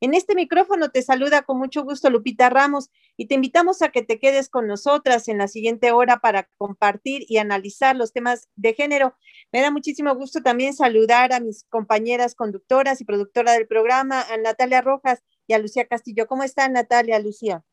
En 0.00 0.12
este 0.12 0.34
micrófono 0.34 0.90
te 0.90 1.02
saluda 1.02 1.42
con 1.42 1.58
mucho 1.58 1.84
gusto 1.84 2.10
Lupita 2.10 2.50
Ramos 2.50 2.90
y 3.16 3.26
te 3.26 3.34
invitamos 3.34 3.80
a 3.80 3.90
que 3.90 4.02
te 4.02 4.18
quedes 4.18 4.48
con 4.48 4.66
nosotras 4.66 5.28
en 5.28 5.38
la 5.38 5.48
siguiente 5.48 5.92
hora 5.92 6.18
para 6.18 6.48
compartir 6.56 7.24
y 7.28 7.38
analizar 7.38 7.96
los 7.96 8.12
temas 8.12 8.48
de 8.56 8.74
género. 8.74 9.16
Me 9.52 9.60
da 9.60 9.70
muchísimo 9.70 10.14
gusto 10.14 10.42
también 10.42 10.74
saludar 10.74 11.32
a 11.32 11.40
mis 11.40 11.64
compañeras 11.64 12.34
conductoras 12.34 13.00
y 13.00 13.04
productora 13.04 13.52
del 13.52 13.66
programa, 13.66 14.22
a 14.22 14.36
Natalia 14.36 14.80
Rojas 14.80 15.22
y 15.46 15.54
a 15.54 15.58
Lucía 15.58 15.86
Castillo. 15.86 16.26
¿Cómo 16.26 16.42
están 16.42 16.72
Natalia, 16.72 17.18
Lucía? 17.18 17.64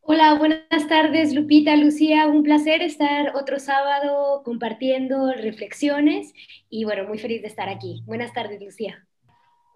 Hola, 0.00 0.34
buenas 0.34 0.88
tardes 0.88 1.34
Lupita, 1.34 1.76
Lucía. 1.76 2.26
Un 2.26 2.42
placer 2.42 2.82
estar 2.82 3.34
otro 3.36 3.58
sábado 3.58 4.42
compartiendo 4.44 5.32
reflexiones 5.32 6.32
y 6.68 6.84
bueno, 6.84 7.04
muy 7.08 7.18
feliz 7.18 7.40
de 7.40 7.48
estar 7.48 7.68
aquí. 7.68 8.02
Buenas 8.04 8.32
tardes, 8.34 8.60
Lucía. 8.60 9.06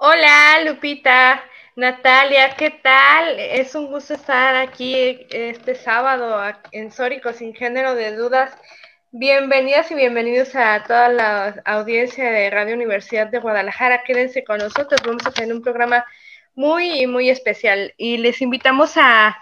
Hola, 0.01 0.63
Lupita. 0.65 1.43
Natalia, 1.75 2.55
¿qué 2.57 2.71
tal? 2.71 3.41
Es 3.41 3.75
un 3.75 3.89
gusto 3.89 4.15
estar 4.15 4.55
aquí 4.55 5.27
este 5.31 5.75
sábado 5.75 6.41
en 6.71 6.93
Sórico 6.93 7.33
sin 7.33 7.53
género 7.53 7.97
de 7.97 8.15
dudas. 8.15 8.57
Bienvenidas 9.11 9.91
y 9.91 9.97
bienvenidos 9.97 10.55
a 10.55 10.85
toda 10.85 11.09
la 11.09 11.63
audiencia 11.65 12.31
de 12.31 12.49
Radio 12.49 12.77
Universidad 12.77 13.27
de 13.27 13.41
Guadalajara. 13.41 14.05
Quédense 14.05 14.45
con 14.45 14.59
nosotros, 14.59 15.01
vamos 15.05 15.27
a 15.27 15.33
tener 15.33 15.53
un 15.53 15.63
programa 15.63 16.07
muy, 16.55 17.09
muy 17.09 17.29
especial 17.29 17.93
y 17.97 18.19
les 18.19 18.41
invitamos 18.41 18.93
a 18.97 19.37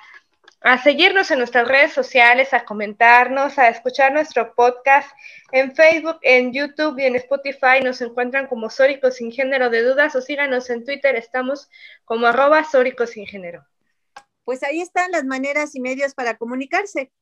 a 0.66 0.82
seguirnos 0.82 1.30
en 1.30 1.38
nuestras 1.38 1.68
redes 1.68 1.92
sociales, 1.92 2.52
a 2.52 2.64
comentarnos, 2.64 3.56
a 3.56 3.68
escuchar 3.68 4.12
nuestro 4.12 4.52
podcast 4.56 5.08
en 5.52 5.76
Facebook, 5.76 6.18
en 6.22 6.52
YouTube 6.52 6.98
y 6.98 7.04
en 7.04 7.14
Spotify. 7.14 7.80
Nos 7.84 8.00
encuentran 8.00 8.48
como 8.48 8.68
Sóricos 8.68 9.14
sin 9.14 9.30
género 9.30 9.70
de 9.70 9.84
dudas 9.84 10.16
o 10.16 10.20
síganos 10.20 10.68
en 10.68 10.84
Twitter, 10.84 11.14
estamos 11.14 11.70
como 12.04 12.26
arroba 12.26 12.64
Sóricos 12.64 13.10
sin 13.10 13.26
género. 13.26 13.64
Pues 14.42 14.64
ahí 14.64 14.80
están 14.80 15.12
las 15.12 15.24
maneras 15.24 15.76
y 15.76 15.80
medios 15.80 16.14
para 16.14 16.36
comunicarse. 16.36 17.12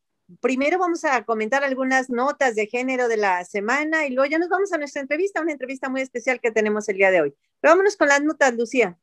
Primero 0.40 0.78
vamos 0.78 1.04
a 1.04 1.22
comentar 1.24 1.64
algunas 1.64 2.08
notas 2.08 2.54
de 2.54 2.66
género 2.66 3.08
de 3.08 3.19
la 3.19 3.44
semana 3.44 4.06
y 4.06 4.14
luego 4.14 4.30
ya 4.30 4.38
nos 4.38 4.48
vamos 4.48 4.72
a 4.72 4.78
nuestra 4.78 5.02
entrevista, 5.02 5.42
una 5.42 5.52
entrevista 5.52 5.90
muy 5.90 6.00
especial 6.00 6.40
que 6.40 6.50
tenemos 6.50 6.88
el 6.88 6.96
día 6.96 7.10
de 7.10 7.20
hoy. 7.20 7.34
Pero 7.60 7.72
vámonos 7.72 7.98
con 7.98 8.08
las 8.08 8.22
notas, 8.22 8.54
Lucía. 8.54 8.98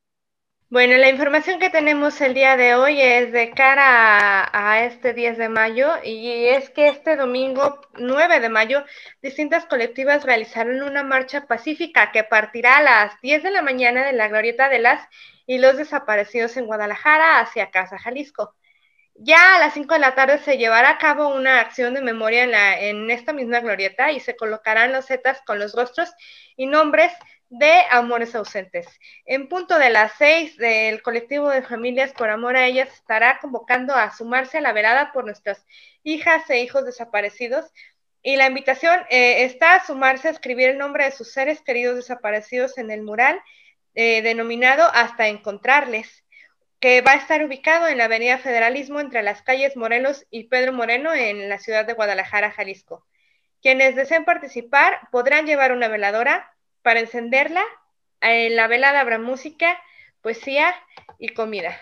Bueno, 0.71 0.95
la 0.95 1.09
información 1.09 1.59
que 1.59 1.69
tenemos 1.69 2.21
el 2.21 2.33
día 2.33 2.55
de 2.55 2.75
hoy 2.75 3.01
es 3.01 3.33
de 3.33 3.51
cara 3.51 4.49
a, 4.53 4.85
este 4.85 5.13
10 5.13 5.37
de 5.37 5.49
mayo 5.49 5.89
y 6.01 6.45
es 6.47 6.69
que 6.69 6.87
este 6.87 7.17
domingo 7.17 7.81
9 7.95 8.39
de 8.39 8.47
mayo 8.47 8.85
distintas 9.21 9.65
colectivas 9.65 10.23
realizaron 10.23 10.81
una 10.81 11.03
marcha 11.03 11.45
pacífica 11.45 12.13
que 12.13 12.23
partirá 12.23 12.77
a 12.77 12.83
las 12.83 13.19
10 13.19 13.43
de 13.43 13.51
la 13.51 13.61
mañana 13.61 14.05
de 14.05 14.13
la 14.13 14.29
glorieta 14.29 14.69
de 14.69 14.79
las 14.79 15.05
y 15.45 15.57
los 15.57 15.75
desaparecidos 15.75 16.55
en 16.55 16.67
Guadalajara 16.67 17.41
hacia 17.41 17.69
Casa 17.69 17.99
Jalisco. 17.99 18.55
Ya 19.15 19.55
a 19.55 19.59
las 19.59 19.73
5 19.73 19.95
de 19.95 19.99
la 19.99 20.15
tarde 20.15 20.37
se 20.37 20.57
llevará 20.57 20.91
a 20.91 20.97
cabo 20.99 21.35
una 21.35 21.59
acción 21.59 21.95
de 21.95 22.01
memoria 22.01 22.43
en, 22.45 22.51
la, 22.51 22.79
en 22.79 23.11
esta 23.11 23.33
misma 23.33 23.59
glorieta 23.59 24.13
y 24.13 24.21
se 24.21 24.37
colocarán 24.37 24.93
los 24.93 25.05
zetas 25.07 25.41
con 25.45 25.59
los 25.59 25.75
rostros 25.75 26.13
y 26.55 26.65
nombres 26.67 27.11
de 27.51 27.81
Amores 27.89 28.34
Ausentes. 28.34 28.88
En 29.25 29.50
punto 29.50 29.78
de 29.78 29.89
las 29.89 30.13
seis 30.17 30.56
del 30.56 31.01
colectivo 31.01 31.50
de 31.50 31.62
familias 31.62 32.13
por 32.13 32.29
amor 32.29 32.56
a 32.56 32.66
ellas 32.66 32.88
estará 32.94 33.39
convocando 33.39 33.94
a 33.94 34.16
sumarse 34.16 34.59
a 34.59 34.62
la 34.62 34.72
velada 34.72 35.12
por 35.12 35.25
nuestras 35.25 35.66
hijas 36.03 36.50
e 36.50 36.61
hijos 36.61 36.85
desaparecidos. 36.85 37.66
Y 38.23 38.38
la 38.38 38.47
invitación 38.47 39.01
eh, 39.09 39.44
está 39.44 39.75
a 39.75 39.85
sumarse 39.85 40.29
a 40.29 40.31
escribir 40.31 40.69
el 40.69 40.78
nombre 40.78 41.03
de 41.03 41.11
sus 41.11 41.34
seres 41.34 41.61
queridos 41.61 41.97
desaparecidos 41.97 42.78
en 42.78 42.90
el 42.90 43.01
mural 43.01 43.41
eh, 43.95 44.22
denominado 44.22 44.85
Hasta 44.94 45.28
Encontrarles, 45.28 46.23
que 46.79 47.01
va 47.01 47.11
a 47.11 47.16
estar 47.16 47.44
ubicado 47.44 47.90
en 47.90 47.97
la 47.97 48.06
Avenida 48.06 48.38
Federalismo 48.38 49.01
entre 49.01 49.23
las 49.23 49.41
calles 49.41 49.75
Morelos 49.75 50.25
y 50.29 50.45
Pedro 50.45 50.72
Moreno 50.72 51.13
en 51.13 51.50
la 51.50 51.59
ciudad 51.59 51.85
de 51.85 51.94
Guadalajara, 51.94 52.51
Jalisco. 52.51 53.06
Quienes 53.61 53.97
deseen 53.97 54.23
participar 54.23 55.09
podrán 55.11 55.45
llevar 55.45 55.73
una 55.73 55.90
veladora 55.90 56.51
para 56.83 56.99
encenderla, 56.99 57.63
en 58.21 58.55
la 58.55 58.67
velada 58.67 58.99
habrá 58.99 59.19
música, 59.19 59.77
poesía 60.21 60.73
y 61.19 61.29
comida. 61.29 61.75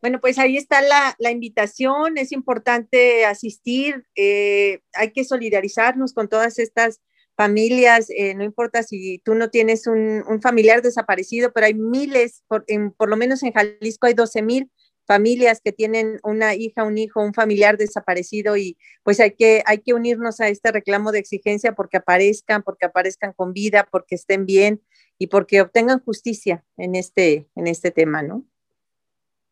Bueno, 0.00 0.20
pues 0.20 0.38
ahí 0.38 0.56
está 0.56 0.80
la, 0.80 1.30
invitación, 1.30 2.18
es 2.18 2.30
importante 2.30 3.24
asistir, 3.24 4.06
eh, 4.14 4.80
hay 4.92 5.12
que 5.12 5.24
solidarizarnos 5.24 6.12
con 6.12 6.28
todas 6.28 6.58
estas 6.58 7.00
familias, 7.36 8.08
eh, 8.10 8.34
no 8.34 8.44
importa 8.44 8.82
si 8.82 9.18
tú 9.24 9.34
no 9.34 9.50
tienes 9.50 9.86
un, 9.86 10.40
familiar 10.40 10.82
desaparecido, 10.82 11.52
pero 11.52 11.66
hay 11.66 11.74
miles, 11.74 12.42
por, 12.46 12.64
por, 12.96 13.08
lo 13.08 13.16
menos 13.16 13.42
en 13.42 13.52
Jalisco 13.52 14.06
hay 14.06 14.14
12 14.14 14.42
mil 14.42 14.70
familias 15.08 15.62
que 15.64 15.72
tienen 15.72 16.20
una 16.22 16.54
hija, 16.54 16.84
un 16.84 16.98
hijo, 16.98 17.22
un 17.22 17.32
familiar 17.32 17.78
desaparecido 17.78 18.58
y 18.58 18.76
pues 19.02 19.18
hay 19.20 19.30
que, 19.32 19.62
hay 19.64 19.78
que 19.78 19.94
unirnos 19.94 20.38
a 20.40 20.48
este 20.48 20.70
reclamo 20.70 21.12
de 21.12 21.18
exigencia 21.18 21.74
porque 21.74 21.96
aparezcan, 21.96 22.62
porque 22.62 22.84
aparezcan 22.84 23.32
con 23.32 23.54
vida, 23.54 23.88
porque 23.90 24.16
estén 24.16 24.44
bien 24.44 24.82
y 25.16 25.28
porque 25.28 25.62
obtengan 25.62 26.04
justicia 26.04 26.62
en 26.76 26.94
este, 26.94 27.48
en 27.56 27.66
este 27.66 27.90
tema, 27.90 28.22
¿no? 28.22 28.44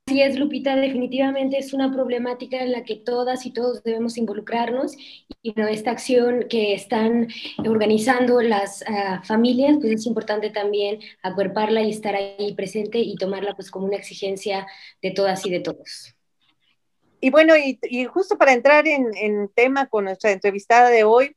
Así 0.09 0.22
es, 0.22 0.39
Lupita, 0.39 0.77
definitivamente 0.77 1.59
es 1.59 1.72
una 1.72 1.93
problemática 1.93 2.62
en 2.62 2.71
la 2.71 2.84
que 2.84 2.94
todas 2.94 3.44
y 3.44 3.50
todos 3.50 3.83
debemos 3.83 4.17
involucrarnos 4.17 4.97
y 5.43 5.53
bueno, 5.53 5.69
esta 5.69 5.91
acción 5.91 6.47
que 6.49 6.75
están 6.75 7.27
organizando 7.59 8.41
las 8.41 8.84
ah, 8.87 9.21
familias, 9.25 9.78
pues 9.81 9.94
es 9.94 10.06
importante 10.06 10.50
también 10.50 11.00
acuerparla 11.25 11.83
y 11.83 11.91
estar 11.91 12.15
ahí 12.15 12.55
presente 12.55 13.00
y 13.00 13.17
tomarla 13.17 13.56
pues 13.56 13.69
como 13.69 13.87
una 13.87 13.97
exigencia 13.97 14.69
de 15.03 15.11
todas 15.11 15.44
y 15.44 15.50
de 15.50 15.59
todos. 15.59 16.15
Y 17.21 17.31
bueno, 17.31 17.55
y, 17.56 18.05
justo 18.05 18.38
para 18.38 18.53
entrar 18.53 18.87
en, 18.87 19.11
en 19.17 19.49
tema 19.49 19.88
con 19.88 20.05
nuestra 20.05 20.31
entrevistada 20.31 20.88
de 20.88 21.03
hoy, 21.03 21.34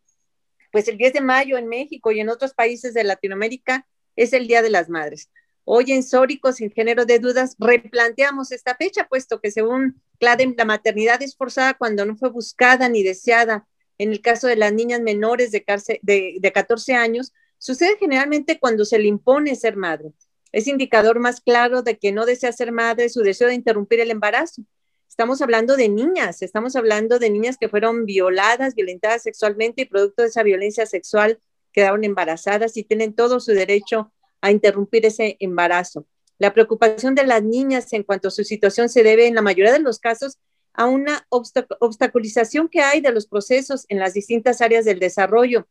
pues 0.71 0.87
el 0.87 0.97
10 0.97 1.13
de 1.13 1.21
mayo 1.21 1.57
en 1.57 1.67
México 1.67 2.11
y 2.11 2.19
en 2.19 2.29
otros 2.29 2.53
países 2.53 2.93
de 2.93 3.03
Latinoamérica 3.03 3.87
es 4.15 4.31
el 4.33 4.45
Día 4.45 4.61
de 4.61 4.69
las 4.69 4.89
Madres. 4.89 5.31
Hoy 5.71 5.91
en 5.91 6.01
Sórico, 6.01 6.51
sin 6.51 6.71
género 6.71 7.05
de 7.05 7.19
dudas, 7.19 7.55
replanteamos 7.59 8.51
esta 8.51 8.73
fecha, 8.73 9.07
puesto 9.07 9.39
que 9.39 9.51
según 9.51 10.01
Cladem, 10.19 10.55
la 10.57 10.65
maternidad 10.65 11.21
es 11.21 11.35
forzada 11.35 11.75
cuando 11.75 12.07
no 12.07 12.17
fue 12.17 12.31
buscada 12.31 12.89
ni 12.89 13.03
deseada. 13.03 13.67
En 13.99 14.11
el 14.11 14.19
caso 14.19 14.47
de 14.47 14.55
las 14.55 14.73
niñas 14.73 14.99
menores 14.99 15.51
de, 15.51 15.63
de 16.01 16.51
14 16.51 16.95
años, 16.95 17.33
sucede 17.59 17.97
generalmente 17.99 18.57
cuando 18.59 18.83
se 18.83 18.97
le 18.97 19.05
impone 19.05 19.55
ser 19.55 19.75
madre. 19.75 20.11
Es 20.51 20.65
indicador 20.65 21.19
más 21.19 21.39
claro 21.39 21.83
de 21.83 21.99
que 21.99 22.11
no 22.11 22.25
desea 22.25 22.51
ser 22.51 22.71
madre 22.71 23.07
su 23.07 23.21
deseo 23.21 23.49
de 23.49 23.53
interrumpir 23.53 23.99
el 23.99 24.09
embarazo. 24.09 24.63
Estamos 25.07 25.39
hablando 25.39 25.75
de 25.75 25.87
niñas, 25.87 26.41
estamos 26.41 26.75
hablando 26.75 27.19
de 27.19 27.29
niñas 27.29 27.57
que 27.59 27.69
fueron 27.69 28.05
violadas, 28.05 28.73
violentadas 28.73 29.21
sexualmente 29.21 29.83
y 29.83 29.85
producto 29.85 30.23
de 30.23 30.29
esa 30.29 30.41
violencia 30.41 30.87
sexual 30.87 31.39
quedaron 31.71 32.03
embarazadas 32.03 32.75
y 32.75 32.83
tienen 32.83 33.13
todo 33.13 33.39
su 33.39 33.51
derecho 33.51 34.11
a 34.41 34.51
interrumpir 34.51 35.05
ese 35.05 35.37
embarazo. 35.39 36.05
La 36.37 36.53
preocupación 36.53 37.15
de 37.15 37.25
las 37.25 37.43
niñas 37.43 37.91
en 37.93 38.03
cuanto 38.03 38.29
a 38.29 38.31
su 38.31 38.43
situación 38.43 38.89
se 38.89 39.03
debe 39.03 39.27
en 39.27 39.35
la 39.35 39.41
mayoría 39.41 39.73
de 39.73 39.79
los 39.79 39.99
casos 39.99 40.37
a 40.73 40.85
una 40.85 41.27
obstaculización 41.29 42.69
que 42.69 42.81
hay 42.81 43.01
de 43.01 43.11
los 43.11 43.27
procesos 43.27 43.85
en 43.89 43.99
las 43.99 44.13
distintas 44.13 44.61
áreas 44.61 44.85
del 44.85 44.99
desarrollo. 44.99 45.67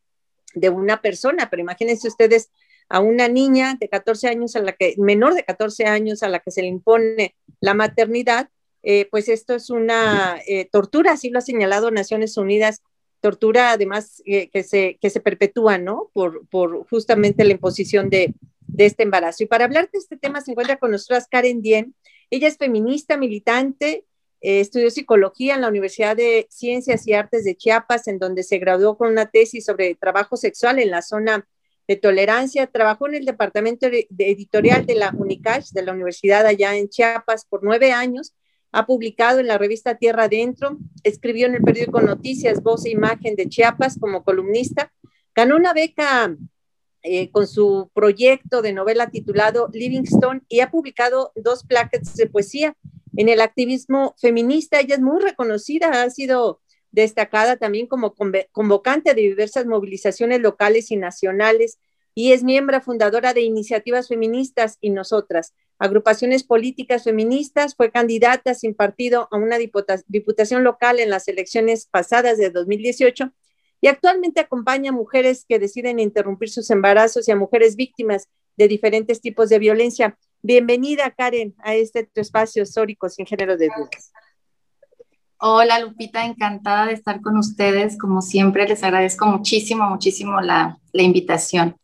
de 0.55 0.69
una 0.69 0.99
persona, 0.99 1.47
pero 1.47 1.61
imagínense 1.61 2.07
ustedes 2.07 2.49
a 2.89 3.01
una 3.01 3.27
niña 3.27 3.77
de 3.79 3.87
14 3.87 4.27
años, 4.29 4.55
a 4.55 4.61
la 4.61 4.73
que, 4.73 4.95
menor 4.97 5.35
de 5.35 5.43
14 5.43 5.85
años, 5.85 6.23
a 6.23 6.27
la 6.27 6.39
que 6.39 6.49
se 6.49 6.63
le 6.63 6.67
impone 6.67 7.35
la 7.61 7.75
maternidad, 7.75 8.49
eh, 8.81 9.07
pues 9.11 9.29
esto 9.29 9.53
es 9.53 9.69
una 9.69 10.39
eh, 10.47 10.65
tortura, 10.71 11.11
así 11.11 11.29
lo 11.29 11.37
ha 11.37 11.41
señalado 11.41 11.91
Naciones 11.91 12.35
Unidas, 12.35 12.81
tortura 13.21 13.71
además 13.71 14.23
eh, 14.25 14.49
que, 14.49 14.63
se, 14.63 14.97
que 14.99 15.11
se 15.11 15.19
perpetúa, 15.19 15.77
¿no? 15.77 16.09
Por, 16.13 16.47
por 16.47 16.87
justamente 16.89 17.43
la 17.43 17.51
imposición 17.51 18.09
de, 18.09 18.33
de, 18.71 18.85
este 18.85 19.03
embarazo. 19.03 19.43
Y 19.43 19.47
para 19.47 19.65
hablar 19.65 19.89
de 19.91 19.99
este 19.99 20.17
tema 20.17 20.41
se 20.41 20.51
encuentra 20.51 20.77
con 20.77 20.91
nosotras 20.91 21.27
Karen 21.29 21.61
Dien. 21.61 21.95
Ella 22.29 22.47
es 22.47 22.57
feminista, 22.57 23.17
militante, 23.17 24.05
estudió 24.41 24.89
psicología 24.89 25.55
en 25.55 25.61
la 25.61 25.67
Universidad 25.67 26.15
de 26.15 26.47
Ciencias 26.49 27.05
y 27.07 27.13
Artes 27.13 27.43
de 27.43 27.55
Chiapas, 27.55 28.07
en 28.07 28.19
donde 28.19 28.43
se 28.43 28.57
graduó 28.57 28.97
con 28.97 29.11
una 29.11 29.25
tesis 29.25 29.65
sobre 29.65 29.95
trabajo 29.95 30.37
sexual 30.37 30.79
en 30.79 30.91
la 30.91 31.01
zona 31.01 31.47
de 31.87 31.95
tolerancia. 31.97 32.67
Trabajó 32.67 33.07
en 33.07 33.15
el 33.15 33.25
departamento 33.25 33.87
editorial 33.87 34.85
de 34.85 34.95
la 34.95 35.11
UNICACH, 35.15 35.71
de 35.71 35.83
la 35.83 35.93
Universidad 35.93 36.45
allá 36.45 36.75
en 36.75 36.89
Chiapas, 36.89 37.45
por 37.45 37.63
nueve 37.63 37.91
años. 37.91 38.33
Ha 38.71 38.85
publicado 38.85 39.39
en 39.39 39.47
la 39.47 39.57
revista 39.57 39.95
Tierra 39.95 40.25
Adentro, 40.25 40.77
escribió 41.03 41.47
en 41.47 41.55
el 41.55 41.63
periódico 41.63 42.01
Noticias, 42.01 42.61
Voz 42.61 42.85
e 42.85 42.91
Imagen 42.91 43.35
de 43.35 43.49
Chiapas 43.49 43.97
como 43.99 44.23
columnista. 44.23 44.93
Ganó 45.33 45.55
una 45.55 45.73
beca 45.73 46.35
eh, 47.03 47.31
con 47.31 47.47
su 47.47 47.89
proyecto 47.93 48.61
de 48.61 48.73
novela 48.73 49.09
titulado 49.09 49.69
Livingstone 49.71 50.41
y 50.49 50.59
ha 50.59 50.69
publicado 50.69 51.31
dos 51.35 51.63
plaquettes 51.63 52.15
de 52.15 52.27
poesía. 52.27 52.75
En 53.15 53.29
el 53.29 53.41
activismo 53.41 54.15
feminista, 54.19 54.79
ella 54.79 54.95
es 54.95 55.01
muy 55.01 55.21
reconocida, 55.21 56.03
ha 56.03 56.09
sido 56.09 56.61
destacada 56.91 57.57
también 57.57 57.87
como 57.87 58.15
convocante 58.51 59.13
de 59.13 59.21
diversas 59.21 59.65
movilizaciones 59.65 60.41
locales 60.41 60.91
y 60.91 60.97
nacionales 60.97 61.79
y 62.15 62.33
es 62.33 62.43
miembro 62.43 62.81
fundadora 62.81 63.33
de 63.33 63.41
Iniciativas 63.41 64.07
Feministas 64.07 64.77
y 64.81 64.89
Nosotras, 64.89 65.53
agrupaciones 65.77 66.43
políticas 66.43 67.05
feministas, 67.05 67.75
fue 67.75 67.91
candidata 67.91 68.53
sin 68.55 68.73
partido 68.73 69.29
a 69.31 69.37
una 69.37 69.57
diputación 69.57 70.63
local 70.63 70.99
en 70.99 71.09
las 71.09 71.27
elecciones 71.29 71.85
pasadas 71.85 72.37
de 72.37 72.49
2018 72.49 73.31
y 73.81 73.87
actualmente 73.87 74.39
acompaña 74.39 74.91
a 74.91 74.93
mujeres 74.93 75.45
que 75.47 75.59
deciden 75.59 75.99
interrumpir 75.99 76.49
sus 76.49 76.69
embarazos 76.69 77.27
y 77.27 77.31
a 77.31 77.35
mujeres 77.35 77.75
víctimas 77.75 78.27
de 78.57 78.67
diferentes 78.67 79.21
tipos 79.21 79.49
de 79.49 79.59
violencia. 79.59 80.17
Bienvenida, 80.41 81.11
Karen, 81.11 81.55
a 81.59 81.75
este 81.75 82.09
espacio 82.15 82.63
histórico 82.63 83.09
sin 83.09 83.25
género 83.25 83.57
de 83.57 83.67
dudas. 83.67 84.11
Hola 85.41 85.79
Lupita, 85.79 86.25
encantada 86.25 86.87
de 86.87 86.93
estar 86.93 87.21
con 87.21 87.37
ustedes. 87.37 87.97
Como 87.97 88.21
siempre, 88.21 88.67
les 88.67 88.83
agradezco 88.83 89.25
muchísimo, 89.25 89.89
muchísimo 89.89 90.41
la, 90.41 90.77
invitación. 90.91 91.77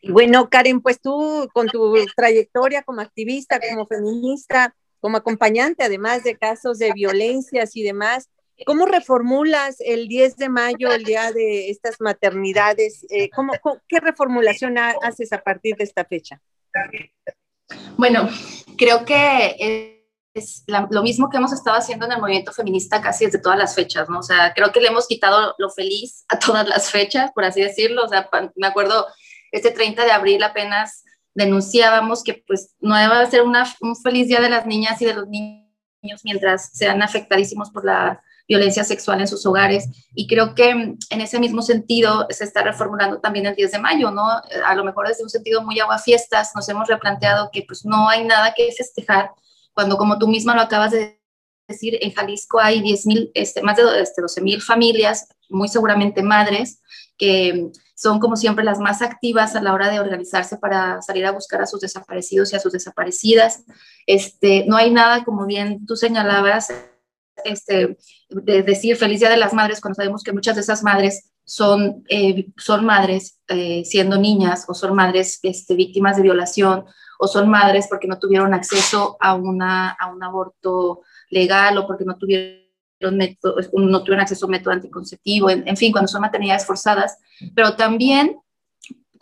Y 0.00 0.10
bueno, 0.10 0.48
Karen, 0.48 0.80
pues 0.80 0.98
tú 0.98 1.48
con 1.52 1.66
tu 1.66 1.94
trayectoria 2.16 2.82
como 2.82 3.02
activista, 3.02 3.60
como 3.60 3.86
feminista, 3.86 4.74
como 5.00 5.18
acompañante, 5.18 5.84
además 5.84 6.24
de 6.24 6.38
casos 6.38 6.78
de 6.78 6.92
violencias 6.94 7.76
y 7.76 7.82
demás, 7.82 8.30
¿cómo 8.66 8.86
reformulas 8.86 9.76
el 9.80 10.08
10 10.08 10.36
de 10.36 10.48
mayo, 10.48 10.90
el 10.90 11.04
día 11.04 11.32
de 11.32 11.70
estas 11.70 12.00
maternidades? 12.00 13.06
Eh, 13.10 13.30
¿cómo, 13.30 13.52
qué 13.88 14.00
reformulación 14.00 14.78
haces 14.78 15.32
a 15.32 15.42
partir 15.42 15.76
de 15.76 15.84
esta 15.84 16.04
fecha? 16.04 16.40
Bueno, 17.96 18.28
creo 18.76 19.04
que 19.04 20.02
es 20.34 20.64
lo 20.90 21.02
mismo 21.02 21.28
que 21.28 21.36
hemos 21.36 21.52
estado 21.52 21.76
haciendo 21.76 22.06
en 22.06 22.12
el 22.12 22.20
movimiento 22.20 22.52
feminista 22.52 23.02
casi 23.02 23.26
desde 23.26 23.38
todas 23.38 23.58
las 23.58 23.74
fechas, 23.74 24.08
¿no? 24.08 24.20
O 24.20 24.22
sea, 24.22 24.54
creo 24.54 24.72
que 24.72 24.80
le 24.80 24.88
hemos 24.88 25.06
quitado 25.06 25.54
lo 25.58 25.70
feliz 25.70 26.24
a 26.28 26.38
todas 26.38 26.66
las 26.66 26.90
fechas, 26.90 27.32
por 27.32 27.44
así 27.44 27.60
decirlo. 27.60 28.04
O 28.04 28.08
sea, 28.08 28.28
me 28.56 28.66
acuerdo, 28.66 29.06
este 29.50 29.70
30 29.70 30.04
de 30.04 30.12
abril 30.12 30.42
apenas 30.42 31.04
denunciábamos 31.34 32.22
que 32.22 32.42
pues 32.46 32.74
no 32.80 32.94
a 32.94 33.26
ser 33.26 33.42
una, 33.42 33.64
un 33.80 33.96
feliz 33.96 34.28
día 34.28 34.40
de 34.40 34.50
las 34.50 34.66
niñas 34.66 35.00
y 35.02 35.04
de 35.04 35.14
los 35.14 35.28
niños 35.28 36.22
mientras 36.24 36.70
sean 36.72 37.02
afectadísimos 37.02 37.70
por 37.70 37.84
la 37.84 38.22
violencia 38.52 38.84
sexual 38.84 39.20
en 39.20 39.28
sus 39.28 39.46
hogares. 39.46 39.88
Y 40.14 40.26
creo 40.26 40.54
que 40.54 40.70
en 40.70 41.20
ese 41.20 41.38
mismo 41.40 41.62
sentido 41.62 42.26
se 42.28 42.44
está 42.44 42.62
reformulando 42.62 43.18
también 43.18 43.46
el 43.46 43.54
10 43.54 43.72
de 43.72 43.78
mayo, 43.78 44.10
¿no? 44.10 44.26
A 44.66 44.74
lo 44.74 44.84
mejor 44.84 45.08
desde 45.08 45.24
un 45.24 45.30
sentido 45.30 45.62
muy 45.62 45.80
aguafiestas 45.80 46.52
nos 46.54 46.68
hemos 46.68 46.86
replanteado 46.88 47.50
que 47.50 47.64
pues 47.66 47.84
no 47.84 48.08
hay 48.08 48.24
nada 48.24 48.52
que 48.54 48.70
festejar 48.72 49.30
cuando 49.72 49.96
como 49.96 50.18
tú 50.18 50.28
misma 50.28 50.54
lo 50.54 50.60
acabas 50.60 50.90
de 50.92 51.18
decir, 51.66 51.96
en 52.02 52.12
Jalisco 52.12 52.60
hay 52.60 52.82
10 52.82 53.04
este, 53.34 53.62
más 53.62 53.76
de 53.76 53.84
este, 54.02 54.20
12 54.20 54.42
mil 54.42 54.60
familias, 54.60 55.28
muy 55.48 55.68
seguramente 55.68 56.22
madres, 56.22 56.82
que 57.16 57.70
son 57.94 58.18
como 58.18 58.36
siempre 58.36 58.64
las 58.64 58.78
más 58.78 59.00
activas 59.00 59.54
a 59.54 59.62
la 59.62 59.72
hora 59.72 59.88
de 59.88 60.00
organizarse 60.00 60.58
para 60.58 61.00
salir 61.00 61.24
a 61.24 61.30
buscar 61.30 61.62
a 61.62 61.66
sus 61.66 61.80
desaparecidos 61.80 62.52
y 62.52 62.56
a 62.56 62.60
sus 62.60 62.72
desaparecidas. 62.72 63.64
Este, 64.06 64.64
no 64.66 64.76
hay 64.76 64.90
nada, 64.90 65.24
como 65.24 65.46
bien 65.46 65.86
tú 65.86 65.96
señalabas, 65.96 66.72
este, 67.44 67.96
de 68.28 68.62
decir 68.62 68.96
feliz 68.96 69.20
día 69.20 69.30
de 69.30 69.36
las 69.36 69.52
madres 69.52 69.80
cuando 69.80 69.96
sabemos 69.96 70.22
que 70.22 70.32
muchas 70.32 70.54
de 70.54 70.62
esas 70.62 70.82
madres 70.82 71.32
son, 71.44 72.04
eh, 72.08 72.46
son 72.56 72.84
madres 72.84 73.40
eh, 73.48 73.84
siendo 73.84 74.18
niñas 74.18 74.64
o 74.68 74.74
son 74.74 74.94
madres 74.94 75.40
este, 75.42 75.74
víctimas 75.74 76.16
de 76.16 76.22
violación 76.22 76.84
o 77.18 77.28
son 77.28 77.48
madres 77.48 77.86
porque 77.88 78.08
no 78.08 78.18
tuvieron 78.18 78.54
acceso 78.54 79.16
a, 79.20 79.34
una, 79.34 79.90
a 79.90 80.12
un 80.12 80.22
aborto 80.22 81.02
legal 81.30 81.78
o 81.78 81.86
porque 81.86 82.04
no 82.04 82.16
tuvieron, 82.16 83.16
método, 83.16 83.56
no 83.74 84.02
tuvieron 84.02 84.22
acceso 84.22 84.44
a 84.44 84.48
un 84.48 84.52
método 84.52 84.74
anticonceptivo, 84.74 85.50
en, 85.50 85.76
fin, 85.76 85.92
cuando 85.92 86.08
son 86.08 86.20
maternidades 86.20 86.66
forzadas, 86.66 87.18
pero 87.54 87.74
también 87.74 88.38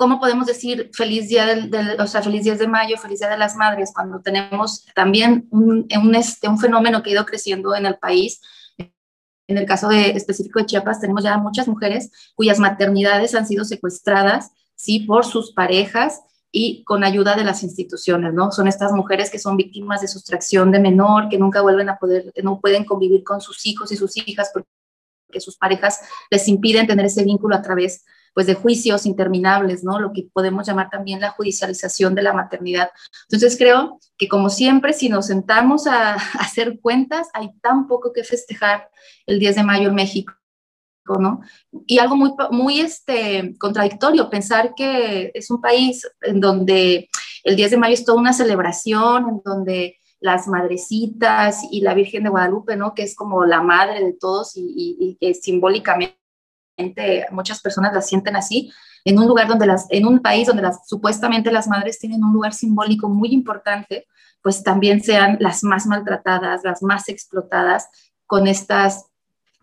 ¿cómo 0.00 0.19
podemos 0.19 0.47
decir 0.47 0.91
feliz 0.94 1.29
día 1.29 1.44
del, 1.44 2.00
o 2.00 2.06
sea, 2.06 2.23
feliz 2.23 2.44
10 2.44 2.58
de 2.58 2.67
mayo, 2.67 2.97
feliz 2.97 3.19
día 3.20 3.29
de 3.29 3.37
las 3.37 3.55
madres, 3.55 3.93
cuando 3.94 4.23
tenemos 4.23 4.87
también 4.94 5.47
un, 5.50 5.87
un, 5.94 6.14
este, 6.14 6.49
un 6.49 6.58
fenómeno 6.58 7.02
que 7.02 7.11
ha 7.11 7.12
ido 7.12 7.26
creciendo 7.26 7.75
en 7.75 7.85
el 7.85 7.99
país? 7.99 8.41
En 9.47 9.58
el 9.58 9.67
caso 9.67 9.88
de, 9.88 10.12
específico 10.12 10.58
de 10.58 10.64
Chiapas, 10.64 11.02
tenemos 11.02 11.23
ya 11.23 11.37
muchas 11.37 11.69
mujeres 11.69 12.11
cuyas 12.35 12.58
maternidades 12.58 13.35
han 13.35 13.47
sido 13.47 13.62
secuestradas, 13.67 14.52
sí, 14.75 15.00
por 15.00 15.26
sus 15.26 15.52
parejas 15.52 16.23
y 16.50 16.82
con 16.85 17.05
ayuda 17.05 17.37
de 17.37 17.44
las 17.44 17.62
instituciones, 17.62 18.32
¿no? 18.32 18.52
Son 18.52 18.69
estas 18.69 18.93
mujeres 18.93 19.29
que 19.29 19.38
son 19.38 19.58
víctimas 19.58 20.00
de 20.00 20.08
sustracción 20.08 20.73
de 20.73 20.81
menor, 20.81 21.29
que 21.29 21.37
nunca 21.37 21.61
vuelven 21.61 21.91
a 21.91 21.99
poder, 21.99 22.32
no 22.43 22.58
pueden 22.58 22.87
convivir 22.87 23.23
con 23.23 23.43
sus 23.43 23.67
hijos 23.67 23.93
y 23.93 23.99
sus 23.99 24.17
hijas 24.17 24.50
porque 24.55 25.41
sus 25.41 25.58
parejas 25.58 26.00
les 26.31 26.49
impiden 26.49 26.87
tener 26.87 27.05
ese 27.05 27.23
vínculo 27.23 27.55
a 27.55 27.61
través 27.61 28.06
pues 28.35 28.47
de 28.47 28.55
juicios 28.55 29.06
interminables, 29.06 29.85
¿no? 29.85 29.99
Lo 29.99 30.12
que 30.12 30.29
podemos 30.32 30.66
llamar 30.66 30.90
también 30.90 31.21
la 31.21 31.31
judicialización 31.31 32.14
de 32.14 32.23
la 32.23 32.33
maternidad. 32.33 32.90
Entonces 33.28 33.57
creo 33.57 33.99
que 34.16 34.28
como 34.28 34.50
siempre, 34.50 34.93
si 34.93 35.09
nos 35.09 35.26
sentamos 35.26 35.87
a, 35.87 36.14
hacer 36.38 36.81
cuentas, 36.81 37.28
hay 37.35 37.50
tan 37.61 37.87
poco 37.87 38.12
que 38.12 38.25
festejar 38.25 38.88
el 39.26 39.38
10 39.38 39.57
de 39.57 39.62
mayo 39.62 39.88
en 39.88 39.95
México 39.95 40.33
¿no? 41.19 41.40
Y 41.87 41.99
algo 41.99 42.14
muy, 42.14 42.31
muy 42.52 42.81
este, 42.81 43.57
contradictorio, 43.59 44.31
pensar 44.31 44.75
que 44.76 45.33
es 45.35 45.50
un 45.50 45.61
país 45.61 46.09
en 46.21 46.40
donde 46.40 47.09
el 47.43 47.57
10 47.57 47.73
de 47.73 47.76
mayo 47.78 47.95
es 47.95 48.04
toda 48.04 48.21
una 48.21 48.33
celebración, 48.33 49.28
en 49.28 49.40
donde 49.45 49.97
las 50.21 50.47
madrecitas 50.47 51.62
y 51.71 51.81
la 51.81 51.95
Virgen 51.95 52.25
de 52.25 52.31
Guadalupe, 52.31 52.76
¿no? 52.76 52.95
Que 52.95 53.02
es 53.02 53.16
como 53.16 53.45
la 53.47 53.62
madre 53.62 54.04
de 54.04 54.12
todos 54.12 54.52
y, 54.54 55.16
que 55.19 55.35
simbólicamente 55.35 56.20
muchas 57.30 57.60
personas 57.60 57.92
la 57.92 58.02
sienten 58.02 58.37
así, 58.37 58.72
en 59.04 59.18
un 59.18 59.26
lugar 59.26 59.49
donde 59.49 59.66
las, 59.66 59.87
en 59.90 60.06
un 60.06 60.20
país 60.20 60.46
donde 60.46 60.62
las, 60.62 60.87
supuestamente 60.87 61.50
las 61.50 61.68
madres 61.68 61.99
tienen 61.99 62.22
un 62.22 62.32
lugar 62.32 62.52
simbólico 62.52 63.08
muy 63.08 63.32
importante, 63.32 64.06
pues 64.42 64.62
también 64.62 65.02
sean 65.02 65.37
las 65.40 65.62
más 65.62 65.87
maltratadas, 65.87 66.62
las 66.64 66.82
más 66.82 67.08
explotadas 67.08 67.88
con 68.26 68.46
estas 68.46 69.06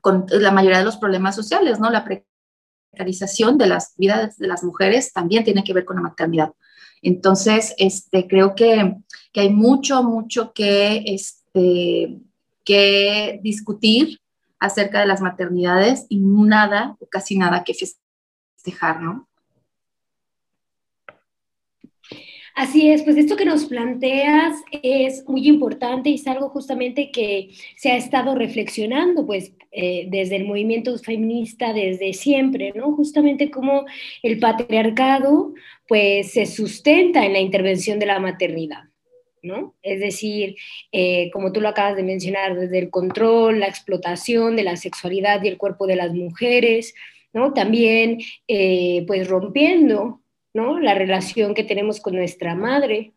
con 0.01 0.25
la 0.29 0.51
mayoría 0.51 0.77
de 0.77 0.85
los 0.85 0.97
problemas 0.97 1.35
sociales, 1.35 1.79
¿no? 1.79 1.89
La 1.89 2.05
precarización 2.05 3.57
de 3.57 3.67
las 3.67 3.93
vidas 3.97 4.37
de 4.37 4.47
las 4.47 4.63
mujeres 4.63 5.11
también 5.11 5.43
tiene 5.43 5.63
que 5.63 5.73
ver 5.73 5.85
con 5.85 5.97
la 5.97 6.03
maternidad. 6.03 6.53
Entonces, 7.01 7.73
este, 7.77 8.27
creo 8.27 8.55
que, 8.55 8.95
que 9.33 9.41
hay 9.41 9.49
mucho, 9.49 10.03
mucho 10.03 10.53
que, 10.53 11.03
este, 11.07 12.19
que 12.63 13.39
discutir 13.43 14.19
acerca 14.59 14.99
de 14.99 15.07
las 15.07 15.21
maternidades 15.21 16.05
y 16.09 16.19
nada, 16.19 16.95
o 16.99 17.07
casi 17.07 17.37
nada 17.37 17.63
que 17.63 17.73
festejar, 17.73 19.01
¿no? 19.01 19.27
Así 22.57 22.89
es, 22.89 23.03
pues 23.03 23.17
esto 23.17 23.35
que 23.35 23.45
nos 23.45 23.65
planteas 23.65 24.55
es 24.71 25.23
muy 25.27 25.47
importante 25.47 26.09
y 26.09 26.15
es 26.15 26.25
algo 26.25 26.49
justamente 26.49 27.11
que 27.11 27.49
se 27.75 27.91
ha 27.91 27.97
estado 27.97 28.33
reflexionando, 28.33 29.27
pues 29.27 29.53
eh, 29.71 30.07
desde 30.09 30.37
el 30.37 30.47
movimiento 30.47 30.97
feminista 30.97 31.71
desde 31.71 32.13
siempre, 32.13 32.73
¿no? 32.75 32.93
Justamente 32.93 33.51
como 33.51 33.85
el 34.23 34.39
patriarcado, 34.39 35.53
pues 35.87 36.31
se 36.31 36.47
sustenta 36.47 37.23
en 37.27 37.33
la 37.33 37.39
intervención 37.39 37.99
de 37.99 38.07
la 38.07 38.19
maternidad. 38.19 38.86
¿No? 39.47 39.75
Es 39.81 39.99
decir, 39.99 40.57
eh, 40.91 41.31
como 41.31 41.51
tú 41.51 41.61
lo 41.61 41.69
acabas 41.69 41.95
de 41.95 42.03
mencionar, 42.03 42.55
desde 42.55 42.79
el 42.79 42.89
control, 42.89 43.59
la 43.59 43.67
explotación 43.67 44.55
de 44.55 44.63
la 44.63 44.75
sexualidad 44.75 45.43
y 45.43 45.47
el 45.47 45.57
cuerpo 45.57 45.87
de 45.87 45.95
las 45.95 46.13
mujeres, 46.13 46.93
¿no? 47.33 47.53
También, 47.53 48.19
eh, 48.47 49.03
pues, 49.07 49.27
rompiendo, 49.27 50.21
¿no? 50.53 50.79
La 50.79 50.93
relación 50.93 51.53
que 51.53 51.63
tenemos 51.63 52.01
con 52.01 52.15
nuestra 52.15 52.55
madre, 52.55 53.13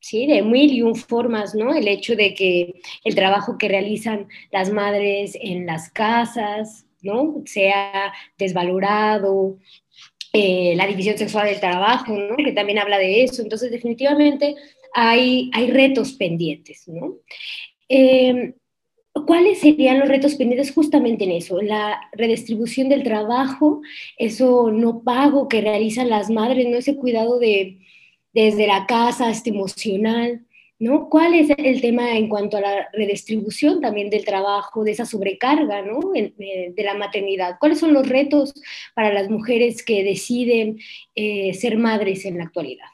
¿sí? 0.00 0.26
De 0.26 0.42
mil 0.42 0.72
y 0.72 0.82
un 0.82 0.94
formas, 0.94 1.54
¿no? 1.54 1.74
El 1.74 1.88
hecho 1.88 2.16
de 2.16 2.34
que 2.34 2.74
el 3.04 3.14
trabajo 3.14 3.58
que 3.58 3.68
realizan 3.68 4.28
las 4.52 4.70
madres 4.70 5.36
en 5.40 5.66
las 5.66 5.90
casas, 5.90 6.86
¿no? 7.02 7.42
Sea 7.46 8.12
desvalorado, 8.38 9.58
eh, 10.36 10.74
la 10.76 10.88
división 10.88 11.16
sexual 11.16 11.46
del 11.46 11.60
trabajo, 11.60 12.12
¿no? 12.12 12.36
Que 12.36 12.50
también 12.52 12.80
habla 12.80 12.98
de 12.98 13.22
eso. 13.22 13.40
Entonces, 13.40 13.70
definitivamente 13.70 14.56
hay, 14.94 15.50
retos 15.70 16.12
pendientes, 16.12 16.88
¿no? 16.88 17.16
Em, 17.88 18.54
¿Cuáles 19.26 19.60
serían 19.60 20.00
los 20.00 20.08
retos 20.08 20.34
pendientes 20.34 20.72
justamente 20.72 21.24
en 21.24 21.32
eso? 21.32 21.62
La 21.62 22.00
redistribución 22.12 22.88
del 22.88 23.04
trabajo, 23.04 23.80
eso 24.18 24.72
no 24.72 25.02
pago 25.04 25.48
que 25.48 25.60
realizan 25.60 26.10
las 26.10 26.30
madres, 26.30 26.66
¿no? 26.68 26.76
Ese 26.76 26.96
cuidado 26.96 27.38
de, 27.38 27.78
desde 28.32 28.66
la 28.66 28.86
casa 28.86 29.28
hasta 29.28 29.50
emocional, 29.50 30.44
¿no? 30.80 31.08
¿Cuál 31.08 31.34
es 31.34 31.48
el 31.56 31.80
tema 31.80 32.16
en 32.16 32.28
cuanto 32.28 32.56
a 32.56 32.60
la 32.60 32.88
redistribución 32.92 33.80
también 33.80 34.10
del 34.10 34.24
trabajo, 34.24 34.82
de 34.84 34.92
esa 34.92 35.06
sobrecarga, 35.06 35.82
¿no? 35.82 36.00
Eh, 36.14 36.72
de 36.74 36.82
la 36.82 36.94
maternidad. 36.94 37.56
¿Cuáles 37.60 37.78
son 37.78 37.94
los 37.94 38.08
retos 38.08 38.52
para 38.94 39.12
las 39.12 39.30
mujeres 39.30 39.84
que 39.84 40.02
deciden 40.02 40.78
eh, 41.14 41.54
ser 41.54 41.78
madres 41.78 42.24
en 42.24 42.38
la 42.38 42.44
actualidad? 42.44 42.93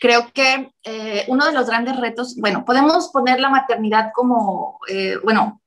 Creo 0.00 0.32
que 0.32 0.72
eh, 0.82 1.24
uno 1.28 1.46
de 1.46 1.52
los 1.52 1.66
grandes 1.66 1.96
retos, 1.96 2.36
bueno, 2.36 2.64
podemos 2.64 3.08
poner 3.08 3.40
la 3.40 3.50
maternidad 3.50 4.10
como, 4.14 4.78
bueno, 5.24 5.60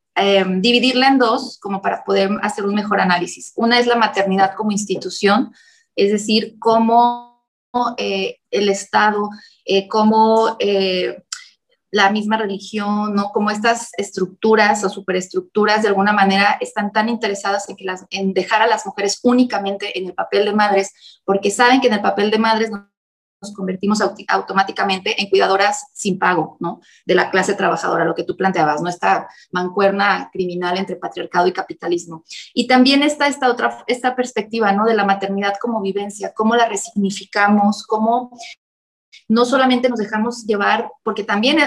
dividirla 0.60 1.08
en 1.08 1.18
dos 1.18 1.58
como 1.62 1.82
para 1.82 2.04
poder 2.04 2.30
hacer 2.42 2.66
un 2.66 2.76
mejor 2.76 3.00
análisis. 3.00 3.54
Una 3.56 3.80
es 3.80 3.88
la 3.88 3.96
maternidad 3.96 4.54
como 4.56 4.72
institución, 4.72 5.54
es 5.96 6.12
decir, 6.12 6.56
cómo 6.60 7.36
el 8.52 8.70
Estado 8.70 9.30
eh, 9.66 9.88
eh, 10.60 11.24
la 11.92 12.10
misma 12.10 12.38
religión, 12.38 13.16
¿no? 13.16 13.30
Como 13.30 13.52
estas 13.52 13.92
estructuras 13.98 14.84
o 14.84 14.90
superestructuras 14.90 15.82
de 15.82 15.88
alguna 15.88 16.12
manera 16.12 16.58
están 16.60 16.92
tan 16.92 17.08
interesadas 17.08 17.70
en, 17.70 17.78
que 17.78 17.86
las, 17.86 18.06
en 18.10 18.34
dejar 18.34 18.62
a 18.62 18.68
las 18.68 18.86
mujeres 18.86 19.20
únicamente 19.24 19.98
en 19.98 20.08
el 20.08 20.14
papel 20.14 20.44
de 20.46 20.54
madres, 20.54 20.92
porque 21.24 21.52
saben 21.52 21.80
que 21.80 21.88
en 21.88 21.94
el 21.94 22.02
papel 22.02 22.32
de 22.32 22.40
madres 22.40 22.70
nos 23.46 23.56
convertimos 23.56 24.00
automáticamente 24.28 25.22
en 25.22 25.30
cuidadoras 25.30 25.88
sin 25.94 26.18
pago, 26.18 26.58
¿no? 26.60 26.82
De 27.06 27.16
la 27.16 27.30
clase 27.30 27.54
trabajadora, 27.54 28.06
lo 28.06 28.16
que 28.16 28.24
tú 28.24 28.36
planteabas, 28.36 28.82
¿no? 28.82 28.90
Esta 28.90 29.28
mancuerna 29.52 30.30
criminal 30.32 30.78
entre 30.78 30.96
patriarcado 30.96 31.48
y 31.48 31.54
capitalismo. 31.54 32.24
Y 32.54 32.68
también 32.68 33.04
está 33.04 33.28
esta 33.28 33.50
otra, 33.50 33.84
esta 33.88 34.16
perspectiva, 34.16 34.72
¿no? 34.72 34.86
De 34.86 34.96
la 34.96 35.06
maternidad 35.06 35.54
como 35.62 35.82
vivencia, 35.82 36.34
cómo 36.36 36.56
la 36.56 36.68
resignificamos, 36.68 37.86
cómo 37.86 38.32
no 39.28 39.46
solamente 39.46 39.90
nos 39.90 40.00
dejamos 40.00 40.46
llevar, 40.46 40.92
porque 41.04 41.24
también 41.24 41.58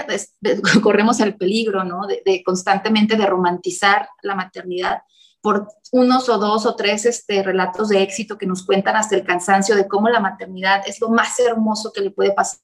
corremos 0.83 1.19
el 1.19 1.35
peligro, 1.35 1.83
¿no? 1.83 2.01
De, 2.07 2.43
constantemente 2.43 3.15
de 3.15 3.25
romantizar 3.25 4.09
la 4.21 4.35
maternidad 4.35 5.01
por 5.41 5.69
unos 5.91 6.29
o 6.29 6.37
dos 6.37 6.65
o 6.65 6.75
tres 6.75 7.05
este, 7.05 7.43
relatos 7.43 7.89
de 7.89 8.01
éxito 8.01 8.37
que 8.37 8.45
nos 8.45 8.65
cuentan 8.65 8.95
hasta 8.95 9.15
el 9.15 9.23
cansancio 9.23 9.75
de 9.75 9.87
cómo 9.87 10.09
la 10.09 10.19
maternidad 10.19 10.83
es 10.85 10.99
lo 10.99 11.09
más 11.09 11.39
hermoso 11.39 11.91
que 11.93 12.01
le 12.01 12.11
puede 12.11 12.33
pasar 12.33 12.59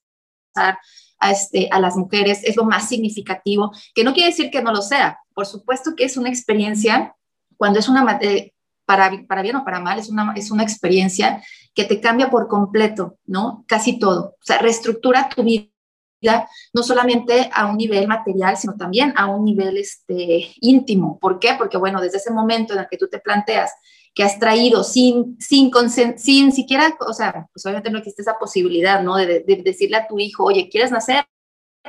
a, 1.19 1.31
este, 1.31 1.69
a 1.71 1.79
las 1.79 1.95
mujeres, 1.95 2.41
es 2.43 2.55
lo 2.55 2.65
más 2.65 2.87
significativo, 2.87 3.71
que 3.93 4.03
no 4.03 4.13
quiere 4.13 4.29
decir 4.29 4.51
que 4.51 4.61
no 4.61 4.71
lo 4.71 4.81
sea. 4.81 5.19
Por 5.33 5.45
supuesto 5.45 5.95
que 5.95 6.05
es 6.05 6.17
una 6.17 6.29
experiencia, 6.29 7.15
cuando 7.57 7.79
es 7.79 7.87
una, 7.87 8.19
eh, 8.21 8.53
para, 8.85 9.11
para 9.27 9.41
bien 9.41 9.55
o 9.55 9.65
para 9.65 9.79
mal, 9.79 9.99
es 9.99 10.09
una, 10.09 10.33
es 10.35 10.51
una 10.51 10.63
experiencia 10.63 11.41
que 11.73 11.85
te 11.85 11.99
cambia 11.99 12.29
por 12.29 12.47
completo, 12.47 13.17
¿no? 13.25 13.63
Casi 13.67 13.99
todo. 13.99 14.35
O 14.39 14.45
sea, 14.45 14.59
reestructura 14.59 15.29
tu 15.29 15.43
vida 15.43 15.67
no 16.73 16.83
solamente 16.83 17.49
a 17.53 17.67
un 17.67 17.77
nivel 17.77 18.07
material, 18.07 18.57
sino 18.57 18.75
también 18.75 19.13
a 19.15 19.27
un 19.27 19.45
nivel 19.45 19.77
este, 19.77 20.51
íntimo. 20.61 21.19
¿Por 21.19 21.39
qué? 21.39 21.55
Porque, 21.57 21.77
bueno, 21.77 22.01
desde 22.01 22.17
ese 22.17 22.31
momento 22.31 22.73
en 22.73 22.79
el 22.79 22.87
que 22.89 22.97
tú 22.97 23.07
te 23.07 23.19
planteas 23.19 23.71
que 24.13 24.23
has 24.23 24.39
traído 24.39 24.83
sin, 24.83 25.37
sin, 25.39 25.71
sin 26.17 26.51
siquiera, 26.53 26.95
o 27.05 27.13
sea, 27.13 27.47
pues 27.53 27.65
obviamente 27.65 27.89
no 27.89 27.97
existe 27.97 28.21
esa 28.21 28.39
posibilidad, 28.39 29.03
¿no? 29.03 29.17
De, 29.17 29.41
de, 29.41 29.61
decirle 29.63 29.97
a 29.97 30.07
tu 30.07 30.19
hijo, 30.19 30.45
oye, 30.45 30.69
¿quieres 30.69 30.91
nacer? 30.91 31.25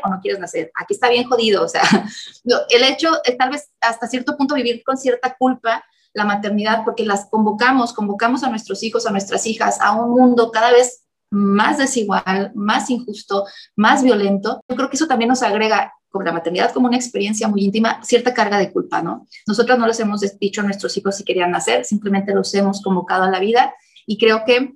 o 0.04 0.10
no 0.10 0.20
quieres 0.20 0.38
nacer. 0.38 0.70
Aquí 0.74 0.92
está 0.92 1.08
bien 1.08 1.24
jodido, 1.24 1.64
o 1.64 1.68
sea, 1.68 1.82
el 2.70 2.82
hecho 2.82 3.08
es 3.24 3.38
tal 3.38 3.50
vez 3.50 3.70
hasta 3.80 4.06
cierto 4.06 4.36
punto 4.36 4.54
vivir 4.54 4.82
con 4.84 4.98
cierta 4.98 5.34
culpa 5.38 5.82
la 6.12 6.24
maternidad 6.24 6.82
porque 6.84 7.04
las 7.04 7.26
convocamos, 7.30 7.92
convocamos 7.92 8.42
a 8.42 8.50
nuestros 8.50 8.82
hijos, 8.82 9.06
a 9.06 9.10
nuestras 9.10 9.46
hijas, 9.46 9.80
a 9.80 9.92
un 9.92 10.10
mundo 10.10 10.50
cada 10.50 10.72
vez 10.72 11.05
más 11.30 11.78
desigual, 11.78 12.52
más 12.54 12.90
injusto, 12.90 13.44
más 13.74 14.02
violento. 14.02 14.60
Yo 14.68 14.76
creo 14.76 14.88
que 14.88 14.96
eso 14.96 15.06
también 15.06 15.28
nos 15.28 15.42
agrega 15.42 15.92
la 16.24 16.32
maternidad 16.32 16.72
como 16.72 16.88
una 16.88 16.96
experiencia 16.96 17.48
muy 17.48 17.64
íntima, 17.64 18.02
cierta 18.02 18.32
carga 18.32 18.58
de 18.58 18.72
culpa, 18.72 19.02
¿no? 19.02 19.26
Nosotras 19.46 19.78
no 19.78 19.86
les 19.86 20.00
hemos 20.00 20.20
dicho 20.38 20.60
a 20.60 20.64
nuestros 20.64 20.96
hijos 20.96 21.16
si 21.16 21.24
querían 21.24 21.50
nacer, 21.50 21.84
simplemente 21.84 22.34
los 22.34 22.54
hemos 22.54 22.82
convocado 22.82 23.24
a 23.24 23.30
la 23.30 23.40
vida 23.40 23.74
y 24.06 24.18
creo 24.18 24.44
que 24.46 24.74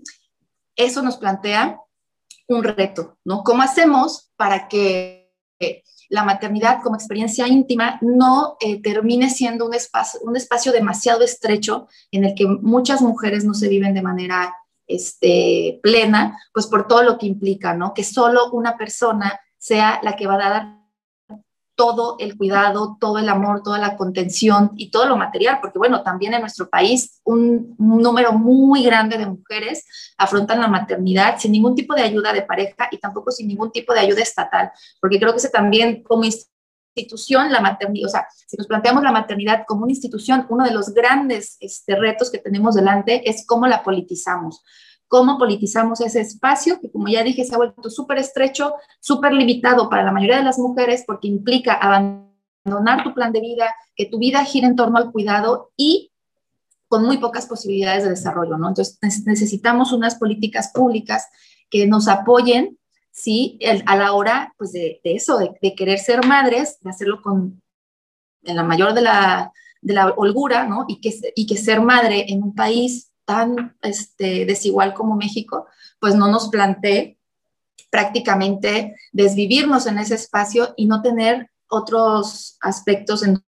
eso 0.77 1.03
nos 1.03 1.17
plantea 1.17 1.81
un 2.49 2.63
reto, 2.65 3.19
¿no? 3.25 3.43
¿Cómo 3.43 3.63
hacemos 3.63 4.31
para 4.37 4.69
que 4.69 5.21
la 6.09 6.25
maternidad 6.25 6.83
como 6.83 6.97
experiencia 6.97 7.47
íntima 7.47 7.99
no 8.03 8.57
eh, 8.61 8.83
termine 8.83 9.31
siendo 9.31 9.65
un 9.65 9.75
espacio, 9.75 10.21
un 10.25 10.37
espacio 10.37 10.73
demasiado 10.73 11.23
estrecho 11.23 11.87
en 12.11 12.25
el 12.25 12.35
que 12.35 12.47
muchas 12.47 13.01
mujeres 13.01 13.45
no 13.45 13.55
se 13.55 13.69
viven 13.69 13.95
de 13.95 14.03
manera 14.03 14.53
este, 14.95 15.81
plena, 15.83 16.39
pues 16.53 16.67
por 16.67 16.87
todo 16.87 17.03
lo 17.03 17.19
que 17.19 17.27
implica, 17.27 17.75
¿no? 17.75 17.95
Que 17.95 18.05
solo 18.05 18.51
una 18.53 18.77
persona 18.77 19.41
sea 19.59 20.01
la 20.03 20.17
que 20.17 20.27
va 20.27 20.35
a 20.35 20.51
dar 20.51 20.81
todo 21.81 22.17
el 22.19 22.37
cuidado, 22.37 22.99
todo 23.01 23.17
el 23.17 23.27
amor, 23.31 23.63
toda 23.63 23.79
la 23.79 23.97
contención 23.97 24.73
y 24.77 24.91
todo 24.91 25.07
lo 25.07 25.17
material, 25.17 25.61
porque 25.63 25.79
bueno, 25.79 26.03
también 26.03 26.35
en 26.35 26.43
nuestro 26.43 26.69
país 26.69 27.23
un, 27.25 27.75
número 27.79 28.35
muy 28.35 28.85
grande 28.85 29.17
de 29.17 29.25
mujeres 29.25 29.87
afrontan 30.19 30.61
la 30.61 30.69
maternidad 30.69 31.39
sin 31.39 31.53
ningún 31.53 31.75
tipo 31.75 31.95
de 31.95 32.03
ayuda 32.03 32.35
de 32.35 32.43
pareja 32.43 32.89
y 32.91 32.99
tampoco 32.99 33.31
sin 33.31 33.49
ningún 33.49 33.73
tipo 33.73 33.95
de 33.95 34.01
ayuda 34.01 34.21
estatal, 34.21 34.71
porque 35.01 35.19
creo 35.19 35.33
que 35.33 35.39
ese 35.39 35.49
también 35.49 36.03
como 36.03 36.25
institución, 36.25 36.50
la 37.51 37.61
maternidad, 37.61 38.07
o 38.07 38.11
sea, 38.11 38.27
si 38.47 38.57
nos 38.57 38.67
planteamos 38.67 39.03
la 39.03 39.13
maternidad 39.13 39.65
como 39.67 39.85
una 39.85 39.93
institución, 39.93 40.47
uno 40.49 40.65
de 40.65 40.73
los 40.73 40.93
grandes 40.93 41.57
este, 41.61 41.97
retos 41.97 42.31
que 42.31 42.39
tenemos 42.39 42.75
delante 42.75 43.29
es 43.29 43.47
cómo 43.47 43.67
la 43.67 43.83
politizamos 43.83 44.63
cómo 45.11 45.39
politizamos 45.39 46.01
ese 46.03 46.21
espacio, 46.21 46.79
que 46.81 46.89
como 46.89 47.09
ya 47.09 47.25
dije, 47.25 47.45
se 47.45 47.53
ha 47.53 47.59
vuelto 47.59 47.91
súper 47.91 48.19
estrecho, 48.19 48.75
súper 49.01 49.33
limitado 49.33 49.91
para 49.91 50.05
la 50.05 50.13
mayoría 50.13 50.37
de 50.37 50.45
las 50.45 50.57
mujeres 50.57 51.03
porque 51.05 51.27
implica 51.27 51.73
abandonar 51.75 53.03
tu 53.03 53.13
plan 53.13 53.33
de 53.33 53.41
vida, 53.41 53.75
que 53.97 54.07
tu 54.07 54.21
vida 54.21 54.45
gire 54.45 54.69
en 54.69 54.77
torno 54.77 54.99
al 54.99 55.11
cuidado 55.11 55.73
y 55.77 56.13
con 56.87 57.05
muy 57.05 57.19
pocas 57.19 57.47
posibilidades 57.47 58.05
de 58.05 58.11
desarrollo, 58.11 58.57
¿no? 58.57 58.69
Entonces 58.69 59.01
necesitamos 59.27 59.93
unas 59.93 60.15
políticas 60.15 60.71
públicas 60.73 61.27
que 61.71 61.89
nos 61.89 62.07
apoyen, 62.07 62.79
¿sí? 63.11 63.59
a 63.87 63.97
la 63.97 64.13
hora, 64.13 64.55
pues, 64.57 64.73
de, 64.73 65.01
eso, 65.05 65.39
de, 65.39 65.75
querer 65.75 65.99
ser 65.99 66.27
madres, 66.27 66.79
de 66.81 66.91
hacerlo 66.91 67.23
con 67.23 67.63
en 68.43 68.57
la 68.57 68.63
mayor 68.63 68.95
de 68.95 69.03
la, 69.03 69.53
de 69.83 69.95
la 69.95 70.09
holgura, 70.11 70.67
¿no? 70.67 70.87
Y 70.89 71.01
que, 71.01 71.13
y 71.35 71.47
que 71.47 71.57
ser 71.57 71.81
madre 71.81 72.27
en 72.29 72.43
un 72.43 72.55
país 72.55 73.11
tan 73.25 73.77
este, 73.83 74.47
desigual 74.47 74.95
como 74.95 75.17
México, 75.17 75.67
pues 75.99 76.15
no 76.15 76.29
nos 76.29 76.49
plantee 76.49 77.19
prácticamente 77.91 78.97
desvivirnos 79.13 79.87
en 79.87 79.99
ese 79.99 80.15
espacio 80.15 80.75
y 80.77 80.87
no 80.87 81.03
tener 81.03 81.51
otros 81.69 82.57
aspectos 82.61 83.23
en 83.23 83.43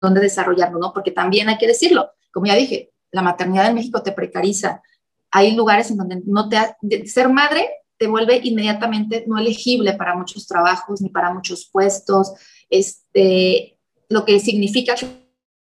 donde 0.00 0.20
desarrollarlo, 0.20 0.78
¿no? 0.78 0.92
Porque 0.92 1.10
también 1.10 1.48
hay 1.48 1.58
que 1.58 1.66
decirlo, 1.66 2.10
como 2.32 2.46
ya 2.46 2.54
dije, 2.54 2.92
la 3.10 3.22
maternidad 3.22 3.68
en 3.68 3.74
México 3.74 4.02
te 4.02 4.12
precariza. 4.12 4.82
Hay 5.30 5.54
lugares 5.54 5.90
en 5.90 5.98
donde 5.98 6.22
no 6.24 6.48
te 6.48 7.06
ser 7.06 7.28
madre 7.28 7.68
te 8.00 8.06
vuelve 8.06 8.40
inmediatamente 8.42 9.24
no 9.26 9.38
elegible 9.38 9.92
para 9.92 10.16
muchos 10.16 10.46
trabajos 10.46 11.02
ni 11.02 11.10
para 11.10 11.34
muchos 11.34 11.68
puestos. 11.70 12.32
Este, 12.70 13.78
lo 14.08 14.24
que 14.24 14.40
significa 14.40 14.94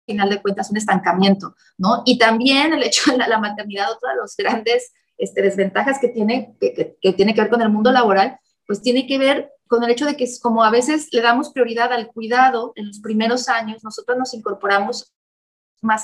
final 0.05 0.29
de 0.29 0.39
cuentas 0.39 0.69
un 0.69 0.77
estancamiento, 0.77 1.55
¿no? 1.79 2.03
Y 2.05 2.19
también 2.19 2.73
el 2.73 2.83
hecho 2.83 3.11
de 3.11 3.17
la, 3.17 3.39
maternidad, 3.39 3.91
otra 3.91 4.11
de 4.11 4.17
las 4.17 4.35
grandes 4.37 4.93
este, 5.17 5.41
desventajas 5.41 5.97
que 5.99 6.09
tiene 6.09 6.55
que, 6.61 6.95
que, 7.01 7.13
tiene 7.13 7.33
que 7.33 7.41
ver 7.41 7.49
con 7.49 7.63
el 7.63 7.69
mundo 7.69 7.91
laboral, 7.91 8.37
pues 8.67 8.83
tiene 8.83 9.07
que 9.07 9.17
ver 9.17 9.51
con 9.65 9.83
el 9.83 9.89
hecho 9.89 10.05
de 10.05 10.15
que 10.15 10.27
como 10.39 10.63
a 10.63 10.69
veces 10.69 11.07
le 11.11 11.21
damos 11.21 11.49
prioridad 11.49 11.91
al 11.91 12.07
cuidado 12.07 12.71
en 12.75 12.85
los 12.85 12.99
primeros 12.99 13.49
años, 13.49 13.83
nosotros 13.83 14.15
nos 14.15 14.35
incorporamos 14.35 15.11
más 15.81 16.03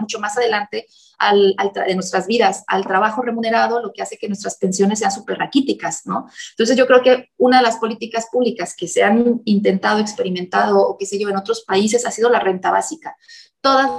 mucho 0.00 0.18
más 0.18 0.36
adelante 0.36 0.86
al, 1.18 1.54
de 1.86 1.94
nuestras 1.94 2.26
vidas 2.26 2.64
al 2.66 2.86
trabajo 2.86 3.22
remunerado, 3.22 3.80
lo 3.80 3.92
que 3.92 4.02
hace 4.02 4.18
que 4.18 4.28
nuestras 4.28 4.56
pensiones 4.56 4.98
sean 4.98 5.10
súper 5.10 5.38
raquíticas, 5.38 6.06
¿no? 6.06 6.26
Entonces 6.50 6.76
yo 6.76 6.86
creo 6.86 7.02
que 7.02 7.30
una 7.36 7.58
de 7.58 7.64
las 7.64 7.76
políticas 7.76 8.26
públicas 8.30 8.74
que 8.76 8.88
se 8.88 9.02
han 9.02 9.42
intentado, 9.44 10.00
experimentado 10.00 10.80
o 10.80 10.96
que 10.96 11.06
se 11.06 11.18
lleva 11.18 11.30
en 11.30 11.38
otros 11.38 11.64
países 11.66 12.06
ha 12.06 12.10
sido 12.10 12.30
la 12.30 12.40
renta 12.40 12.70
básica. 12.70 13.16
Todas 13.60 13.90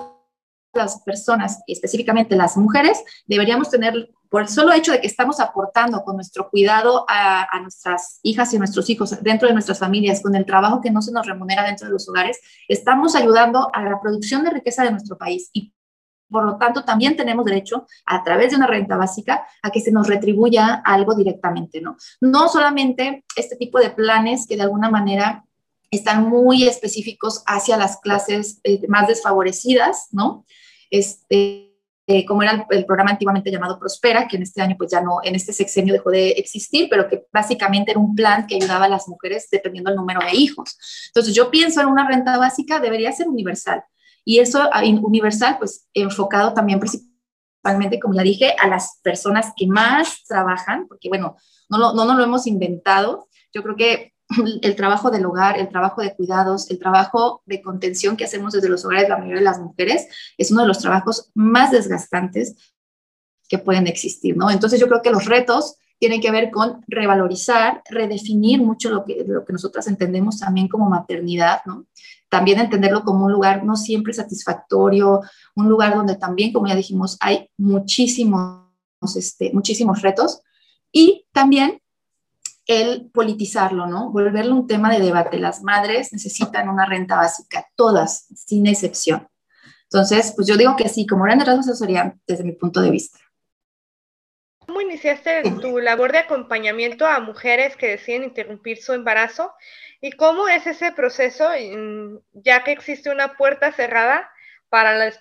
las 0.74 1.02
personas, 1.02 1.60
específicamente 1.68 2.36
las 2.36 2.56
mujeres, 2.56 3.04
deberíamos 3.26 3.70
tener, 3.70 4.10
por 4.30 4.42
el 4.42 4.48
solo 4.48 4.74
hecho 4.74 4.92
de 4.92 5.02
que 5.02 5.08
estamos 5.08 5.40
aportando 5.40 6.04
con 6.04 6.16
nuestro 6.16 6.50
cuidado 6.50 7.06
a, 7.08 7.48
nuestras 7.62 8.20
hijas 8.24 8.54
y 8.54 8.58
nuestros 8.58 8.90
hijos 8.90 9.22
dentro 9.22 9.48
de 9.48 9.54
nuestras 9.54 9.80
familias, 9.80 10.22
con 10.22 10.36
el 10.36 10.46
trabajo 10.46 10.82
que 10.82 10.92
no 10.92 11.02
se 11.02 11.12
nos 11.12 11.26
remunera 11.26 11.64
dentro 11.64 11.88
de 11.88 11.94
los 11.94 12.08
hogares, 12.10 12.40
estamos 12.68 13.16
ayudando 13.16 13.70
a 13.74 13.84
la 13.84 14.00
producción 14.02 14.44
de 14.44 14.52
riqueza 14.52 14.84
de 14.84 14.92
nuestro 14.92 15.18
país 15.18 15.50
y 15.54 15.74
por 16.30 16.44
lo 16.44 16.58
tanto, 16.58 16.84
también 16.84 17.16
tenemos 17.16 17.46
derecho, 17.46 17.88
a 18.06 18.22
través 18.22 18.52
de 18.52 18.58
una 18.58 18.68
renta 18.68 18.98
básica, 18.98 19.48
a 19.62 19.72
que 19.72 19.80
se 19.80 19.92
nos 19.94 20.08
retribuya 20.08 20.82
algo 20.84 21.16
directamente, 21.16 21.80
¿no? 21.80 21.96
No 22.20 22.50
solamente 22.50 23.24
este 23.38 23.56
tipo 23.56 23.80
de 23.80 23.92
planes 23.92 24.46
que 24.46 24.58
de 24.58 24.64
alguna 24.64 24.90
manera 24.90 25.46
están 25.90 26.28
muy 26.28 26.68
específicos 26.68 27.44
hacia 27.46 27.78
las 27.78 28.02
clases 28.02 28.60
eh, 28.64 28.82
más 28.90 29.08
desfavorecidas, 29.08 30.10
¿no? 30.12 30.46
Este, 30.90 31.67
eh, 32.10 32.26
como 32.26 32.42
era 32.42 32.66
el, 32.70 32.86
programa 32.86 33.12
antiguamente 33.12 33.52
llamado 33.52 33.78
Prospera, 33.78 34.30
que 34.30 34.38
en 34.38 34.44
este 34.44 34.62
año 34.62 34.76
pues 34.78 34.90
ya 34.90 35.02
no, 35.02 35.18
en 35.24 35.36
este 35.36 35.52
sexenio 35.52 35.94
dejó 35.94 36.10
de 36.10 36.30
existir, 36.30 36.88
pero 36.90 37.10
que 37.10 37.26
básicamente 37.34 37.92
era 37.92 38.00
un 38.00 38.16
plan 38.16 38.48
que 38.48 38.56
ayudaba 38.56 38.86
a 38.86 38.90
las 38.90 39.10
mujeres 39.10 39.50
dependiendo 39.52 39.90
del 39.90 39.98
número 39.98 40.22
de 40.22 40.34
hijos. 40.34 40.78
Entonces 41.08 41.36
yo 41.36 41.52
pienso 41.52 41.82
en 41.82 41.88
una 41.88 42.08
renta 42.08 42.38
básica, 42.38 42.80
debería 42.80 43.12
ser 43.12 43.28
universal. 43.28 43.84
Y 44.24 44.40
eso 44.40 44.70
ah, 44.72 44.84
universal, 44.86 45.58
pues 45.60 45.90
enfocado 45.94 46.54
también 46.54 46.80
principalmente, 46.80 48.00
como 48.00 48.14
ya 48.14 48.24
dije, 48.24 48.56
a 48.58 48.70
las 48.70 49.02
personas 49.04 49.52
que 49.58 49.68
más 49.68 50.24
trabajan, 50.26 50.88
porque 50.88 51.10
bueno, 51.10 51.36
no, 51.68 51.94
no 51.94 52.06
nos 52.06 52.16
lo 52.16 52.24
hemos 52.24 52.48
inventado. 52.48 53.28
Yo 53.54 53.64
creo 53.64 53.76
que 53.76 54.14
el 54.62 54.76
trabajo 54.76 55.10
del 55.10 55.26
hogar, 55.26 55.58
el 55.58 55.70
trabajo 55.70 56.02
de 56.02 56.16
cuidados, 56.16 56.70
el 56.70 56.80
trabajo 56.80 57.42
de 57.46 57.62
contención 57.62 58.18
que 58.18 58.26
hacemos 58.26 58.54
desde 58.54 58.70
los 58.70 58.84
hogares, 58.86 59.10
la 59.10 59.18
mayoría 59.18 59.40
de 59.40 59.46
las 59.46 59.60
mujeres, 59.60 60.08
es 60.38 60.52
uno 60.52 60.62
de 60.62 60.68
los 60.68 60.80
trabajos 60.80 61.32
más 61.34 61.72
desgastantes 61.72 62.56
que 63.48 63.58
pueden 63.58 63.88
existir, 63.88 64.36
¿no? 64.36 64.52
Entonces 64.52 64.80
yo 64.80 64.88
creo 64.88 65.02
que 65.02 65.12
los 65.12 65.26
retos 65.26 65.78
tienen 66.00 66.22
que 66.22 66.32
ver 66.32 66.52
con 66.52 66.84
revalorizar, 66.88 67.82
redefinir 67.90 68.62
mucho 68.62 68.90
lo 68.90 69.04
que, 69.04 69.24
lo 69.26 69.46
que 69.46 69.54
nosotras 69.54 69.88
entendemos 69.88 70.40
también 70.40 70.68
como 70.68 70.90
maternidad, 70.90 71.62
¿no? 71.66 71.88
También 72.30 72.60
entenderlo 72.60 73.04
como 73.04 73.26
un 73.26 73.32
lugar 73.32 73.64
no 73.64 73.76
siempre 73.76 74.14
satisfactorio, 74.14 75.22
un 75.56 75.70
lugar 75.70 75.96
donde 75.96 76.16
también, 76.16 76.52
como 76.52 76.68
ya 76.68 76.76
dijimos, 76.76 77.18
hay 77.20 77.50
muchísimos, 77.58 78.66
este, 79.16 79.52
muchísimos 79.54 80.02
retos 80.02 80.42
y 80.92 81.26
también 81.32 81.82
el 82.68 83.10
politizarlo, 83.12 83.88
¿no? 83.88 84.12
Volverlo 84.12 84.54
un 84.54 84.68
tema 84.68 84.92
de 84.92 85.00
debate. 85.00 85.40
Las 85.40 85.64
madres 85.64 86.12
necesitan 86.12 86.68
una 86.68 86.86
renta 86.86 87.16
básica, 87.16 87.66
todas, 87.76 88.28
sin 88.36 88.68
excepción. 88.68 89.28
Entonces, 89.84 90.34
pues 90.36 90.48
yo 90.48 90.58
digo 90.58 90.76
que 90.76 90.90
sí, 90.90 91.08
como 91.08 91.24
grandes 91.24 91.48
rasgos, 91.48 91.68
eso 91.68 91.76
sería 91.76 92.14
desde 92.28 92.44
mi 92.44 92.52
punto 92.52 92.82
de 92.82 92.92
vista. 92.92 93.20
¿Cómo 94.66 94.82
iniciaste 94.82 95.44
tu 95.62 95.80
labor 95.80 96.12
de 96.12 96.18
acompañamiento 96.18 97.06
a 97.06 97.22
mujeres 97.22 97.78
que 97.78 97.88
deciden 97.88 98.26
interrumpir 98.26 98.84
su 98.84 98.92
embarazo? 98.92 99.54
¿Y 100.02 100.12
cómo 100.12 100.50
es 100.50 100.68
ese 100.68 100.92
proceso, 100.92 101.48
ya 102.34 102.66
que 102.66 102.74
existe 102.74 103.10
una 103.10 103.38
puerta 103.38 103.72
cerrada 103.72 104.30
para 104.68 104.98
la 104.98 105.14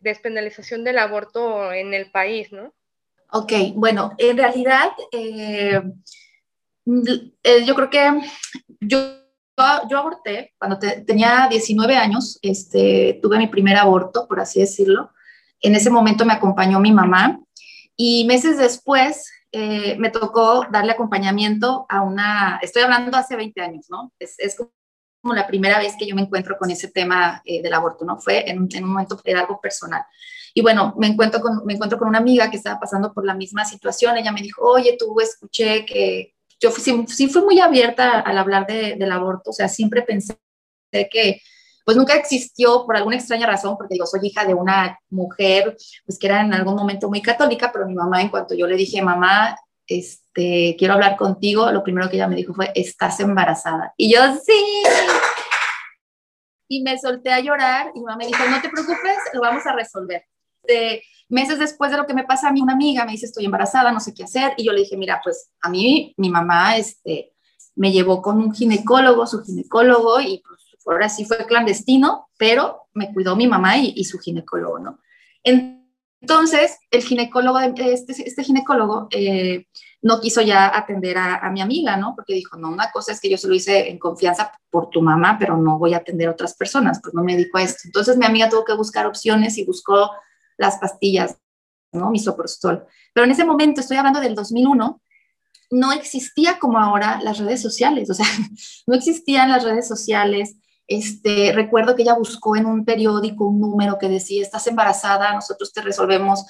despenalización 0.00 0.82
del 0.82 0.98
aborto 0.98 1.72
en 1.72 1.94
el 1.94 2.10
país, 2.10 2.50
¿no? 2.50 2.74
Ok, 3.30 3.52
bueno, 3.74 4.14
en 4.18 4.36
realidad... 4.36 4.90
Eh, 5.12 5.80
eh, 7.42 7.64
yo 7.64 7.74
creo 7.74 7.90
que 7.90 8.20
yo, 8.80 8.98
yo 9.90 9.98
aborté 9.98 10.54
cuando 10.58 10.78
tenía 10.78 11.48
19 11.50 11.96
años, 11.96 12.38
este, 12.42 13.18
tuve 13.22 13.38
mi 13.38 13.48
primer 13.48 13.76
aborto, 13.76 14.26
por 14.28 14.40
así 14.40 14.60
decirlo. 14.60 15.10
En 15.60 15.74
ese 15.74 15.90
momento 15.90 16.24
me 16.24 16.32
acompañó 16.32 16.80
mi 16.80 16.92
mamá 16.92 17.40
y 17.96 18.24
meses 18.26 18.58
después 18.58 19.28
eh, 19.50 19.96
me 19.98 20.10
tocó 20.10 20.66
darle 20.70 20.92
acompañamiento 20.92 21.86
a 21.88 22.02
una, 22.02 22.58
estoy 22.62 22.82
hablando 22.82 23.16
hace 23.16 23.34
20 23.34 23.60
años, 23.62 23.86
¿no? 23.88 24.12
Es, 24.18 24.34
es 24.38 24.56
como 24.56 25.34
la 25.34 25.46
primera 25.46 25.78
vez 25.78 25.94
que 25.98 26.06
yo 26.06 26.14
me 26.14 26.22
encuentro 26.22 26.58
con 26.58 26.70
ese 26.70 26.88
tema 26.88 27.40
eh, 27.44 27.62
del 27.62 27.72
aborto, 27.72 28.04
¿no? 28.04 28.18
Fue 28.18 28.48
en, 28.48 28.68
en 28.70 28.84
un 28.84 28.90
momento, 28.90 29.20
era 29.24 29.40
algo 29.40 29.58
personal. 29.60 30.02
Y 30.52 30.60
bueno, 30.60 30.94
me 30.98 31.06
encuentro, 31.06 31.40
con, 31.40 31.64
me 31.64 31.74
encuentro 31.74 31.98
con 31.98 32.08
una 32.08 32.18
amiga 32.18 32.50
que 32.50 32.58
estaba 32.58 32.78
pasando 32.78 33.12
por 33.12 33.24
la 33.24 33.34
misma 33.34 33.64
situación. 33.64 34.16
Ella 34.16 34.32
me 34.32 34.42
dijo, 34.42 34.62
oye, 34.62 34.96
tú 34.98 35.18
escuché 35.20 35.86
que, 35.86 36.34
yo 36.60 36.70
sí, 36.70 37.04
sí 37.08 37.28
fui 37.28 37.42
muy 37.42 37.60
abierta 37.60 38.20
al 38.20 38.38
hablar 38.38 38.66
de, 38.66 38.96
del 38.96 39.12
aborto, 39.12 39.50
o 39.50 39.52
sea, 39.52 39.68
siempre 39.68 40.02
pensé 40.02 40.38
que 40.90 41.40
pues 41.84 41.96
nunca 41.96 42.14
existió 42.16 42.84
por 42.84 42.98
alguna 42.98 43.16
extraña 43.16 43.46
razón, 43.46 43.78
porque 43.78 43.94
digo, 43.94 44.04
soy 44.04 44.20
hija 44.22 44.44
de 44.44 44.52
una 44.52 44.98
mujer, 45.08 45.74
pues 46.04 46.18
que 46.18 46.26
era 46.26 46.42
en 46.42 46.52
algún 46.52 46.74
momento 46.74 47.08
muy 47.08 47.22
católica, 47.22 47.70
pero 47.72 47.86
mi 47.86 47.94
mamá, 47.94 48.20
en 48.20 48.28
cuanto 48.28 48.54
yo 48.54 48.66
le 48.66 48.76
dije, 48.76 49.00
mamá, 49.00 49.56
este, 49.86 50.76
quiero 50.78 50.92
hablar 50.92 51.16
contigo, 51.16 51.72
lo 51.72 51.82
primero 51.82 52.10
que 52.10 52.16
ella 52.16 52.28
me 52.28 52.36
dijo 52.36 52.52
fue, 52.52 52.70
estás 52.74 53.20
embarazada. 53.20 53.94
Y 53.96 54.12
yo, 54.12 54.20
sí. 54.34 54.82
Y 56.68 56.82
me 56.82 56.98
solté 56.98 57.32
a 57.32 57.40
llorar 57.40 57.90
y 57.94 58.00
mi 58.00 58.04
mamá 58.04 58.18
me 58.18 58.26
dijo, 58.26 58.44
no 58.44 58.60
te 58.60 58.68
preocupes, 58.68 59.16
lo 59.32 59.40
vamos 59.40 59.66
a 59.66 59.72
resolver. 59.72 60.26
De, 60.64 61.02
Meses 61.28 61.58
después 61.58 61.90
de 61.90 61.96
lo 61.96 62.06
que 62.06 62.14
me 62.14 62.24
pasa 62.24 62.48
a 62.48 62.52
mí, 62.52 62.60
una 62.62 62.72
amiga 62.72 63.04
me 63.04 63.12
dice, 63.12 63.26
estoy 63.26 63.44
embarazada, 63.44 63.92
no 63.92 64.00
sé 64.00 64.14
qué 64.14 64.24
hacer. 64.24 64.52
Y 64.56 64.64
yo 64.64 64.72
le 64.72 64.80
dije, 64.80 64.96
mira, 64.96 65.20
pues 65.22 65.50
a 65.60 65.68
mí, 65.68 66.14
mi 66.16 66.30
mamá, 66.30 66.76
este, 66.76 67.32
me 67.76 67.92
llevó 67.92 68.22
con 68.22 68.38
un 68.38 68.54
ginecólogo, 68.54 69.26
su 69.26 69.42
ginecólogo, 69.42 70.20
y 70.20 70.42
pues 70.44 70.60
ahora 70.86 71.08
sí 71.08 71.24
fue 71.24 71.46
clandestino, 71.46 72.28
pero 72.38 72.88
me 72.94 73.12
cuidó 73.12 73.36
mi 73.36 73.46
mamá 73.46 73.76
y, 73.78 74.04
su 74.04 74.18
ginecólogo, 74.18 74.78
¿no? 74.78 74.98
Entonces, 75.44 76.78
el 76.90 77.02
ginecólogo, 77.02 77.60
este, 77.60 78.12
este 78.24 78.42
ginecólogo, 78.42 79.08
eh, 79.10 79.66
no 80.00 80.20
quiso 80.20 80.40
ya 80.42 80.76
atender 80.76 81.18
a, 81.18 81.50
mi 81.50 81.60
amiga, 81.60 81.96
¿no? 81.96 82.14
Porque 82.14 82.34
dijo, 82.34 82.56
no, 82.56 82.70
una 82.70 82.90
cosa 82.90 83.12
es 83.12 83.20
que 83.20 83.28
yo 83.28 83.36
se 83.36 83.48
lo 83.48 83.54
hice 83.54 83.90
en 83.90 83.98
confianza 83.98 84.52
por 84.70 84.90
tu 84.90 85.02
mamá, 85.02 85.36
pero 85.38 85.56
no 85.56 85.78
voy 85.78 85.94
a 85.94 85.98
atender 85.98 86.28
a 86.28 86.32
otras 86.32 86.56
personas, 86.56 87.00
pues 87.02 87.14
no 87.14 87.24
me 87.24 87.34
dedico 87.34 87.58
esto. 87.58 87.82
Entonces 87.84 88.16
mi 88.16 88.24
amiga 88.24 88.48
tuvo 88.48 88.64
que 88.64 88.74
buscar 88.74 89.06
opciones 89.06 89.58
y 89.58 89.64
buscó 89.64 90.10
las 90.58 90.76
pastillas, 90.78 91.38
¿no? 91.92 92.10
Misoprostol. 92.10 92.86
Pero 93.14 93.24
en 93.24 93.30
ese 93.30 93.44
momento, 93.44 93.80
estoy 93.80 93.96
hablando 93.96 94.20
del 94.20 94.34
2001, 94.34 95.00
no 95.70 95.92
existía 95.92 96.58
como 96.58 96.78
ahora 96.78 97.20
las 97.22 97.38
redes 97.38 97.62
sociales, 97.62 98.10
o 98.10 98.14
sea, 98.14 98.26
no 98.86 98.94
existían 98.94 99.50
las 99.50 99.64
redes 99.64 99.88
sociales. 99.88 100.56
Este, 100.86 101.52
recuerdo 101.52 101.94
que 101.94 102.02
ella 102.02 102.14
buscó 102.14 102.56
en 102.56 102.66
un 102.66 102.84
periódico 102.84 103.46
un 103.46 103.60
número 103.60 103.98
que 103.98 104.08
decía, 104.08 104.42
estás 104.42 104.66
embarazada, 104.66 105.32
nosotros 105.34 105.72
te 105.72 105.82
resolvemos, 105.82 106.44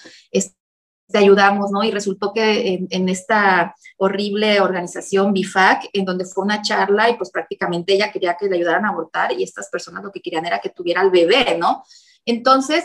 te 1.08 1.18
ayudamos, 1.18 1.70
¿no? 1.70 1.82
Y 1.82 1.90
resultó 1.90 2.32
que 2.32 2.74
en, 2.74 2.86
en, 2.90 3.08
esta 3.08 3.74
horrible 3.96 4.60
organización 4.60 5.32
BIFAC, 5.32 5.88
en 5.94 6.04
donde 6.04 6.26
fue 6.26 6.44
una 6.44 6.60
charla 6.60 7.08
y 7.08 7.16
pues 7.16 7.30
prácticamente 7.30 7.94
ella 7.94 8.12
quería 8.12 8.36
que 8.36 8.46
le 8.46 8.56
ayudaran 8.56 8.84
a 8.84 8.90
abortar 8.90 9.32
y 9.32 9.42
estas 9.42 9.70
personas 9.70 10.04
lo 10.04 10.12
que 10.12 10.20
querían 10.20 10.44
era 10.44 10.60
que 10.60 10.68
tuviera 10.68 11.00
al 11.00 11.10
bebé, 11.10 11.56
¿no? 11.58 11.82
Entonces, 12.26 12.84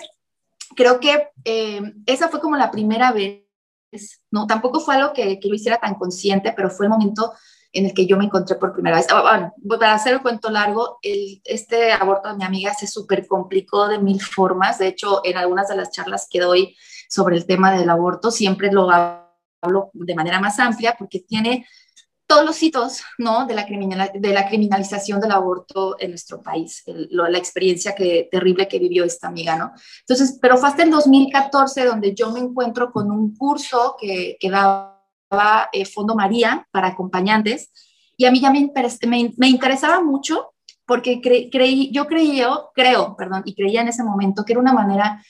creo 0.75 0.99
que 0.99 1.29
eh, 1.45 1.81
esa 2.05 2.29
fue 2.29 2.39
como 2.39 2.55
la 2.57 2.71
primera 2.71 3.11
vez, 3.11 3.45
¿no? 4.31 4.47
Tampoco 4.47 4.79
fue 4.79 4.95
algo 4.95 5.13
que, 5.13 5.39
que, 5.39 5.47
yo 5.47 5.55
hiciera 5.55 5.79
tan 5.79 5.95
consciente, 5.95 6.53
pero 6.55 6.69
fue 6.69 6.85
el 6.85 6.91
momento 6.91 7.33
en 7.73 7.87
el 7.87 7.93
que 7.93 8.05
yo 8.05 8.17
me 8.17 8.25
encontré 8.25 8.55
por 8.55 8.71
primera 8.71 8.97
vez. 8.97 9.07
Ah, 9.09 9.21
bueno, 9.21 9.79
para 9.79 9.95
hacer 9.95 10.13
el 10.13 10.21
cuento 10.21 10.49
largo, 10.49 10.99
el, 11.01 11.41
este 11.43 11.91
aborto 11.91 12.29
de 12.29 12.35
mi 12.35 12.43
amiga 12.43 12.73
se 12.73 12.87
súper 12.87 13.27
complicó 13.27 13.87
de 13.87 13.97
mil 13.97 14.21
formas. 14.21 14.77
De 14.77 14.87
hecho, 14.87 15.21
en 15.23 15.37
algunas 15.37 15.67
de 15.67 15.75
las 15.75 15.91
charlas 15.91 16.27
que 16.29 16.39
doy 16.39 16.77
sobre 17.09 17.35
el 17.35 17.45
tema 17.45 17.71
del 17.75 17.89
aborto, 17.89 18.29
siempre 18.29 18.71
lo 18.71 18.89
hablo 18.91 19.89
de 19.93 20.15
manera 20.15 20.39
más 20.39 20.59
amplia 20.59 20.95
porque 20.97 21.19
tiene 21.19 21.65
todos 22.33 22.45
los 22.47 22.63
hitos 22.63 23.03
¿no? 23.19 23.45
de, 23.45 23.53
la 23.53 24.47
criminalización 24.47 25.21
del 25.21 25.31
aborto 25.31 25.95
en 25.99 26.09
nuestro 26.09 26.41
país, 26.41 26.83
la 26.87 27.37
experiencia 27.37 27.93
terrible 27.93 28.67
que 28.67 28.79
vivió 28.79 29.03
esta 29.03 29.27
amiga. 29.27 29.55
¿no? 29.55 29.71
Entonces, 29.99 30.39
pero 30.41 30.57
fue 30.57 30.69
hasta 30.69 30.81
el 30.81 30.89
2014 30.89 31.85
donde 31.85 32.15
yo 32.15 32.31
me 32.31 32.39
encuentro 32.39 32.91
con 32.91 33.11
un 33.11 33.35
curso 33.35 33.95
que, 33.99 34.37
daba 34.49 35.69
eh, 35.71 35.85
Fondo 35.85 36.15
María 36.15 36.67
para 36.71 36.87
acompañantes 36.87 37.71
y 38.17 38.25
a 38.25 38.31
mí 38.31 38.39
ya 38.39 38.51
me, 38.51 38.71
me, 39.37 39.47
interesaba 39.47 40.01
mucho 40.01 40.53
porque 40.87 41.21
creí, 41.21 41.91
yo 41.91 42.07
creía, 42.07 42.49
creo, 42.73 43.15
perdón, 43.15 43.43
y 43.45 43.53
creía 43.53 43.81
en 43.81 43.89
ese 43.89 44.03
momento 44.03 44.43
que 44.43 44.53
era 44.53 44.59
una 44.59 44.73
manera 44.73 45.23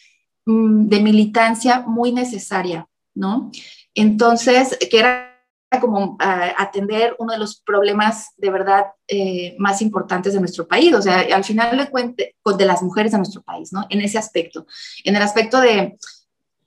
mm, 0.45 0.87
de 0.87 0.99
militancia 1.01 1.81
muy 1.85 2.13
necesaria, 2.13 2.87
¿no? 3.13 3.51
Entonces, 3.93 4.77
que 4.89 4.99
era 4.99 5.32
como 5.79 6.17
atender 6.19 7.15
uno 7.19 7.33
de 7.33 7.39
los 7.39 7.61
problemas 7.61 8.29
de 8.37 8.49
verdad 8.49 8.85
eh, 9.07 9.55
más 9.59 9.81
importantes 9.81 10.33
de 10.33 10.39
nuestro 10.39 10.67
país, 10.67 10.93
o 10.93 11.01
sea, 11.01 11.25
al 11.33 11.43
final 11.43 11.77
de 11.77 11.89
cuentas, 11.89 12.27
de 12.57 12.65
las 12.65 12.81
mujeres 12.81 13.11
de 13.11 13.17
nuestro 13.17 13.41
país, 13.41 13.71
¿no? 13.73 13.85
En 13.89 14.01
ese 14.01 14.17
aspecto, 14.17 14.65
en 15.03 15.15
el 15.15 15.21
aspecto 15.21 15.59
de 15.59 15.97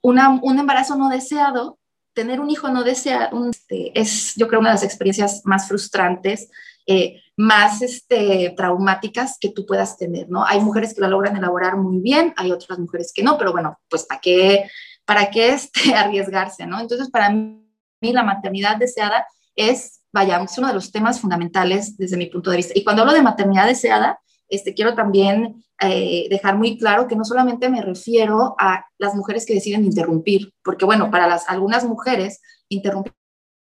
una, 0.01 0.39
un 0.41 0.59
embarazo 0.59 0.95
no 0.95 1.09
deseado, 1.09 1.77
tener 2.13 2.39
un 2.39 2.49
hijo 2.49 2.69
no 2.69 2.83
deseado, 2.83 3.49
este, 3.49 3.99
es 3.99 4.33
yo 4.35 4.47
creo 4.47 4.59
una 4.59 4.69
de 4.69 4.75
las 4.75 4.83
experiencias 4.83 5.41
más 5.45 5.67
frustrantes 5.67 6.49
eh, 6.89 7.21
más 7.35 7.81
este, 7.81 8.53
traumáticas 8.55 9.37
que 9.39 9.49
tú 9.49 9.65
puedas 9.65 9.97
tener, 9.97 10.29
¿no? 10.29 10.45
Hay 10.45 10.61
mujeres 10.61 10.95
que 10.95 11.01
lo 11.01 11.09
logran 11.09 11.35
elaborar 11.35 11.75
muy 11.75 11.99
bien, 11.99 12.33
hay 12.37 12.53
otras 12.53 12.79
mujeres 12.79 13.11
que 13.13 13.23
no, 13.23 13.37
pero 13.37 13.51
bueno, 13.51 13.77
pues 13.89 14.05
¿para 14.05 14.21
qué, 14.21 14.69
para 15.03 15.29
qué 15.29 15.49
este, 15.49 15.93
arriesgarse, 15.95 16.65
¿no? 16.65 16.79
Entonces, 16.79 17.09
para 17.11 17.29
mí 17.29 17.66
la 18.01 18.23
maternidad 18.23 18.77
deseada 18.77 19.27
es, 19.55 20.01
vaya, 20.13 20.41
es 20.43 20.57
uno 20.57 20.67
de 20.67 20.73
los 20.73 20.91
temas 20.91 21.19
fundamentales 21.19 21.97
desde 21.97 22.17
mi 22.17 22.27
punto 22.27 22.51
de 22.51 22.57
vista. 22.57 22.73
Y 22.75 22.83
cuando 22.83 23.01
hablo 23.01 23.13
de 23.13 23.21
maternidad 23.21 23.67
deseada, 23.67 24.19
este, 24.49 24.73
quiero 24.73 24.93
también 24.95 25.63
eh, 25.81 26.27
dejar 26.29 26.57
muy 26.57 26.77
claro 26.77 27.07
que 27.07 27.15
no 27.15 27.25
solamente 27.25 27.69
me 27.69 27.81
refiero 27.81 28.55
a 28.59 28.85
las 28.97 29.15
mujeres 29.15 29.45
que 29.45 29.53
deciden 29.53 29.83
interrumpir, 29.83 30.53
porque 30.63 30.85
bueno, 30.85 31.11
para 31.11 31.27
las, 31.27 31.49
algunas 31.49 31.83
mujeres 31.83 32.41
interrumpir 32.69 33.13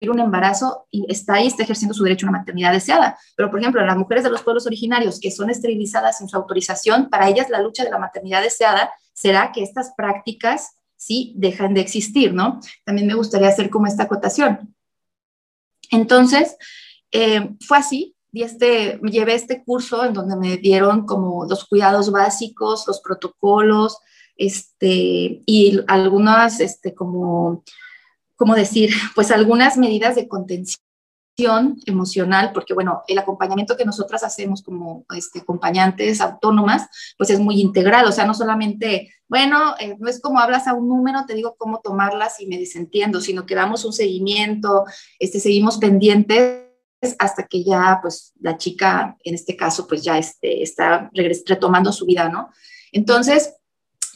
un 0.01 0.19
embarazo 0.19 0.87
está 0.91 1.35
ahí, 1.35 1.47
está 1.47 1.63
ejerciendo 1.63 1.95
su 1.95 2.03
derecho 2.03 2.27
a 2.27 2.29
una 2.29 2.39
maternidad 2.39 2.71
deseada. 2.71 3.17
Pero, 3.35 3.49
por 3.49 3.59
ejemplo, 3.59 3.83
las 3.83 3.97
mujeres 3.97 4.23
de 4.23 4.29
los 4.29 4.43
pueblos 4.43 4.67
originarios 4.67 5.19
que 5.19 5.31
son 5.31 5.49
esterilizadas 5.49 6.19
sin 6.19 6.29
su 6.29 6.37
autorización, 6.37 7.09
para 7.09 7.27
ellas 7.27 7.49
la 7.49 7.61
lucha 7.61 7.83
de 7.83 7.89
la 7.89 7.97
maternidad 7.97 8.43
deseada 8.43 8.91
será 9.13 9.51
que 9.51 9.63
estas 9.63 9.93
prácticas 9.97 10.75
sí 10.97 11.33
dejan 11.37 11.73
de 11.73 11.81
existir, 11.81 12.33
¿no? 12.33 12.59
También 12.83 13.07
me 13.07 13.13
gustaría 13.13 13.47
hacer 13.47 13.69
como 13.69 13.87
esta 13.87 14.03
acotación. 14.03 14.75
Entonces, 15.91 16.57
eh, 17.11 17.51
fue 17.61 17.77
así, 17.77 18.15
y 18.31 18.43
este, 18.43 18.99
llevé 19.03 19.35
este 19.35 19.63
curso 19.63 20.03
en 20.03 20.13
donde 20.13 20.35
me 20.35 20.57
dieron 20.57 21.05
como 21.05 21.45
los 21.45 21.65
cuidados 21.65 22.11
básicos, 22.11 22.85
los 22.87 22.99
protocolos, 22.99 23.97
este, 24.35 25.41
y 25.45 25.79
algunas, 25.87 26.59
este, 26.59 26.93
como, 26.93 27.63
¿cómo 28.35 28.55
decir? 28.55 28.93
Pues 29.15 29.31
algunas 29.31 29.77
medidas 29.77 30.15
de 30.15 30.27
contención 30.27 30.86
emocional, 31.85 32.51
porque 32.51 32.73
bueno, 32.73 33.03
el 33.07 33.19
acompañamiento 33.19 33.77
que 33.77 33.85
nosotras 33.85 34.23
hacemos 34.23 34.63
como 34.63 35.05
este, 35.15 35.39
acompañantes 35.39 36.19
autónomas, 36.19 36.87
pues 37.15 37.29
es 37.29 37.39
muy 37.39 37.61
integral, 37.61 38.07
o 38.07 38.11
sea, 38.11 38.25
no 38.25 38.33
solamente, 38.33 39.13
bueno, 39.27 39.75
eh, 39.79 39.95
no 39.99 40.09
es 40.09 40.19
como 40.19 40.39
hablas 40.39 40.65
a 40.67 40.73
un 40.73 40.89
número, 40.89 41.25
te 41.27 41.35
digo 41.35 41.55
cómo 41.55 41.79
tomarlas 41.81 42.39
y 42.41 42.47
me 42.47 42.57
desentiendo, 42.57 43.21
sino 43.21 43.45
que 43.45 43.53
damos 43.53 43.85
un 43.85 43.93
seguimiento, 43.93 44.85
este, 45.19 45.39
seguimos 45.39 45.77
pendientes 45.77 46.63
hasta 47.19 47.45
que 47.45 47.63
ya, 47.63 47.99
pues, 48.01 48.33
la 48.39 48.57
chica, 48.57 49.15
en 49.23 49.35
este 49.35 49.55
caso, 49.55 49.85
pues 49.85 50.03
ya 50.03 50.17
este, 50.17 50.63
está 50.63 51.11
retomando 51.13 51.91
su 51.91 52.07
vida, 52.07 52.29
¿no? 52.29 52.49
Entonces, 52.91 53.53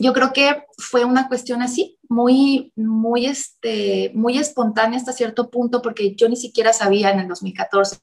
yo 0.02 0.14
creo 0.14 0.34
que 0.34 0.64
fue 0.78 1.06
una 1.06 1.28
cuestión 1.28 1.62
así, 1.62 2.00
muy, 2.10 2.74
muy, 2.76 3.28
este, 3.28 4.12
muy 4.16 4.38
espontánea 4.38 4.98
hasta 4.98 5.14
cierto 5.14 5.50
punto, 5.50 5.82
porque 5.82 6.16
yo 6.16 6.28
ni 6.28 6.36
siquiera 6.36 6.74
sabía 6.74 7.12
en 7.12 7.20
el 7.20 7.28
2014 7.28 7.98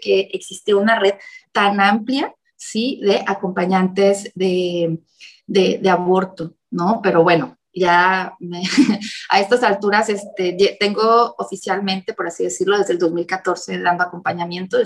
que 0.00 0.30
existía 0.32 0.76
una 0.76 0.98
red 0.98 1.14
tan 1.52 1.80
amplia, 1.80 2.34
¿sí? 2.56 3.00
De 3.02 3.22
acompañantes 3.26 4.32
de, 4.34 4.98
de, 5.46 5.90
aborto, 5.90 6.54
¿no? 6.70 7.00
Pero 7.02 7.22
bueno, 7.22 7.56
ya 7.72 8.36
a 9.30 9.40
estas 9.40 9.62
alturas 9.62 10.08
este, 10.08 10.76
tengo 10.80 11.34
oficialmente, 11.38 12.14
por 12.14 12.26
así 12.26 12.44
decirlo, 12.44 12.78
desde 12.78 12.94
el 12.94 12.98
2014 12.98 13.78
dando 13.80 14.04
acompañamiento, 14.04 14.78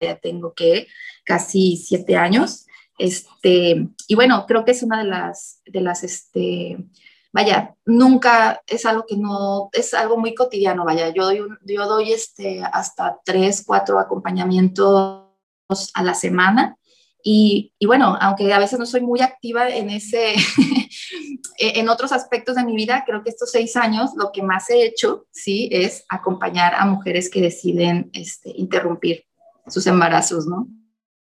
ya 0.00 0.16
tengo 0.20 0.54
que 0.54 0.86
casi 1.24 1.76
siete 1.76 2.16
años. 2.16 2.66
Este, 2.98 3.88
y 4.06 4.14
bueno, 4.14 4.44
creo 4.46 4.64
que 4.64 4.72
es 4.72 4.82
una 4.82 4.98
de 4.98 5.08
las, 5.08 5.60
de 5.66 5.80
las, 5.80 6.04
este, 6.04 6.78
vaya, 7.32 7.74
nunca 7.84 8.62
es 8.66 8.86
algo 8.86 9.04
que 9.06 9.16
no, 9.16 9.68
es 9.72 9.94
algo 9.94 10.16
muy 10.16 10.34
cotidiano, 10.34 10.84
vaya, 10.84 11.08
yo 11.08 11.24
doy, 11.24 11.40
yo 11.64 11.86
doy 11.86 12.12
este, 12.12 12.62
hasta 12.62 13.18
tres, 13.24 13.64
cuatro 13.66 13.98
acompañamientos 13.98 15.24
a 15.94 16.02
la 16.02 16.14
semana. 16.14 16.76
Y, 17.26 17.72
y, 17.78 17.86
bueno, 17.86 18.18
aunque 18.20 18.52
a 18.52 18.58
veces 18.58 18.78
no 18.78 18.84
soy 18.84 19.00
muy 19.00 19.22
activa 19.22 19.70
en 19.70 19.88
ese, 19.88 20.34
en 21.58 21.88
otros 21.88 22.12
aspectos 22.12 22.56
de 22.56 22.64
mi 22.64 22.76
vida, 22.76 23.02
creo 23.06 23.24
que 23.24 23.30
estos 23.30 23.50
seis 23.50 23.76
años 23.76 24.10
lo 24.14 24.30
que 24.30 24.42
más 24.42 24.68
he 24.68 24.84
hecho, 24.84 25.26
sí, 25.32 25.70
es 25.72 26.04
acompañar 26.10 26.74
a 26.74 26.84
mujeres 26.84 27.30
que 27.30 27.40
deciden 27.40 28.10
este, 28.12 28.52
interrumpir 28.54 29.24
sus 29.66 29.86
embarazos, 29.86 30.46
¿no? 30.46 30.68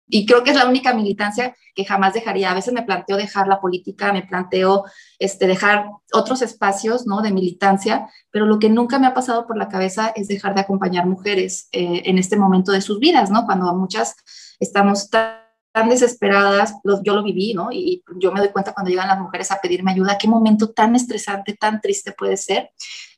Y 0.08 0.26
creo 0.26 0.42
que 0.42 0.50
es 0.50 0.56
la 0.56 0.66
única 0.66 0.94
militancia 0.94 1.54
que 1.74 1.84
jamás 1.84 2.14
dejaría. 2.14 2.50
A 2.50 2.54
veces 2.54 2.72
me 2.72 2.82
planteo 2.82 3.16
dejar 3.16 3.46
la 3.46 3.60
política, 3.60 4.12
me 4.12 4.22
planteo 4.22 4.84
este, 5.18 5.46
dejar 5.46 5.86
otros 6.12 6.42
espacios 6.42 7.06
¿no? 7.06 7.20
de 7.20 7.32
militancia, 7.32 8.08
pero 8.30 8.46
lo 8.46 8.58
que 8.58 8.70
nunca 8.70 8.98
me 8.98 9.06
ha 9.06 9.14
pasado 9.14 9.46
por 9.46 9.56
la 9.56 9.68
cabeza 9.68 10.12
es 10.14 10.28
dejar 10.28 10.54
de 10.54 10.62
acompañar 10.62 11.06
mujeres 11.06 11.68
eh, 11.72 12.02
en 12.04 12.18
este 12.18 12.36
momento 12.36 12.72
de 12.72 12.80
sus 12.80 12.98
vidas, 12.98 13.30
¿no? 13.30 13.44
Cuando 13.44 13.72
muchas 13.74 14.16
estamos 14.58 15.10
tan 15.10 15.47
tan 15.72 15.88
desesperadas, 15.88 16.74
yo 17.04 17.14
lo 17.14 17.22
viví, 17.22 17.54
¿no? 17.54 17.70
Y 17.70 18.02
yo 18.16 18.32
me 18.32 18.40
doy 18.40 18.50
cuenta 18.50 18.72
cuando 18.72 18.90
llegan 18.90 19.08
las 19.08 19.20
mujeres 19.20 19.50
a 19.50 19.60
pedirme 19.60 19.92
ayuda, 19.92 20.18
qué 20.18 20.28
momento 20.28 20.70
tan 20.70 20.96
estresante, 20.96 21.54
tan 21.54 21.80
triste 21.80 22.12
puede 22.12 22.36
ser, 22.36 22.70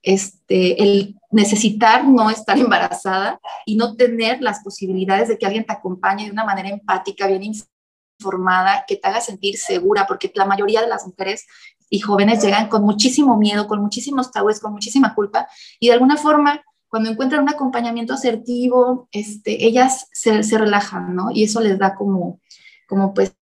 este, 0.02 0.82
el 0.82 1.16
necesitar 1.30 2.04
no 2.04 2.30
estar 2.30 2.58
embarazada 2.58 3.40
y 3.66 3.76
no 3.76 3.96
tener 3.96 4.40
las 4.40 4.60
posibilidades 4.60 5.28
de 5.28 5.38
que 5.38 5.46
alguien 5.46 5.64
te 5.64 5.72
acompañe 5.72 6.24
de 6.24 6.32
una 6.32 6.44
manera 6.44 6.68
empática, 6.68 7.26
bien 7.26 7.42
informada, 7.44 8.84
que 8.86 8.96
te 8.96 9.08
haga 9.08 9.20
sentir 9.20 9.56
segura, 9.56 10.06
porque 10.06 10.30
la 10.34 10.44
mayoría 10.44 10.80
de 10.80 10.88
las 10.88 11.06
mujeres 11.06 11.46
y 11.88 12.00
jóvenes 12.00 12.42
llegan 12.42 12.68
con 12.68 12.82
muchísimo 12.82 13.36
miedo, 13.36 13.66
con 13.66 13.80
muchísimos 13.80 14.30
tabúes, 14.30 14.60
con 14.60 14.72
muchísima 14.72 15.14
culpa, 15.14 15.48
y 15.78 15.88
de 15.88 15.94
alguna 15.94 16.16
forma, 16.16 16.62
cuando 16.90 17.09
encuentran 17.09 17.42
un 17.42 17.48
acompañamiento 17.48 18.14
asertivo, 18.14 19.09
este, 19.12 19.64
ellas 19.64 20.09
se, 20.12 20.42
se 20.42 20.59
relajan, 20.59 21.14
¿no? 21.14 21.31
Y 21.33 21.44
eso 21.44 21.61
les 21.61 21.79
da 21.79 21.94
como, 21.94 22.40
como 22.88 23.14
pues 23.14 23.35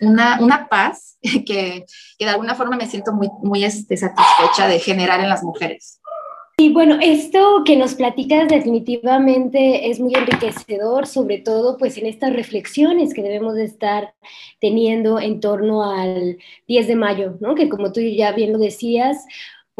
una, 0.00 0.40
una 0.40 0.68
paz 0.68 1.16
que, 1.22 1.86
que, 2.18 2.24
de 2.24 2.30
alguna 2.30 2.54
forma 2.56 2.76
me 2.76 2.88
siento 2.88 3.12
muy, 3.12 3.28
muy 3.42 3.64
este, 3.64 3.96
satisfecha 3.96 4.66
de 4.66 4.80
generar 4.80 5.20
en 5.20 5.28
las 5.28 5.44
mujeres. 5.44 6.00
Y 6.58 6.74
bueno, 6.74 6.98
esto 7.00 7.62
que 7.64 7.74
nos 7.74 7.94
platicas 7.94 8.46
definitivamente 8.48 9.88
es 9.88 9.98
muy 9.98 10.12
enriquecedor, 10.14 11.06
sobre 11.06 11.38
todo 11.38 11.78
pues 11.78 11.96
en 11.96 12.04
estas 12.04 12.34
reflexiones 12.34 13.14
que 13.14 13.22
debemos 13.22 13.54
de 13.54 13.64
estar 13.64 14.12
teniendo 14.60 15.18
en 15.18 15.40
torno 15.40 15.90
al 15.90 16.36
10 16.68 16.86
de 16.86 16.96
mayo, 16.96 17.38
¿no? 17.40 17.54
Que 17.54 17.70
como 17.70 17.92
tú 17.92 18.02
ya 18.02 18.32
bien 18.32 18.52
lo 18.52 18.58
decías, 18.58 19.24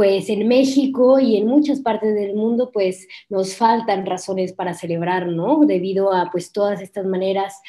pues 0.01 0.31
en 0.31 0.49
México 0.49 1.21
y 1.21 1.37
en 1.37 1.47
muchas 1.47 1.81
partes 1.81 2.15
del 2.15 2.35
mundo 2.35 2.71
pues 2.73 3.07
nos 3.29 3.55
faltan 3.55 4.07
razones 4.07 4.55
para 4.55 4.73
celebrar, 4.73 5.27
¿no? 5.27 5.67
Debido 5.67 6.15
a 6.15 6.31
pues 6.33 6.53
todas 6.53 6.81
estas 6.81 7.05
maneras 7.05 7.61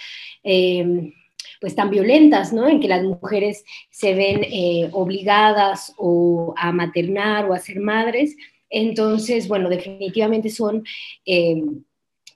eh, 0.41 1.12
pues 1.60 1.76
tan 1.76 1.89
violentas, 1.89 2.54
¿no? 2.54 2.70
En 2.70 2.80
que 2.80 2.88
las 2.88 3.04
mujeres 3.04 3.65
se 3.89 4.13
ven 4.13 4.46
eh, 4.46 4.88
obligadas 4.94 5.94
o 5.98 6.54
a 6.56 6.72
maternar 6.72 7.50
o 7.50 7.54
a 7.54 7.60
ser 7.60 7.82
madres. 7.82 8.38
Entonces, 8.70 9.50
bueno, 9.50 9.67
definitivamente 9.67 10.50
son 10.52 10.86
eh, 11.26 11.62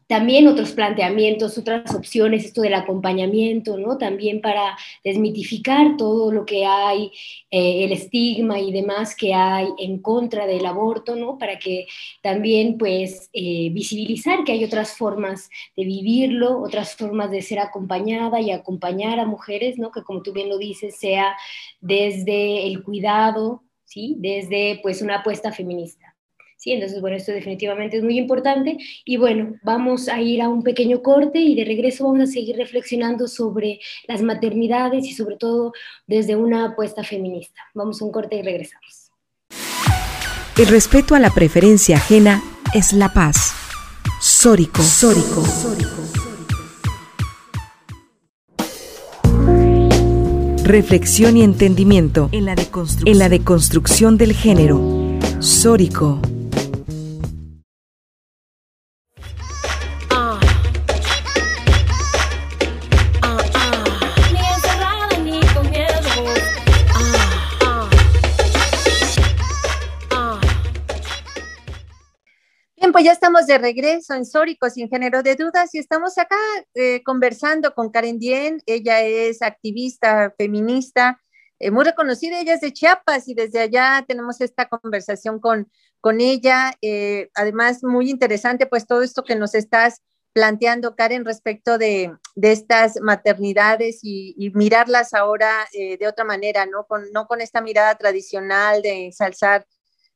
también 0.07 0.47
otros 0.47 0.71
planteamientos, 0.73 1.57
otras 1.57 1.95
opciones, 1.95 2.45
esto 2.45 2.61
del 2.61 2.75
acompañamiento, 2.75 3.77
¿no? 3.77 3.97
También 3.97 4.39
para 4.39 4.77
desmitificar 5.03 5.97
todo 5.97 6.31
lo 6.31 6.45
que 6.45 6.65
hay, 6.65 7.11
eh, 7.49 7.85
el 7.85 7.91
estigma 7.91 8.59
y 8.59 8.71
demás 8.71 9.15
que 9.15 9.33
hay 9.33 9.67
en 9.79 9.99
contra 9.99 10.45
del 10.45 10.65
aborto, 10.65 11.15
¿no? 11.15 11.37
Para 11.37 11.57
que 11.57 11.87
también, 12.21 12.77
pues, 12.77 13.29
eh, 13.33 13.69
visibilizar 13.71 14.43
que 14.43 14.51
hay 14.51 14.63
otras 14.63 14.95
formas 14.95 15.49
de 15.75 15.85
vivirlo, 15.85 16.61
otras 16.61 16.95
formas 16.95 17.31
de 17.31 17.41
ser 17.41 17.59
acompañada 17.59 18.39
y 18.41 18.51
acompañar 18.51 19.19
a 19.19 19.25
mujeres, 19.25 19.77
¿no? 19.79 19.91
Que 19.91 20.03
como 20.03 20.21
tú 20.21 20.33
bien 20.33 20.49
lo 20.49 20.57
dices, 20.57 20.97
sea 20.99 21.35
desde 21.81 22.67
el 22.67 22.83
cuidado, 22.83 23.63
¿sí? 23.85 24.15
Desde, 24.19 24.79
pues, 24.83 25.01
una 25.01 25.19
apuesta 25.19 25.51
feminista. 25.51 26.14
Entonces, 26.73 27.01
bueno, 27.01 27.17
esto 27.17 27.31
definitivamente 27.31 27.97
es 27.97 28.03
muy 28.03 28.17
importante. 28.17 28.77
Y 29.05 29.17
bueno, 29.17 29.55
vamos 29.63 30.09
a 30.09 30.21
ir 30.21 30.41
a 30.41 30.49
un 30.49 30.63
pequeño 30.63 31.01
corte 31.01 31.39
y 31.39 31.55
de 31.55 31.65
regreso 31.65 32.05
vamos 32.05 32.21
a 32.21 32.31
seguir 32.31 32.57
reflexionando 32.57 33.27
sobre 33.27 33.79
las 34.07 34.21
maternidades 34.21 35.05
y 35.05 35.13
sobre 35.13 35.37
todo 35.37 35.73
desde 36.07 36.35
una 36.35 36.65
apuesta 36.65 37.03
feminista. 37.03 37.61
Vamos 37.73 38.01
a 38.01 38.05
un 38.05 38.11
corte 38.11 38.37
y 38.37 38.41
regresamos. 38.41 39.11
El 40.57 40.67
respeto 40.67 41.15
a 41.15 41.19
la 41.19 41.31
preferencia 41.31 41.97
ajena 41.97 42.41
es 42.73 42.93
la 42.93 43.11
paz. 43.11 43.53
Sórico, 44.21 44.81
sórico, 44.81 45.45
sórico. 45.45 46.05
Reflexión 50.63 51.37
y 51.37 51.43
entendimiento 51.43 52.29
en 52.31 52.45
la 52.45 52.55
en 53.05 53.19
la 53.19 53.29
deconstrucción 53.29 54.17
del 54.17 54.33
género. 54.33 54.81
Sórico. 55.39 56.19
Pues 72.95 73.03
ya 73.03 73.11
estamos 73.11 73.45
de 73.45 73.57
regreso 73.57 74.13
en 74.13 74.23
Sórico, 74.23 74.69
sin 74.69 74.87
género 74.87 75.21
de 75.21 75.35
dudas, 75.35 75.75
y 75.75 75.79
estamos 75.79 76.17
acá 76.17 76.37
eh, 76.75 77.03
conversando 77.03 77.73
con 77.73 77.91
Karen 77.91 78.19
Dien. 78.19 78.63
Ella 78.65 79.01
es 79.01 79.41
activista 79.41 80.33
feminista, 80.37 81.21
eh, 81.59 81.71
muy 81.71 81.83
reconocida, 81.83 82.39
ella 82.39 82.53
es 82.53 82.61
de 82.61 82.71
Chiapas 82.71 83.27
y 83.27 83.33
desde 83.33 83.59
allá 83.59 84.05
tenemos 84.07 84.39
esta 84.39 84.69
conversación 84.69 85.41
con, 85.41 85.69
con 85.99 86.21
ella. 86.21 86.71
Eh, 86.81 87.31
además, 87.35 87.83
muy 87.83 88.09
interesante, 88.09 88.65
pues 88.65 88.87
todo 88.87 89.01
esto 89.01 89.25
que 89.25 89.35
nos 89.35 89.55
estás 89.55 90.01
planteando, 90.31 90.95
Karen, 90.95 91.25
respecto 91.25 91.77
de, 91.77 92.15
de 92.35 92.51
estas 92.53 93.01
maternidades 93.01 93.99
y, 94.03 94.35
y 94.37 94.51
mirarlas 94.51 95.13
ahora 95.13 95.51
de 95.73 96.07
otra 96.07 96.23
manera, 96.23 96.65
¿no? 96.65 96.85
Con, 96.85 97.11
no 97.11 97.27
con 97.27 97.41
esta 97.41 97.59
mirada 97.59 97.95
tradicional 97.95 98.81
de 98.81 99.07
ensalzar 99.07 99.67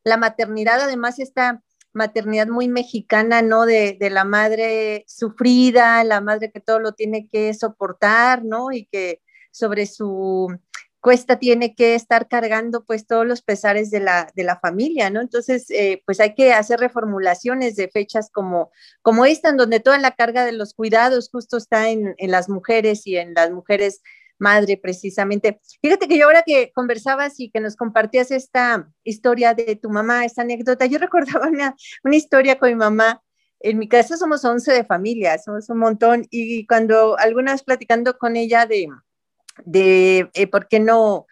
la 0.05 0.15
maternidad, 0.15 0.79
además 0.79 1.19
esta 1.19 1.61
maternidad 1.93 2.47
muy 2.47 2.67
mexicana, 2.67 3.41
¿no? 3.41 3.65
De, 3.65 3.97
de, 3.99 4.09
la 4.09 4.23
madre 4.23 5.05
sufrida, 5.07 6.03
la 6.03 6.21
madre 6.21 6.51
que 6.51 6.59
todo 6.59 6.79
lo 6.79 6.93
tiene 6.93 7.27
que 7.29 7.53
soportar, 7.53 8.43
¿no? 8.45 8.71
Y 8.71 8.85
que 8.85 9.21
sobre 9.51 9.85
su 9.85 10.59
cuesta 10.99 11.39
tiene 11.39 11.75
que 11.75 11.95
estar 11.95 12.27
cargando 12.27 12.83
pues 12.83 13.07
todos 13.07 13.25
los 13.25 13.41
pesares 13.41 13.89
de 13.89 13.99
la, 14.01 14.31
de 14.35 14.43
la 14.43 14.59
familia, 14.59 15.09
¿no? 15.09 15.21
Entonces, 15.21 15.69
eh, 15.71 16.03
pues 16.05 16.19
hay 16.19 16.35
que 16.35 16.53
hacer 16.53 16.79
reformulaciones 16.79 17.75
de 17.75 17.87
fechas 17.87 18.29
como, 18.31 18.71
como 19.01 19.25
esta, 19.25 19.49
en 19.49 19.57
donde 19.57 19.79
toda 19.79 19.97
la 19.97 20.11
carga 20.11 20.45
de 20.45 20.51
los 20.51 20.73
cuidados 20.73 21.29
justo 21.31 21.57
está 21.57 21.89
en, 21.89 22.15
en 22.17 22.31
las 22.31 22.49
mujeres 22.49 23.07
y 23.07 23.17
en 23.17 23.33
las 23.33 23.51
mujeres 23.51 24.01
madre 24.39 24.77
precisamente. 24.77 25.59
Fíjate 25.81 26.07
que 26.07 26.17
yo 26.17 26.25
ahora 26.25 26.43
que 26.43 26.71
conversabas 26.73 27.39
y 27.39 27.51
que 27.51 27.59
nos 27.59 27.75
compartías 27.75 28.31
esta 28.31 28.89
historia 29.03 29.53
de 29.53 29.75
tu 29.75 29.89
mamá, 29.89 30.25
esta 30.25 30.41
anécdota, 30.41 30.85
yo 30.85 30.97
recordaba 30.99 31.47
una, 31.47 31.75
una 32.03 32.15
historia 32.15 32.57
con 32.57 32.69
mi 32.69 32.75
mamá. 32.75 33.21
En 33.61 33.77
mi 33.77 33.89
casa 33.89 34.15
somos 34.15 34.43
11 34.45 34.71
de 34.71 34.85
familia, 34.85 35.37
somos 35.37 35.69
un 35.69 35.79
montón, 35.79 36.25
y 36.29 36.65
cuando 36.65 37.19
algunas 37.19 37.61
platicando 37.61 38.17
con 38.17 38.37
ella 38.37 38.65
de, 38.65 38.87
de 39.65 40.29
eh, 40.33 40.47
por 40.47 40.69
qué 40.69 40.79
no 40.79 41.27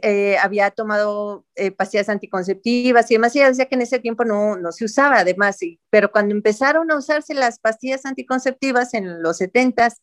eh, 0.00 0.38
había 0.38 0.70
tomado 0.70 1.44
eh, 1.56 1.72
pastillas 1.72 2.08
anticonceptivas 2.08 3.10
y 3.10 3.14
demás, 3.14 3.34
ella 3.34 3.48
decía 3.48 3.66
que 3.66 3.74
en 3.74 3.82
ese 3.82 3.98
tiempo 3.98 4.24
no, 4.24 4.56
no 4.56 4.70
se 4.70 4.84
usaba 4.84 5.18
además, 5.18 5.60
y, 5.62 5.80
pero 5.90 6.12
cuando 6.12 6.34
empezaron 6.34 6.92
a 6.92 6.96
usarse 6.96 7.34
las 7.34 7.58
pastillas 7.58 8.06
anticonceptivas 8.06 8.94
en 8.94 9.20
los 9.20 9.40
70s, 9.40 9.96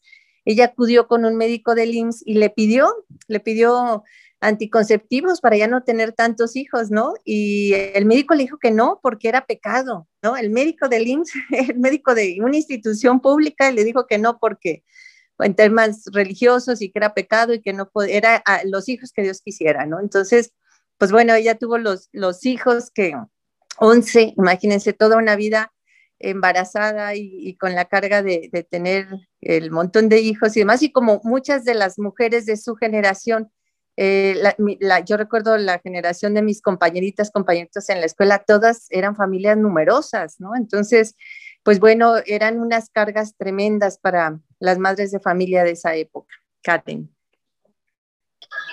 ella 0.45 0.65
acudió 0.65 1.07
con 1.07 1.25
un 1.25 1.35
médico 1.35 1.75
del 1.75 1.93
IMSS 1.93 2.23
y 2.25 2.35
le 2.35 2.49
pidió, 2.49 3.05
le 3.27 3.39
pidió 3.39 4.03
anticonceptivos 4.39 5.39
para 5.39 5.55
ya 5.55 5.67
no 5.67 5.83
tener 5.83 6.13
tantos 6.13 6.55
hijos, 6.55 6.89
¿no? 6.89 7.13
Y 7.23 7.73
el 7.73 8.05
médico 8.05 8.33
le 8.33 8.43
dijo 8.43 8.57
que 8.57 8.71
no, 8.71 8.99
porque 9.01 9.29
era 9.29 9.45
pecado, 9.45 10.07
¿no? 10.23 10.35
El 10.35 10.49
médico 10.49 10.89
del 10.89 11.07
IMSS, 11.07 11.33
el 11.69 11.77
médico 11.77 12.15
de 12.15 12.37
una 12.41 12.57
institución 12.57 13.21
pública, 13.21 13.71
le 13.71 13.83
dijo 13.83 14.07
que 14.07 14.17
no, 14.17 14.39
porque 14.39 14.83
en 15.39 15.55
temas 15.55 16.05
religiosos 16.11 16.81
y 16.81 16.91
que 16.91 16.99
era 16.99 17.13
pecado 17.13 17.53
y 17.53 17.61
que 17.61 17.73
no 17.73 17.89
podía, 17.89 18.17
era 18.17 18.43
los 18.65 18.89
hijos 18.89 19.11
que 19.11 19.21
Dios 19.23 19.41
quisiera, 19.41 19.85
¿no? 19.85 19.99
Entonces, 19.99 20.53
pues 20.97 21.11
bueno, 21.11 21.33
ella 21.33 21.55
tuvo 21.57 21.77
los, 21.77 22.09
los 22.11 22.45
hijos 22.45 22.91
que, 22.91 23.13
11, 23.77 24.33
imagínense, 24.37 24.93
toda 24.93 25.17
una 25.17 25.35
vida 25.35 25.71
embarazada 26.23 27.15
y, 27.15 27.55
con 27.57 27.75
la 27.75 27.85
carga 27.85 28.21
de, 28.23 28.67
tener 28.69 29.07
el 29.41 29.71
montón 29.71 30.09
de 30.09 30.19
hijos 30.19 30.55
y 30.55 30.61
demás, 30.61 30.81
y 30.83 30.91
como 30.91 31.21
muchas 31.23 31.63
de 31.63 31.73
las 31.73 31.99
mujeres 31.99 32.45
de 32.45 32.57
su 32.57 32.75
generación, 32.75 33.51
eh, 33.97 34.41
yo 35.05 35.17
recuerdo 35.17 35.57
la 35.57 35.79
generación 35.79 36.33
de 36.33 36.41
mis 36.41 36.61
compañeritas, 36.61 37.31
compañeritos 37.31 37.89
en 37.89 37.99
la 37.99 38.05
escuela, 38.05 38.43
todas 38.45 38.87
eran 38.89 39.15
familias 39.15 39.57
numerosas, 39.57 40.39
¿no? 40.39 40.55
Entonces, 40.55 41.15
pues 41.63 41.79
bueno, 41.79 42.15
eran 42.25 42.59
unas 42.59 42.89
cargas 42.89 43.35
tremendas 43.37 43.97
para 43.97 44.39
las 44.59 44.77
madres 44.79 45.11
de 45.11 45.19
familia 45.19 45.63
de 45.63 45.71
esa 45.71 45.95
época. 45.95 46.33
Katen. 46.63 47.13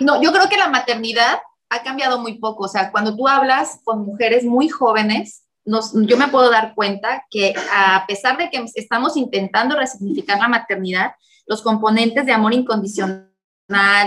No, 0.01 0.23
yo 0.23 0.33
creo 0.33 0.49
que 0.49 0.57
la 0.57 0.69
maternidad 0.69 1.39
ha 1.69 1.83
cambiado 1.83 2.19
muy 2.19 2.39
poco. 2.39 2.65
O 2.65 2.69
sea, 2.69 2.91
cuando 2.91 3.17
tú 3.17 3.29
hablas 3.29 3.81
con 3.85 4.05
mujeres 4.05 4.45
muy 4.45 4.69
jóvenes, 4.69 5.45
yo 5.93 6.17
me 6.17 6.29
puedo 6.29 6.51
dar 6.51 6.75
cuenta 6.75 7.25
que 7.31 7.55
a 7.73 8.05
pesar 8.07 8.37
de 8.39 8.51
que 8.51 8.65
estamos 8.75 9.17
intentando 9.17 9.77
resignificar 9.77 10.39
la 10.39 10.49
maternidad, 10.49 11.13
los 11.47 11.63
componentes 11.63 12.25
de 12.27 12.33
amor 12.33 12.55
incondicional, 12.55 13.29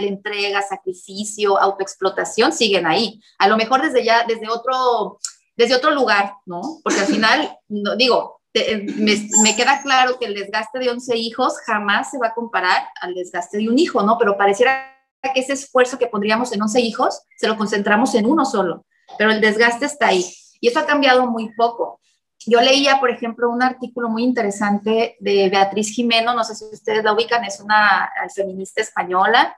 entrega, 0.03 0.61
sacrificio, 0.61 1.59
autoexplotación 1.59 2.51
siguen 2.51 2.87
ahí. 2.87 3.21
A 3.37 3.47
lo 3.47 3.57
mejor 3.57 3.81
desde 3.81 4.03
ya, 4.03 4.25
desde 4.27 4.49
otro, 4.49 5.19
desde 5.55 5.75
otro 5.75 5.91
lugar, 5.91 6.33
¿no? 6.45 6.61
Porque 6.83 6.99
al 6.99 7.07
final, 7.07 7.57
no, 7.67 7.95
digo, 7.95 8.41
me, 8.53 9.29
me, 9.43 9.55
queda 9.55 9.81
claro 9.81 10.17
que 10.19 10.25
el 10.25 10.33
desgaste 10.33 10.79
de 10.79 10.89
11 10.89 11.15
hijos 11.17 11.53
jamás 11.65 12.11
se 12.11 12.17
va 12.17 12.27
a 12.27 12.33
comparar 12.33 12.87
al 13.01 13.13
desgaste 13.13 13.57
de 13.57 13.69
un 13.69 13.79
hijo, 13.79 14.03
¿no? 14.03 14.17
Pero 14.17 14.37
pareciera 14.37 14.91
que 15.21 15.39
ese 15.39 15.53
esfuerzo 15.53 15.97
que 15.97 16.07
pondríamos 16.07 16.51
en 16.51 16.61
11 16.61 16.81
hijos 16.81 17.21
se 17.37 17.47
lo 17.47 17.57
concentramos 17.57 18.15
en 18.15 18.25
uno 18.25 18.45
solo, 18.45 18.85
pero 19.17 19.31
el 19.31 19.41
desgaste 19.41 19.85
está 19.85 20.07
ahí. 20.07 20.25
Y 20.61 20.69
eso 20.69 20.79
ha 20.79 20.85
cambiado 20.85 21.27
muy 21.27 21.53
poco. 21.55 21.99
Yo 22.45 22.61
leía, 22.61 22.99
por 22.99 23.09
ejemplo, 23.09 23.49
un 23.49 23.61
artículo 23.61 24.07
muy 24.09 24.23
interesante 24.23 25.17
de 25.19 25.49
Beatriz 25.49 25.89
Jimeno, 25.89 26.33
no 26.33 26.43
sé 26.43 26.55
si 26.55 26.65
ustedes 26.65 27.03
la 27.03 27.13
ubican, 27.13 27.43
es 27.43 27.59
una 27.59 28.09
feminista 28.33 28.81
española, 28.81 29.55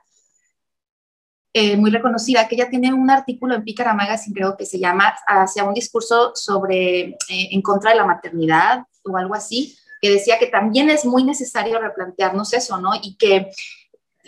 eh, 1.56 1.76
muy 1.76 1.90
reconocida, 1.90 2.48
que 2.48 2.56
ella 2.56 2.68
tiene 2.68 2.92
un 2.92 3.08
artículo 3.10 3.54
en 3.54 3.62
Pícara 3.62 3.94
Magazine, 3.94 4.34
creo 4.34 4.56
que 4.56 4.66
se 4.66 4.80
llama 4.80 5.14
Hacia 5.26 5.62
un 5.62 5.72
discurso 5.72 6.32
sobre, 6.34 7.00
eh, 7.02 7.16
en 7.28 7.62
contra 7.62 7.92
de 7.92 7.96
la 7.96 8.04
maternidad 8.04 8.84
o 9.04 9.16
algo 9.16 9.34
así, 9.34 9.78
que 10.00 10.10
decía 10.10 10.38
que 10.38 10.48
también 10.48 10.90
es 10.90 11.04
muy 11.04 11.22
necesario 11.22 11.78
replantearnos 11.78 12.52
eso, 12.52 12.78
¿no? 12.78 12.90
Y 13.00 13.16
que, 13.16 13.50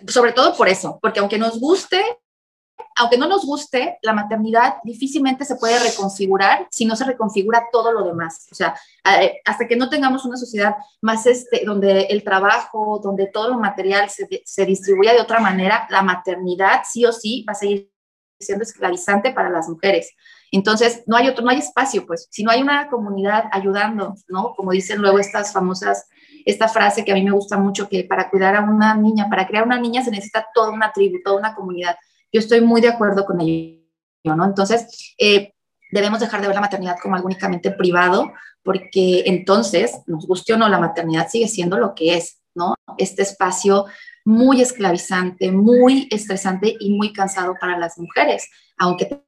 sobre 0.07 0.33
todo 0.33 0.57
por 0.57 0.69
eso, 0.69 0.99
porque 1.03 1.19
aunque 1.21 1.37
nos 1.37 1.59
guste 1.59 2.03
aunque 2.99 3.19
no 3.19 3.29
nos 3.29 3.45
guste, 3.45 3.99
la 4.03 4.15
maternidad 4.15 4.77
difícilmente 4.83 5.45
se 5.45 5.57
puede 5.57 5.79
reconfigurar 5.79 6.67
si 6.71 6.87
no 6.87 6.97
se 6.97 7.05
reconfigura 7.05 7.67
todo 7.71 7.93
lo 7.93 8.05
demás. 8.05 8.49
O 8.51 8.55
sea, 8.55 8.75
eh, 9.21 9.41
hasta 9.45 9.69
que 9.69 9.77
no 9.77 9.91
tengamos 9.91 10.25
una 10.25 10.37
sociedad 10.37 10.77
más 11.03 11.27
este, 11.27 11.63
donde 11.65 12.03
el 12.05 12.25
trabajo, 12.25 13.01
donde 13.03 13.27
todo 13.27 13.49
lo 13.49 13.59
material 13.59 14.09
se, 14.11 14.65
distribuya 14.65 15.13
de 15.13 15.21
otra 15.21 15.41
manera, 15.41 15.87
la 15.91 16.03
maternidad 16.03 16.83
sí 16.89 17.05
o 17.05 17.13
sí 17.13 17.45
va 17.47 17.53
a 17.53 17.57
seguir 17.57 17.93
siendo 18.41 18.65
esclavizante 18.65 19.31
para 19.33 19.51
las 19.51 19.69
mujeres. 19.69 20.15
Entonces, 20.51 21.03
no 21.07 21.17
hay 21.17 21.29
otro, 21.29 21.45
no 21.45 21.51
hay 21.51 21.59
espacio, 21.59 22.07
pues, 22.07 22.29
si 22.31 22.45
no 22.45 22.51
hay 22.51 22.63
una 22.63 22.89
comunidad 22.89 23.45
ayudando, 23.53 24.15
¿no? 24.29 24.55
Como 24.55 24.73
dicen 24.73 25.01
luego 25.01 25.19
estas 25.19 25.53
famosas, 25.53 26.07
esta 26.45 26.69
frase 26.69 27.05
que 27.05 27.13
a 27.13 27.15
mí 27.15 27.23
me 27.23 27.33
gusta 27.33 27.57
mucho, 27.59 27.89
que 27.89 28.05
para 28.05 28.31
cuidar 28.31 28.55
a 28.57 28.61
una 28.61 28.95
niña, 28.95 29.29
para 29.29 29.47
crear 29.47 29.65
una 29.65 29.79
niña 29.79 30.05
se 30.05 30.11
necesita 30.11 30.47
toda 30.55 30.71
una 30.71 30.93
tribu, 30.93 31.19
toda 31.25 31.39
una 31.39 31.55
comunidad. 31.55 31.97
Yo 32.33 32.41
estoy 32.41 32.61
muy 32.61 32.81
de 32.81 32.89
acuerdo 32.89 33.25
con 33.25 33.41
ello, 33.41 33.81
¿no? 34.25 34.45
Entonces, 34.45 35.15
eh, 35.19 35.53
debemos 35.91 36.21
dejar 36.21 36.41
de 36.41 36.49
ver 36.49 36.55
la 36.55 36.61
maternidad 36.61 36.97
como 37.03 37.15
algo 37.15 37.27
únicamente 37.27 37.71
privado, 37.71 38.33
porque 38.63 39.23
entonces, 39.27 40.01
nos 40.07 40.27
guste 40.27 40.55
o 40.55 40.57
no, 40.57 40.69
la 40.69 40.79
maternidad 40.79 41.29
sigue 41.29 41.49
siendo 41.49 41.79
lo 41.79 41.95
que 41.95 42.17
es, 42.17 42.41
¿no? 42.55 42.75
Este 42.99 43.23
espacio 43.23 43.87
muy 44.25 44.61
esclavizante, 44.61 45.53
muy 45.53 46.09
estresante 46.11 46.77
y 46.81 46.91
muy 46.91 47.13
cansado 47.13 47.55
para 47.61 47.79
las 47.79 47.97
mujeres, 47.97 48.51
aunque 48.77 49.23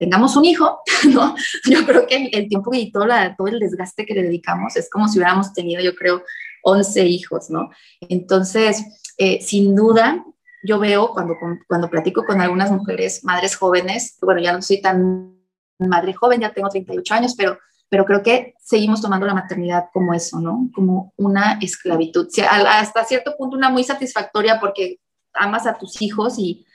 tengamos 0.00 0.34
un 0.34 0.44
hijo, 0.44 0.80
¿no? 1.08 1.36
Yo 1.70 1.86
creo 1.86 2.06
que 2.06 2.30
el, 2.32 2.48
tiempo 2.48 2.70
y 2.74 2.90
todo, 2.90 3.06
la, 3.06 3.36
todo 3.36 3.46
el 3.46 3.60
desgaste 3.60 4.04
que 4.04 4.14
le 4.14 4.24
dedicamos 4.24 4.76
es 4.76 4.90
como 4.90 5.06
si 5.06 5.18
hubiéramos 5.18 5.52
tenido, 5.52 5.80
yo 5.80 5.94
creo, 5.94 6.24
11 6.62 7.06
hijos, 7.06 7.50
¿no? 7.50 7.70
Entonces, 8.00 8.84
eh, 9.18 9.40
sin 9.40 9.76
duda, 9.76 10.24
yo 10.62 10.78
veo 10.78 11.12
cuando, 11.12 11.36
cuando 11.66 11.88
platico 11.88 12.24
con 12.24 12.40
algunas 12.40 12.70
mujeres, 12.70 13.24
madres 13.24 13.56
jóvenes, 13.56 14.18
bueno, 14.20 14.40
ya 14.40 14.52
no 14.52 14.62
soy 14.62 14.80
tan 14.80 15.36
madre 15.78 16.12
joven, 16.12 16.40
ya 16.40 16.52
tengo 16.52 16.68
38 16.68 17.14
años, 17.14 17.34
pero, 17.36 17.58
pero 17.88 18.04
creo 18.04 18.22
que 18.22 18.54
seguimos 18.60 19.00
tomando 19.00 19.26
la 19.26 19.34
maternidad 19.34 19.86
como 19.92 20.12
eso, 20.12 20.40
¿no? 20.40 20.70
Como 20.74 21.12
una 21.16 21.58
esclavitud. 21.60 22.28
hasta 22.48 23.04
cierto 23.04 23.34
punto 23.36 23.56
una 23.56 23.70
muy 23.70 23.84
satisfactoria 23.84 24.60
porque 24.60 24.98
amas 25.32 25.66
a 25.66 25.78
tus 25.78 26.00
hijos 26.02 26.38
y, 26.38 26.66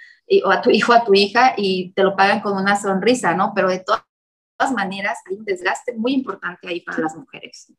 o 0.44 0.50
a 0.50 0.62
tu 0.62 0.72
hijo, 0.72 0.94
a 0.94 1.04
tu 1.04 1.14
hija 1.14 1.54
y 1.56 1.94
te 1.94 2.04
lo 2.04 2.16
pagan 2.16 2.42
con 2.42 2.58
una 2.58 2.76
sonrisa, 2.80 3.36
¿no? 3.36 3.54
Pero 3.54 3.70
de 3.70 3.80
todas 3.80 4.72
maneras 4.74 5.20
hay 5.30 5.38
un 5.38 5.46
desgaste 5.46 5.94
muy 5.94 6.14
importante 6.14 6.68
ahí 6.68 6.82
para 6.82 7.00
las 7.00 7.16
mujeres. 7.16 7.72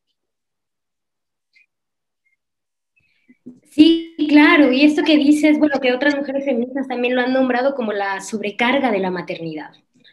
Sí, 3.77 4.15
claro, 4.31 4.73
y 4.73 4.87
esto 4.87 5.03
que 5.05 5.19
dices, 5.19 5.59
bueno, 5.59 5.79
que 5.83 5.93
otras 5.93 6.17
mujeres 6.17 6.47
feministas 6.47 6.89
también 6.89 7.15
lo 7.15 7.21
han 7.21 7.35
nombrado 7.35 7.75
como 7.75 7.93
la 7.93 8.23
sobrecarga 8.23 8.91
de 8.91 9.01
la 9.01 9.11
maternidad, 9.11 9.73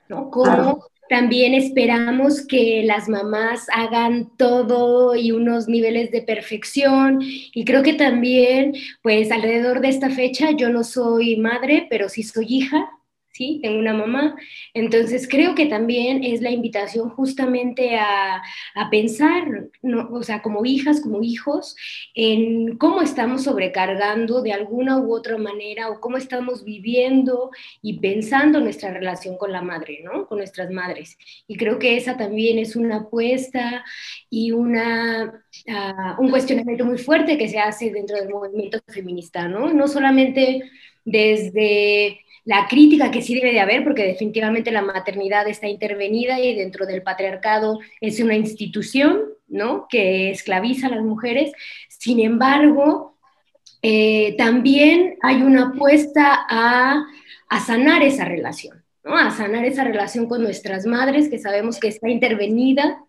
¿no? 0.10 0.30
Como 0.30 0.84
también 1.08 1.54
esperamos 1.54 2.46
que 2.46 2.84
las 2.84 3.08
mamás 3.08 3.68
hagan 3.74 4.36
todo 4.36 5.16
y 5.16 5.32
unos 5.32 5.70
niveles 5.70 6.12
de 6.12 6.24
perfección, 6.24 7.20
y 7.22 7.64
creo 7.64 7.84
que 7.84 7.94
también, 7.94 8.74
pues 9.02 9.32
alrededor 9.32 9.80
de 9.80 9.88
esta 9.88 10.10
fecha, 10.10 10.52
yo 10.52 10.68
no 10.68 10.84
soy 10.84 11.38
madre, 11.38 11.88
pero 11.90 12.10
sí 12.10 12.24
soy 12.24 12.48
hija, 12.50 12.90
¿sí? 13.34 13.60
Tengo 13.62 13.80
una 13.80 13.94
mamá. 13.94 14.36
Entonces 14.74 15.28
creo 15.28 15.56
que 15.56 15.66
también 15.66 16.24
es 16.24 16.42
la 16.42 16.52
invitación 16.52 17.10
justamente 17.10 17.98
a, 17.98 18.42
pensar, 18.92 19.70
¿no? 19.82 20.10
o 20.12 20.24
sea, 20.24 20.42
como 20.42 20.66
hijas, 20.66 21.02
como 21.02 21.24
hijos, 21.24 21.76
en 22.14 22.78
cómo 22.78 23.02
estamos 23.02 23.44
sobrecargando 23.44 24.42
de 24.42 24.54
alguna 24.54 25.00
u 25.00 25.14
otra 25.14 25.38
manera 25.38 25.90
o 25.90 26.00
cómo 26.00 26.18
estamos 26.18 26.64
viviendo 26.64 27.50
y 27.82 28.00
pensando 28.00 28.60
nuestra 28.60 28.92
relación 28.94 29.38
con 29.38 29.52
la 29.52 29.62
madre, 29.62 30.02
¿no? 30.04 30.28
Con 30.28 30.38
nuestras 30.38 30.70
madres. 30.70 31.18
Y 31.48 31.58
creo 31.58 31.80
que 31.80 31.98
esa 31.98 32.18
también 32.18 32.60
es 32.60 32.76
una 32.76 32.98
apuesta 32.98 33.84
y 34.30 34.52
una, 34.52 35.44
ah, 35.70 36.16
un 36.20 36.30
cuestionamiento 36.30 36.86
muy 36.86 36.98
fuerte 36.98 37.38
que 37.38 37.50
se 37.50 37.60
hace 37.60 37.92
dentro 37.92 38.18
del 38.18 38.30
movimiento 38.30 38.80
feminista, 38.88 39.48
¿no? 39.48 39.74
No 39.74 39.88
solamente 39.88 40.70
desde 41.06 42.20
la 42.46 42.68
crítica 42.68 43.12
que 43.12 43.22
sí 43.22 43.36
debe 43.36 43.54
de 43.54 43.62
haber, 43.62 43.84
porque 43.84 44.04
definitivamente 44.04 44.72
la 44.72 44.82
maternidad 44.82 45.48
está 45.48 45.68
intervenida 45.68 46.40
y 46.40 46.56
dentro 46.56 46.86
del 46.86 47.02
patriarcado 47.02 47.80
es 48.02 48.20
una 48.20 48.36
institución, 48.36 49.22
¿no? 49.48 49.88
Que 49.90 50.32
esclaviza 50.32 50.88
a 50.88 50.92
las 50.92 51.04
mujeres. 51.04 51.52
Sin 51.88 52.20
embargo, 52.20 53.18
eh, 53.82 54.36
también 54.38 55.18
hay 55.22 55.42
una 55.42 55.70
apuesta 55.70 56.46
a, 56.50 57.06
a 57.50 57.60
sanar 57.62 58.04
esa 58.04 58.26
relación, 58.26 58.84
¿no? 59.04 59.18
A 59.18 59.32
sanar 59.32 59.64
esa 59.66 59.84
relación 59.86 60.28
con 60.28 60.44
nuestras 60.44 60.86
madres, 60.86 61.30
que 61.30 61.40
sabemos 61.40 61.80
que 61.80 61.88
está 61.88 62.10
intervenida 62.10 63.04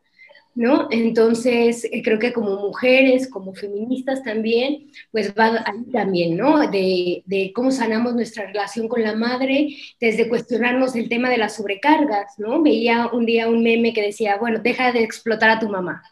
¿no? 0.55 0.89
Entonces, 0.91 1.85
eh, 1.85 2.03
creo 2.03 2.19
que 2.19 2.33
como 2.33 2.57
mujeres, 2.57 3.29
como 3.29 3.55
feministas 3.55 4.23
también, 4.23 4.91
pues 5.11 5.35
va 5.35 5.65
ahí 5.67 5.91
también, 5.93 6.37
¿no? 6.37 6.71
De, 6.71 7.23
de, 7.27 7.53
cómo 7.55 7.71
sanamos 7.71 8.15
nuestra 8.15 8.47
relación 8.47 8.89
con 8.89 9.03
la 9.03 9.15
madre, 9.15 9.77
desde 10.01 10.29
cuestionarnos 10.29 10.95
el 10.95 11.09
tema 11.09 11.29
de 11.29 11.39
las 11.39 11.57
sobrecargas, 11.57 12.39
¿no? 12.39 12.63
Veía 12.63 13.09
un 13.13 13.27
día 13.27 13.49
un 13.49 13.63
meme 13.63 13.93
que 13.93 14.03
decía, 14.03 14.37
bueno, 14.39 14.61
deja 14.61 14.93
de 14.93 15.03
explotar 15.03 15.51
a 15.51 15.59
tu 15.59 15.69
mamá, 15.69 16.03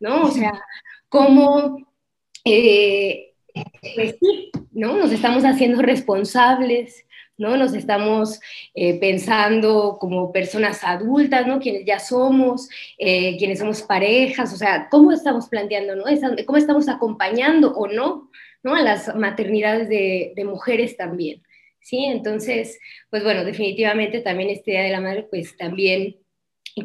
¿no? 0.00 0.24
O 0.24 0.30
sea, 0.30 0.52
cómo, 1.08 1.78
eh, 2.44 3.34
pues 3.94 4.16
sí, 4.18 4.50
¿no? 4.72 4.96
Nos 4.96 5.12
estamos 5.12 5.44
haciendo 5.44 5.80
responsables 5.80 7.04
¿no? 7.42 7.56
Nos 7.56 7.74
estamos 7.74 8.40
eh, 8.74 8.98
pensando 8.98 9.98
como 10.00 10.32
personas 10.32 10.82
adultas, 10.84 11.46
¿no? 11.46 11.60
Quienes 11.60 11.84
ya 11.84 11.98
somos, 11.98 12.68
eh, 12.96 13.36
quienes 13.36 13.58
somos 13.58 13.82
parejas, 13.82 14.52
o 14.54 14.56
sea, 14.56 14.88
¿cómo 14.90 15.12
estamos 15.12 15.48
planteando, 15.48 15.96
¿no? 15.96 16.04
¿Cómo 16.46 16.56
estamos 16.56 16.88
acompañando 16.88 17.74
o 17.74 17.88
no, 17.88 18.30
¿no? 18.62 18.74
A 18.74 18.82
las 18.82 19.14
maternidades 19.14 19.88
de, 19.88 20.44
mujeres 20.44 20.96
también, 20.96 21.42
¿sí? 21.80 22.04
Entonces, 22.04 22.78
pues 23.10 23.22
bueno, 23.24 23.44
definitivamente 23.44 24.20
también 24.20 24.50
esta 24.50 24.70
idea 24.70 24.82
de 24.82 24.90
la 24.90 25.00
madre, 25.00 25.26
pues 25.28 25.56
también 25.56 26.16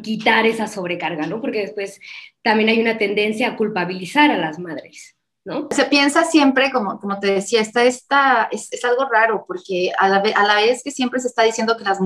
quitar 0.02 0.46
esa 0.46 0.66
sobrecarga, 0.66 1.26
¿no? 1.26 1.40
Porque 1.40 1.60
después 1.60 2.00
también 2.42 2.68
hay 2.68 2.80
una 2.80 2.98
tendencia 2.98 3.48
a 3.48 3.56
culpabilizar 3.56 4.30
a 4.30 4.38
las 4.38 4.58
madres. 4.58 5.17
Se 5.70 5.84
piensa 5.84 6.24
siempre, 6.24 6.70
como, 6.70 6.98
como 7.00 7.18
te 7.18 7.28
decía, 7.28 7.60
esta, 7.60 7.84
esta, 7.84 8.48
es, 8.50 8.84
algo 8.84 9.08
raro, 9.08 9.44
porque 9.46 9.92
a 9.98 10.08
la, 10.08 10.20
vez 10.56 10.82
que 10.82 10.90
siempre 10.90 11.20
se 11.20 11.28
está 11.28 11.42
diciendo 11.42 11.76
que 11.76 11.84
las 11.84 11.98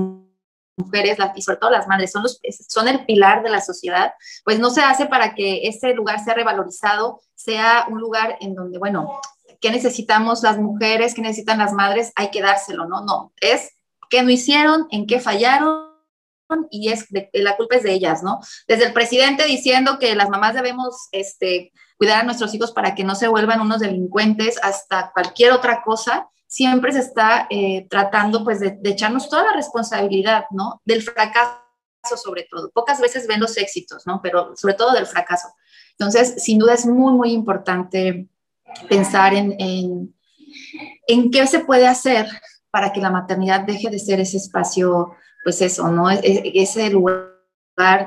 mujeres, 0.77 1.19
y 1.35 1.43
sobre 1.43 1.59
todo 1.59 1.71
las 1.71 1.89
madres, 1.89 2.13
son, 2.13 2.23
los, 2.23 2.41
son 2.69 2.89
el 2.89 3.05
pilar 3.05 3.43
de 3.43 3.51
la 3.51 3.61
sociedad, 3.61 4.13
pues 4.45 4.59
no 4.59 4.71
se 4.71 4.83
hace 4.83 5.07
para 5.07 5.35
que 5.35 5.67
ese 5.67 5.95
lugar 5.95 6.23
sea 6.23 6.35
revalorizado, 6.35 7.21
sea 7.35 7.87
un 7.89 8.01
lugar 8.01 8.37
en 8.41 8.55
donde, 8.55 8.79
bueno, 8.79 9.21
¿qué 9.61 9.71
necesitamos 9.71 10.43
las 10.43 10.59
mujeres? 10.59 11.15
¿Qué 11.15 11.23
necesitan 11.23 11.59
las 11.59 11.73
madres? 11.73 12.13
Hay 12.17 12.31
que 12.31 12.43
dárselo, 12.43 12.87
¿no? 12.87 13.05
No, 13.05 13.33
es 13.41 13.71
qué 14.11 14.23
no 14.23 14.31
hicieron, 14.31 14.87
en 14.91 15.07
qué 15.07 15.21
fallaron 15.21 15.93
y 16.71 16.91
es 16.91 17.07
la 17.33 17.57
culpa 17.57 17.77
es 17.77 17.83
de 17.83 17.93
ellas, 17.93 18.23
¿no? 18.23 18.41
Desde 18.69 18.85
el 18.85 18.93
presidente 18.93 19.45
diciendo 19.45 19.99
que 19.99 20.15
las 20.15 20.29
mamás 20.29 20.55
debemos 20.55 21.09
este, 21.13 21.73
cuidar 22.03 22.23
a 22.23 22.25
nuestros 22.25 22.53
hijos 22.53 22.73
para 22.73 22.97
que 22.97 23.05
no 23.05 23.15
se 23.15 23.29
vuelvan 23.29 23.61
unos 23.61 23.79
delincuentes 23.79 24.59
hasta 24.61 25.13
cualquier 25.13 25.53
otra 25.53 25.83
cosa, 25.83 26.29
siempre 26.49 26.91
se 26.91 26.99
está 26.99 27.47
eh, 27.49 27.87
tratando 27.89 28.43
pues 28.43 28.59
de, 28.59 28.77
echarnos 28.83 29.31
toda 29.31 29.45
la 29.45 29.53
responsabilidad, 29.53 30.47
¿no? 30.51 30.83
Del 30.85 31.01
fracaso 31.01 31.61
sobre 32.21 32.49
todo. 32.51 32.73
Pocas 32.73 33.01
veces 33.01 33.29
ven 33.29 33.39
los 33.39 33.57
éxitos, 33.57 34.05
¿no? 34.05 34.19
Pero 34.21 34.57
sobre 34.57 34.75
todo 34.75 34.91
del 34.95 35.07
fracaso. 35.07 35.47
Entonces, 35.93 36.43
sin 36.43 36.59
duda 36.59 36.75
es 36.75 36.87
muy, 36.87 37.13
muy 37.13 37.31
importante 37.31 38.27
pensar 38.89 39.33
en, 39.33 39.55
en, 39.61 40.13
en 41.07 41.31
qué 41.31 41.47
se 41.47 41.61
puede 41.61 41.87
hacer 41.87 42.27
para 42.73 42.93
que 42.93 43.01
la 43.01 43.11
maternidad 43.11 43.61
deje 43.61 43.91
de 43.91 44.01
ser 44.01 44.19
ese 44.19 44.39
espacio, 44.39 45.15
pues 45.45 45.63
eso, 45.63 45.87
¿no? 45.87 46.11
E, 46.11 46.19
e, 46.25 46.63
ese 46.63 46.91
lugar 46.91 47.31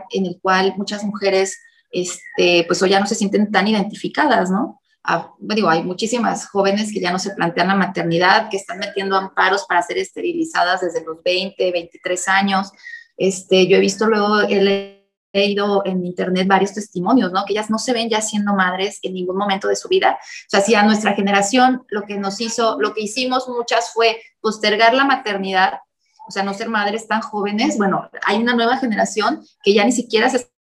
en 0.09 0.25
el 0.25 0.37
cual 0.41 0.73
muchas 0.75 1.05
mujeres 1.05 1.57
este, 1.95 2.65
pues 2.67 2.81
hoy 2.81 2.89
ya 2.89 2.99
no 2.99 3.07
se 3.07 3.15
sienten 3.15 3.51
tan 3.51 3.67
identificadas, 3.69 4.51
¿no? 4.51 4.81
Ah, 5.01 5.31
digo, 5.39 5.69
hay 5.69 5.81
muchísimas 5.81 6.49
jóvenes 6.49 6.91
que 6.91 6.99
ya 6.99 7.11
no 7.11 7.19
se 7.19 7.33
plantean 7.33 7.69
la 7.69 7.75
maternidad, 7.75 8.49
que 8.49 8.57
están 8.57 8.79
metiendo 8.79 9.15
amparos 9.15 9.65
para 9.65 9.81
ser 9.81 9.97
esterilizadas 9.99 10.81
desde 10.81 11.05
los 11.05 11.23
20, 11.23 11.71
23 11.71 12.27
años. 12.27 12.71
Este, 13.15 13.67
yo 13.67 13.77
he 13.77 13.79
visto 13.79 14.07
luego, 14.07 14.41
he 14.41 14.99
leído 15.31 15.83
en 15.85 16.05
internet 16.05 16.47
varios 16.47 16.73
testimonios, 16.73 17.31
¿no? 17.31 17.45
Que 17.45 17.53
ellas 17.53 17.69
no 17.69 17.77
se 17.77 17.93
ven 17.93 18.09
ya 18.09 18.19
siendo 18.19 18.53
madres 18.53 18.99
en 19.01 19.13
ningún 19.13 19.37
momento 19.37 19.69
de 19.69 19.77
su 19.77 19.87
vida. 19.87 20.17
O 20.19 20.49
sea, 20.49 20.59
si 20.59 20.75
a 20.75 20.83
nuestra 20.83 21.13
generación 21.13 21.85
lo 21.87 22.01
que 22.01 22.17
nos 22.17 22.41
hizo, 22.41 22.77
lo 22.81 22.93
que 22.93 23.03
hicimos 23.03 23.47
muchas 23.47 23.93
fue 23.93 24.19
postergar 24.41 24.93
la 24.93 25.05
maternidad, 25.05 25.79
o 26.27 26.31
sea, 26.31 26.43
no 26.43 26.53
ser 26.53 26.67
madres 26.67 27.07
tan 27.07 27.21
jóvenes, 27.21 27.77
bueno, 27.77 28.09
hay 28.25 28.37
una 28.37 28.55
nueva 28.55 28.77
generación 28.77 29.45
que 29.63 29.73
ya 29.73 29.85
ni 29.85 29.93
siquiera 29.93 30.29
se 30.29 30.54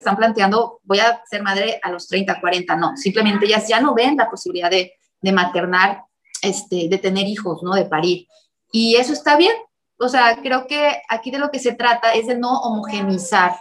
están 0.00 0.16
planteando, 0.16 0.80
voy 0.84 0.98
a 0.98 1.22
ser 1.28 1.42
madre 1.42 1.78
a 1.82 1.90
los 1.90 2.08
30, 2.08 2.40
40, 2.40 2.74
no, 2.76 2.96
simplemente 2.96 3.44
ellas 3.44 3.68
ya 3.68 3.80
no 3.80 3.94
ven 3.94 4.16
la 4.16 4.30
posibilidad 4.30 4.70
de, 4.70 4.94
de 5.20 5.32
maternar, 5.32 6.04
este, 6.40 6.88
de 6.88 6.98
tener 6.98 7.26
hijos, 7.26 7.62
¿no? 7.62 7.74
De 7.74 7.84
parir. 7.84 8.26
Y 8.72 8.96
eso 8.96 9.12
está 9.12 9.36
bien. 9.36 9.52
O 9.98 10.08
sea, 10.08 10.40
creo 10.42 10.66
que 10.66 11.02
aquí 11.10 11.30
de 11.30 11.38
lo 11.38 11.50
que 11.50 11.58
se 11.58 11.72
trata 11.72 12.14
es 12.14 12.26
de 12.26 12.38
no 12.38 12.60
homogenizar 12.62 13.60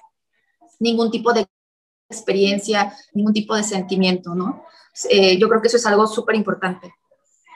ningún 0.79 1.11
tipo 1.11 1.33
de 1.33 1.45
experiencia, 2.09 2.95
ningún 3.13 3.33
tipo 3.33 3.53
de 3.53 3.63
sentimiento, 3.63 4.33
¿no? 4.33 4.63
Eh, 5.09 5.37
yo 5.37 5.49
creo 5.49 5.61
que 5.61 5.67
eso 5.67 5.75
es 5.75 5.85
algo 5.85 6.07
súper 6.07 6.35
importante. 6.35 6.93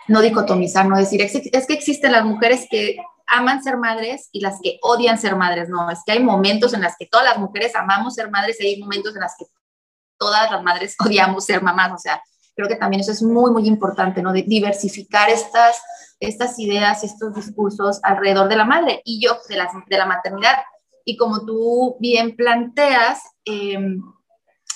No 0.10 0.22
dicotomizar, 0.22 0.86
no 0.86 0.98
decir, 0.98 1.22
es, 1.22 1.34
es 1.36 1.68
que 1.68 1.74
existen 1.74 2.12
las 2.12 2.26
mujeres 2.26 2.68
que 2.70 2.98
aman 3.34 3.64
ser 3.64 3.78
madres 3.78 4.30
y 4.32 4.40
las 4.40 4.60
que 4.62 4.80
odian 4.82 5.18
ser 5.18 5.36
madres. 5.36 5.70
No, 5.70 5.90
es 5.90 6.00
que 6.06 6.14
hay 6.14 6.24
momentos 6.24 6.74
en 6.74 6.82
las 6.82 6.96
que 6.98 7.08
todas 7.08 7.26
las 7.26 7.38
mujeres 7.38 7.76
amamos 7.76 8.16
ser 8.16 8.30
madres 8.30 8.60
y 8.62 8.68
hay 8.68 8.80
momentos 8.80 9.16
en 9.16 9.22
las 9.22 9.36
que 9.38 9.46
todas 10.18 10.50
las 10.52 10.64
madres 10.64 10.96
odiamos 11.06 11.46
ser 11.46 11.62
mamás. 11.62 11.92
O 11.94 11.98
sea, 11.98 12.22
creo 12.56 12.68
que 12.68 12.76
también 12.76 13.02
eso 13.02 13.12
es 13.12 13.22
muy, 13.22 13.52
muy 13.52 13.68
importante, 13.68 14.22
¿no? 14.22 14.32
De 14.32 14.44
diversificar 14.44 15.30
estas, 15.30 15.82
estas 16.20 16.60
ideas, 16.60 17.04
estos 17.04 17.34
discursos 17.34 18.00
alrededor 18.04 18.48
de 18.48 18.56
la 18.56 18.66
madre 18.66 19.02
y 19.04 19.20
yo 19.22 19.38
de 19.50 19.58
la, 19.58 19.70
de 19.88 19.98
la 19.98 20.06
maternidad. 20.06 20.58
Y 21.06 21.18
como 21.18 21.46
tú 21.46 21.98
bien 22.00 22.36
planteas, 22.36 23.22
em, 23.46 24.02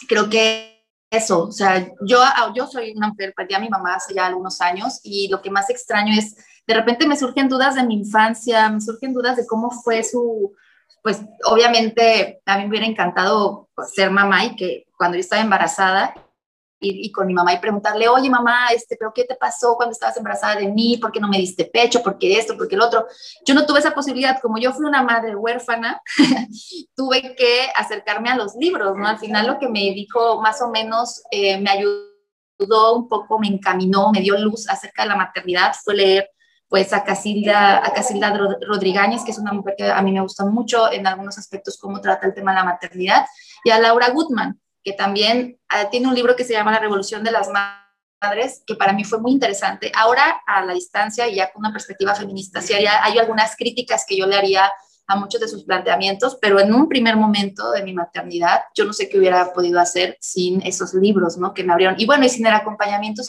creo 0.07 0.29
que 0.29 0.77
eso, 1.09 1.43
o 1.43 1.51
sea, 1.51 1.87
yo, 2.05 2.21
yo 2.53 2.67
soy 2.67 2.91
una 2.91 3.09
mujer, 3.09 3.33
perdí 3.35 3.55
a 3.55 3.59
mi 3.59 3.69
mamá 3.69 3.95
hace 3.95 4.13
ya 4.13 4.25
algunos 4.25 4.59
años 4.59 4.99
y 5.03 5.29
lo 5.29 5.41
que 5.41 5.49
más 5.49 5.69
extraño 5.69 6.13
es 6.17 6.35
de 6.67 6.73
repente 6.73 7.07
me 7.07 7.15
surgen 7.15 7.47
dudas 7.47 7.75
de 7.75 7.83
mi 7.83 7.95
infancia, 7.95 8.69
me 8.69 8.81
surgen 8.81 9.13
dudas 9.13 9.37
de 9.37 9.47
cómo 9.47 9.71
fue 9.71 10.03
su, 10.03 10.53
pues 11.01 11.21
obviamente 11.45 12.41
a 12.45 12.57
mí 12.57 12.63
me 12.63 12.69
hubiera 12.69 12.85
encantado 12.85 13.69
pues, 13.73 13.93
ser 13.93 14.11
mamá 14.11 14.43
y 14.43 14.55
que 14.55 14.85
cuando 14.97 15.15
yo 15.15 15.21
estaba 15.21 15.41
embarazada 15.41 16.13
y, 16.79 17.11
con 17.11 17.25
mi 17.25 17.33
mamá 17.33 17.53
y 17.53 17.59
preguntarle, 17.59 18.07
oye 18.07 18.29
mamá, 18.29 18.67
este, 18.67 18.97
pero 18.99 19.11
¿qué 19.15 19.23
te 19.23 19.35
pasó 19.35 19.75
cuando 19.75 19.93
estabas 19.93 20.17
embarazada 20.17 20.57
de 20.57 20.67
mí? 20.67 20.97
¿Por 20.97 21.11
qué 21.11 21.19
no 21.19 21.27
me 21.27 21.39
diste 21.39 21.65
pecho? 21.65 22.03
¿Por 22.03 22.19
qué 22.19 22.37
esto? 22.37 22.55
¿Por 22.55 22.67
qué 22.67 22.75
el 22.75 22.81
otro? 22.81 23.07
Yo 23.45 23.55
no 23.55 23.65
tuve 23.65 23.79
esa 23.79 23.95
posibilidad, 23.95 24.39
como 24.41 24.59
yo 24.59 24.73
fui 24.73 24.85
una 24.85 25.01
madre 25.01 25.35
huérfana, 25.35 26.01
tuve 26.95 27.35
que 27.35 27.69
acercarme 27.75 28.29
a 28.29 28.35
los 28.35 28.55
libros, 28.55 28.95
¿no? 28.95 29.07
Al 29.07 29.17
final 29.17 29.47
lo 29.47 29.57
que 29.57 29.69
me 29.69 29.79
dijo 29.79 30.39
más 30.41 30.61
o 30.61 30.69
menos 30.69 31.23
eh, 31.31 31.59
me 31.59 31.71
ayudó 31.71 32.95
un 32.95 33.07
poco, 33.07 33.39
me 33.39 33.47
encaminó, 33.47 34.11
me 34.11 34.21
dio 34.21 34.37
luz 34.37 34.69
acerca 34.69 35.03
de 35.03 35.09
la 35.09 35.15
maternidad, 35.15 35.73
fue 35.83 35.95
leer 35.95 36.29
pues 36.69 36.91
a 36.93 37.03
Casilda, 37.03 37.77
a 37.77 38.37
Rodríguez, 38.67 39.23
que 39.23 39.31
es 39.31 39.39
una 39.39 39.53
mujer 39.53 39.75
que 39.77 39.89
a 39.89 40.01
mí 40.01 40.11
me 40.11 40.21
gusta 40.21 40.45
mucho 40.45 40.91
en 40.91 41.07
algunos 41.07 41.37
aspectos 41.37 41.77
cómo 41.79 42.01
trata 42.01 42.27
el 42.27 42.33
tema 42.33 42.51
de 42.51 42.57
la 42.57 42.63
maternidad, 42.65 43.25
y 43.63 43.69
a 43.69 43.79
Laura 43.79 44.09
Gutman, 44.09 44.59
que 44.83 44.93
también 44.93 45.59
ah, 45.69 45.89
tiene 45.89 46.07
un 46.07 46.15
libro 46.15 46.35
que 46.35 46.43
se 46.43 46.53
llama 46.53 46.71
La 46.71 46.79
Revolución 46.79 47.23
de 47.23 47.31
las 47.31 47.49
Madres, 47.49 48.63
que 48.65 48.75
para 48.75 48.93
mí 48.93 49.03
fue 49.03 49.19
muy 49.19 49.31
interesante. 49.31 49.91
Ahora, 49.95 50.41
a 50.45 50.63
la 50.65 50.73
distancia 50.73 51.27
y 51.27 51.35
ya 51.35 51.51
con 51.51 51.61
una 51.61 51.71
perspectiva 51.71 52.15
feminista, 52.15 52.61
sí 52.61 52.73
hay, 52.73 52.85
hay 52.85 53.17
algunas 53.17 53.55
críticas 53.55 54.05
que 54.07 54.17
yo 54.17 54.25
le 54.25 54.35
haría 54.35 54.71
a 55.07 55.15
muchos 55.15 55.39
de 55.39 55.47
sus 55.47 55.63
planteamientos, 55.63 56.37
pero 56.41 56.59
en 56.59 56.73
un 56.73 56.89
primer 56.89 57.15
momento 57.15 57.71
de 57.71 57.81
mi 57.81 57.93
maternidad, 57.93 58.63
yo 58.75 58.83
no 58.83 58.91
sé 58.91 59.07
qué 59.07 59.17
hubiera 59.17 59.53
podido 59.53 59.79
hacer 59.79 60.17
sin 60.19 60.61
esos 60.65 60.93
libros, 60.93 61.37
¿no? 61.37 61.53
Que 61.53 61.63
me 61.63 61.71
abrieron. 61.71 61.95
Y 61.97 62.05
bueno, 62.05 62.25
y 62.25 62.29
sin 62.29 62.45
el 62.45 62.53
acompañamiento, 62.53 63.23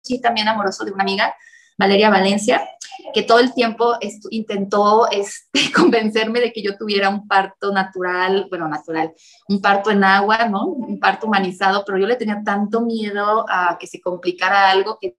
sí, 0.00 0.20
también 0.20 0.46
amoroso 0.46 0.84
de 0.84 0.92
una 0.92 1.02
amiga, 1.02 1.34
Valeria 1.78 2.10
Valencia, 2.10 2.68
que 3.14 3.22
todo 3.22 3.38
el 3.38 3.54
tiempo 3.54 3.94
intentó 4.30 5.08
este, 5.10 5.72
convencerme 5.74 6.40
de 6.40 6.52
que 6.52 6.62
yo 6.62 6.76
tuviera 6.76 7.08
un 7.08 7.28
parto 7.28 7.72
natural, 7.72 8.46
bueno, 8.50 8.68
natural, 8.68 9.14
un 9.48 9.60
parto 9.62 9.90
en 9.90 10.02
agua, 10.02 10.48
¿no? 10.48 10.66
Un 10.66 10.98
parto 10.98 11.26
humanizado, 11.26 11.84
pero 11.86 11.98
yo 11.98 12.06
le 12.06 12.16
tenía 12.16 12.42
tanto 12.44 12.80
miedo 12.80 13.46
a 13.48 13.78
que 13.78 13.86
se 13.86 14.00
complicara 14.00 14.70
algo 14.70 14.98
que 15.00 15.16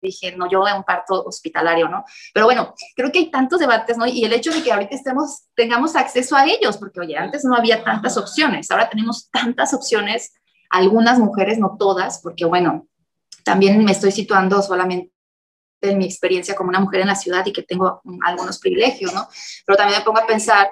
dije, 0.00 0.36
no, 0.36 0.48
yo 0.48 0.60
un 0.60 0.84
parto 0.84 1.24
hospitalario, 1.24 1.88
¿no? 1.88 2.04
Pero 2.32 2.46
bueno, 2.46 2.74
creo 2.94 3.10
que 3.10 3.18
hay 3.18 3.30
tantos 3.30 3.58
debates, 3.58 3.98
¿no? 3.98 4.06
Y 4.06 4.24
el 4.24 4.32
hecho 4.32 4.52
de 4.52 4.62
que 4.62 4.70
ahorita 4.70 4.94
estemos, 4.94 5.46
tengamos 5.56 5.96
acceso 5.96 6.36
a 6.36 6.46
ellos, 6.46 6.76
porque 6.76 7.00
oye, 7.00 7.16
antes 7.16 7.44
no 7.44 7.56
había 7.56 7.82
tantas 7.82 8.16
opciones, 8.16 8.70
ahora 8.70 8.88
tenemos 8.88 9.28
tantas 9.30 9.74
opciones, 9.74 10.34
algunas 10.70 11.18
mujeres, 11.18 11.58
no 11.58 11.76
todas, 11.76 12.20
porque 12.22 12.44
bueno, 12.44 12.86
también 13.42 13.84
me 13.84 13.92
estoy 13.92 14.12
situando 14.12 14.62
solamente 14.62 15.15
en 15.80 15.98
mi 15.98 16.04
experiencia 16.04 16.54
como 16.54 16.70
una 16.70 16.80
mujer 16.80 17.00
en 17.00 17.08
la 17.08 17.14
ciudad 17.14 17.44
y 17.46 17.52
que 17.52 17.62
tengo 17.62 18.00
algunos 18.24 18.58
privilegios, 18.58 19.12
¿no? 19.12 19.28
Pero 19.64 19.76
también 19.76 19.98
me 19.98 20.04
pongo 20.04 20.20
a 20.20 20.26
pensar 20.26 20.70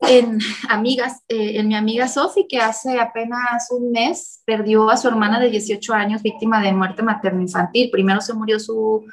en 0.00 0.38
amigas, 0.68 1.22
eh, 1.28 1.58
en 1.58 1.68
mi 1.68 1.74
amiga 1.74 2.08
Sofi, 2.08 2.46
que 2.48 2.58
hace 2.58 3.00
apenas 3.00 3.70
un 3.70 3.90
mes 3.92 4.42
perdió 4.44 4.90
a 4.90 4.96
su 4.96 5.08
hermana 5.08 5.40
de 5.40 5.50
18 5.50 5.94
años 5.94 6.22
víctima 6.22 6.60
de 6.60 6.72
muerte 6.72 7.02
materno-infantil. 7.02 7.90
Primero 7.90 8.20
se 8.20 8.34
murió 8.34 8.60
su, 8.60 9.04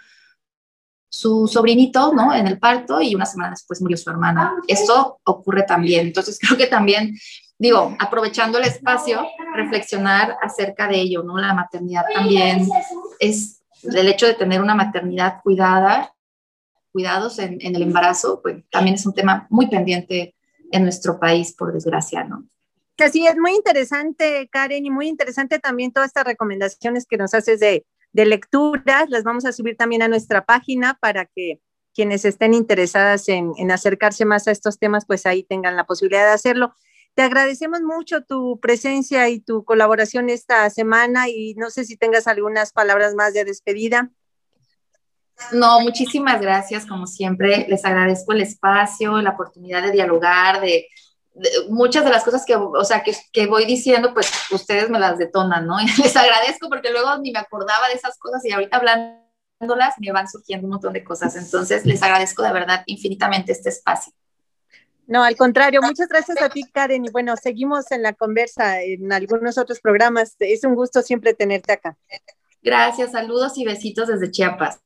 su 1.10 1.48
sobrinito, 1.48 2.14
¿no? 2.14 2.34
En 2.34 2.48
el 2.48 2.60
parto 2.60 3.02
y 3.02 3.16
una 3.16 3.26
semana 3.26 3.52
después 3.52 3.82
murió 3.82 3.98
su 3.98 4.10
hermana. 4.10 4.56
Esto 4.68 5.20
ocurre 5.24 5.64
también. 5.64 6.08
Entonces 6.08 6.38
creo 6.40 6.58
que 6.58 6.68
también, 6.68 7.16
digo, 7.58 7.96
aprovechando 8.00 8.58
el 8.58 8.66
espacio, 8.66 9.26
reflexionar 9.56 10.38
acerca 10.42 10.88
de 10.88 11.00
ello, 11.00 11.24
¿no? 11.24 11.38
La 11.38 11.54
maternidad 11.54 12.04
también 12.14 12.68
es 13.20 13.63
el 13.84 14.08
hecho 14.08 14.26
de 14.26 14.34
tener 14.34 14.62
una 14.62 14.76
maternidad 14.76 15.42
cuidada, 15.44 16.14
cuidados 16.92 17.40
en, 17.40 17.60
el 17.62 17.82
embarazo, 17.82 18.42
pues 18.42 18.64
también 18.70 18.96
es 18.96 19.06
un 19.06 19.14
tema 19.14 19.48
muy 19.50 19.68
pendiente 19.68 20.36
en 20.72 20.84
nuestro 20.84 21.20
país, 21.20 21.54
por 21.54 21.74
desgracia, 21.74 22.24
¿no? 22.24 22.46
Sí, 23.12 23.26
es 23.26 23.38
muy 23.38 23.54
interesante, 23.56 24.48
Karen, 24.52 24.86
y 24.86 24.92
muy 24.92 25.08
interesante 25.08 25.60
también 25.60 25.92
todas 25.92 26.08
estas 26.08 26.26
recomendaciones 26.26 27.06
que 27.08 27.18
nos 27.18 27.34
haces 27.34 27.60
de, 27.60 27.86
de 28.14 28.26
lecturas. 28.26 29.10
Las 29.10 29.24
vamos 29.24 29.46
a 29.46 29.52
subir 29.52 29.76
también 29.76 30.04
a 30.04 30.08
nuestra 30.08 30.46
página 30.46 30.98
para 31.02 31.26
que 31.26 31.60
quienes 31.94 32.24
estén 32.26 32.54
interesadas 32.54 33.28
en, 33.30 33.52
en, 33.58 33.72
acercarse 33.72 34.26
más 34.26 34.48
a 34.48 34.52
estos 34.52 34.80
temas, 34.80 35.06
pues 35.06 35.26
ahí 35.26 35.44
tengan 35.44 35.76
la 35.76 35.86
posibilidad 35.86 36.26
de 36.26 36.34
hacerlo. 36.34 36.76
Te 37.16 37.22
agradecemos 37.22 37.82
mucho 37.82 38.24
tu 38.24 38.60
presencia 38.60 39.30
y 39.30 39.40
tu 39.40 39.64
colaboración 39.64 40.30
esta 40.30 40.70
semana 40.70 41.30
y 41.30 41.54
no 41.56 41.70
sé 41.70 41.86
si 41.86 41.96
tengas 41.96 42.28
algunas 42.28 42.72
palabras 42.72 43.14
más 43.14 43.34
de 43.34 43.46
despedida. 43.46 44.10
No, 45.52 45.80
muchísimas 45.82 46.42
gracias, 46.42 46.86
como 46.86 47.06
siempre. 47.06 47.66
Les 47.70 47.86
agradezco 47.86 48.34
el 48.34 48.42
espacio, 48.42 49.22
la 49.22 49.32
oportunidad 49.32 49.84
de 49.84 49.92
dialogar, 49.92 50.62
de, 50.62 50.88
muchas 51.70 52.04
de 52.04 52.12
las 52.12 52.24
cosas 52.24 52.46
que, 52.46 52.56
o 52.56 52.84
sea, 52.84 53.04
que, 53.04 53.16
que, 53.32 53.48
voy 53.48 53.66
diciendo, 53.66 54.14
pues 54.14 54.32
ustedes 54.52 54.90
me 54.90 55.00
las 55.00 55.18
detonan, 55.18 55.66
¿no? 55.68 55.78
Les 55.98 56.16
agradezco 56.16 56.70
porque 56.70 56.92
luego 56.92 57.18
ni 57.18 57.32
me 57.32 57.40
acordaba 57.40 57.88
de 57.90 57.96
esas 57.96 58.18
cosas 58.18 58.44
y 58.46 58.52
ahorita 58.52 58.78
hablándolas 58.78 59.96
me 60.00 60.12
van 60.12 60.28
surgiendo 60.28 60.66
un 60.66 60.74
montón 60.74 60.94
de 60.94 61.04
cosas. 61.04 61.36
Entonces, 61.36 61.86
les 61.86 62.02
agradezco 62.02 62.44
de 62.44 62.52
verdad 62.52 62.84
infinitamente 62.86 63.52
este 63.52 63.70
espacio. 63.70 64.14
No, 65.08 65.24
al 65.24 65.36
contrario, 65.36 65.82
muchas 65.82 66.08
gracias 66.08 66.42
a 66.42 66.50
ti, 66.50 66.64
Karen. 66.72 67.06
Y 67.06 67.10
bueno, 67.12 67.36
seguimos 67.36 67.92
en 67.92 68.04
la 68.04 68.14
conversa 68.14 68.82
en 68.82 69.12
algunos 69.12 69.58
otros 69.58 69.80
programas. 69.82 70.36
Es 70.40 70.64
un 70.64 70.76
gusto 70.76 71.02
siempre 71.02 71.34
tenerte 71.34 71.74
acá. 71.74 71.98
Gracias, 72.62 73.12
saludos 73.12 73.58
y 73.58 73.66
besitos 73.66 74.08
desde 74.08 74.32
Chiapas. 74.32 74.80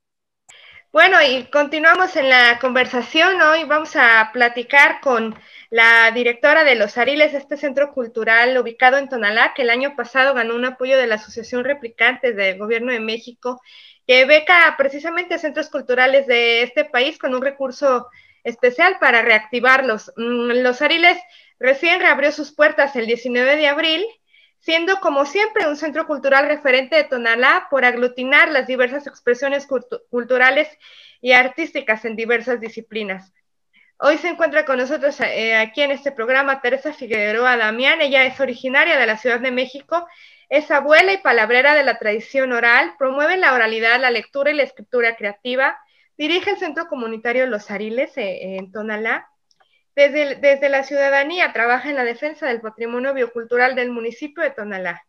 Bueno, 0.92 1.18
y 1.22 1.44
continuamos 1.52 2.16
en 2.16 2.30
la 2.30 2.58
conversación. 2.60 3.40
Hoy 3.42 3.66
vamos 3.66 3.96
a 3.96 4.32
platicar 4.34 5.00
con 5.02 5.36
la 5.70 6.10
directora 6.12 6.64
de 6.64 6.76
Los 6.76 6.98
Ariles, 6.98 7.34
este 7.34 7.58
centro 7.58 7.94
cultural 7.94 8.58
ubicado 8.58 8.98
en 8.98 9.10
Tonalá, 9.10 9.54
que 9.54 9.62
el 9.62 9.70
año 9.70 9.96
pasado 9.96 10.34
ganó 10.34 10.56
un 10.56 10.66
apoyo 10.66 10.98
de 10.98 11.06
la 11.06 11.16
Asociación 11.16 11.66
Replicantes 11.66 12.36
del 12.36 12.58
Gobierno 12.58 12.92
de 12.94 13.02
México, 13.02 13.62
que 14.08 14.26
beca 14.26 14.74
precisamente 14.78 15.36
a 15.36 15.40
centros 15.40 15.70
culturales 15.70 16.26
de 16.26 16.64
este 16.64 16.86
país 16.86 17.20
con 17.20 17.36
un 17.36 17.42
recurso 17.42 18.08
especial 18.48 18.98
para 19.00 19.22
reactivarlos. 19.22 20.12
Mm, 20.16 20.64
Los 20.64 20.82
Ariles 20.82 21.18
recién 21.60 22.00
reabrió 22.00 22.32
sus 22.32 22.52
puertas 22.52 22.96
el 22.96 23.08
19 23.08 23.56
de 23.56 23.68
abril 23.68 24.06
siendo 24.60 25.00
como 25.00 25.26
siempre 25.26 25.68
un 25.68 25.78
centro 25.78 26.08
cultural 26.08 26.48
referente 26.48 26.96
de 26.96 27.04
Tonalá 27.04 27.68
por 27.70 27.86
aglutinar 27.86 28.50
las 28.52 28.68
diversas 28.68 29.08
expresiones 29.08 29.68
culturales 30.10 30.68
y 31.22 31.32
artísticas 31.32 32.06
en 32.06 32.16
diversas 32.16 32.60
disciplinas. 32.60 33.34
Hoy 34.00 34.18
se 34.18 34.28
encuentra 34.28 34.66
con 34.66 34.78
nosotros 34.78 35.20
eh, 35.22 35.56
aquí 35.56 35.82
en 35.82 35.92
este 35.92 36.12
programa 36.12 36.62
Teresa 36.62 36.94
Figueroa 36.94 37.58
Damián. 37.58 38.02
Ella 38.02 38.26
es 38.26 38.40
originaria 38.40 38.98
de 38.98 39.08
la 39.08 39.18
Ciudad 39.18 39.40
de 39.40 39.52
México, 39.52 40.08
es 40.50 40.70
abuela 40.70 41.14
y 41.14 41.18
palabrera 41.18 41.74
de 41.74 41.84
la 41.84 41.98
tradición 41.98 42.52
oral, 42.52 42.94
promueve 43.00 43.38
la 43.38 43.54
oralidad, 43.54 44.00
la 44.00 44.12
lectura 44.12 44.52
y 44.52 44.56
la 44.56 44.64
escritura 44.64 45.16
creativa, 45.16 45.80
dirige 46.18 46.52
el 46.52 46.58
Centro 46.58 46.88
Comunitario 46.88 47.46
Los 47.46 47.72
Ariles 47.72 48.18
eh, 48.18 48.58
en 48.58 48.72
Tonalá 48.72 49.30
desde, 49.98 50.70
la 50.70 50.84
ciudadanía 50.84 51.54
trabaja 51.54 51.90
en 51.90 51.96
la 51.96 52.04
defensa 52.04 52.46
del 52.46 52.62
patrimonio 52.62 53.16
biocultural 53.16 53.74
del 53.74 53.90
municipio 53.90 54.44
de 54.44 54.52
Tonalá. 54.52 55.04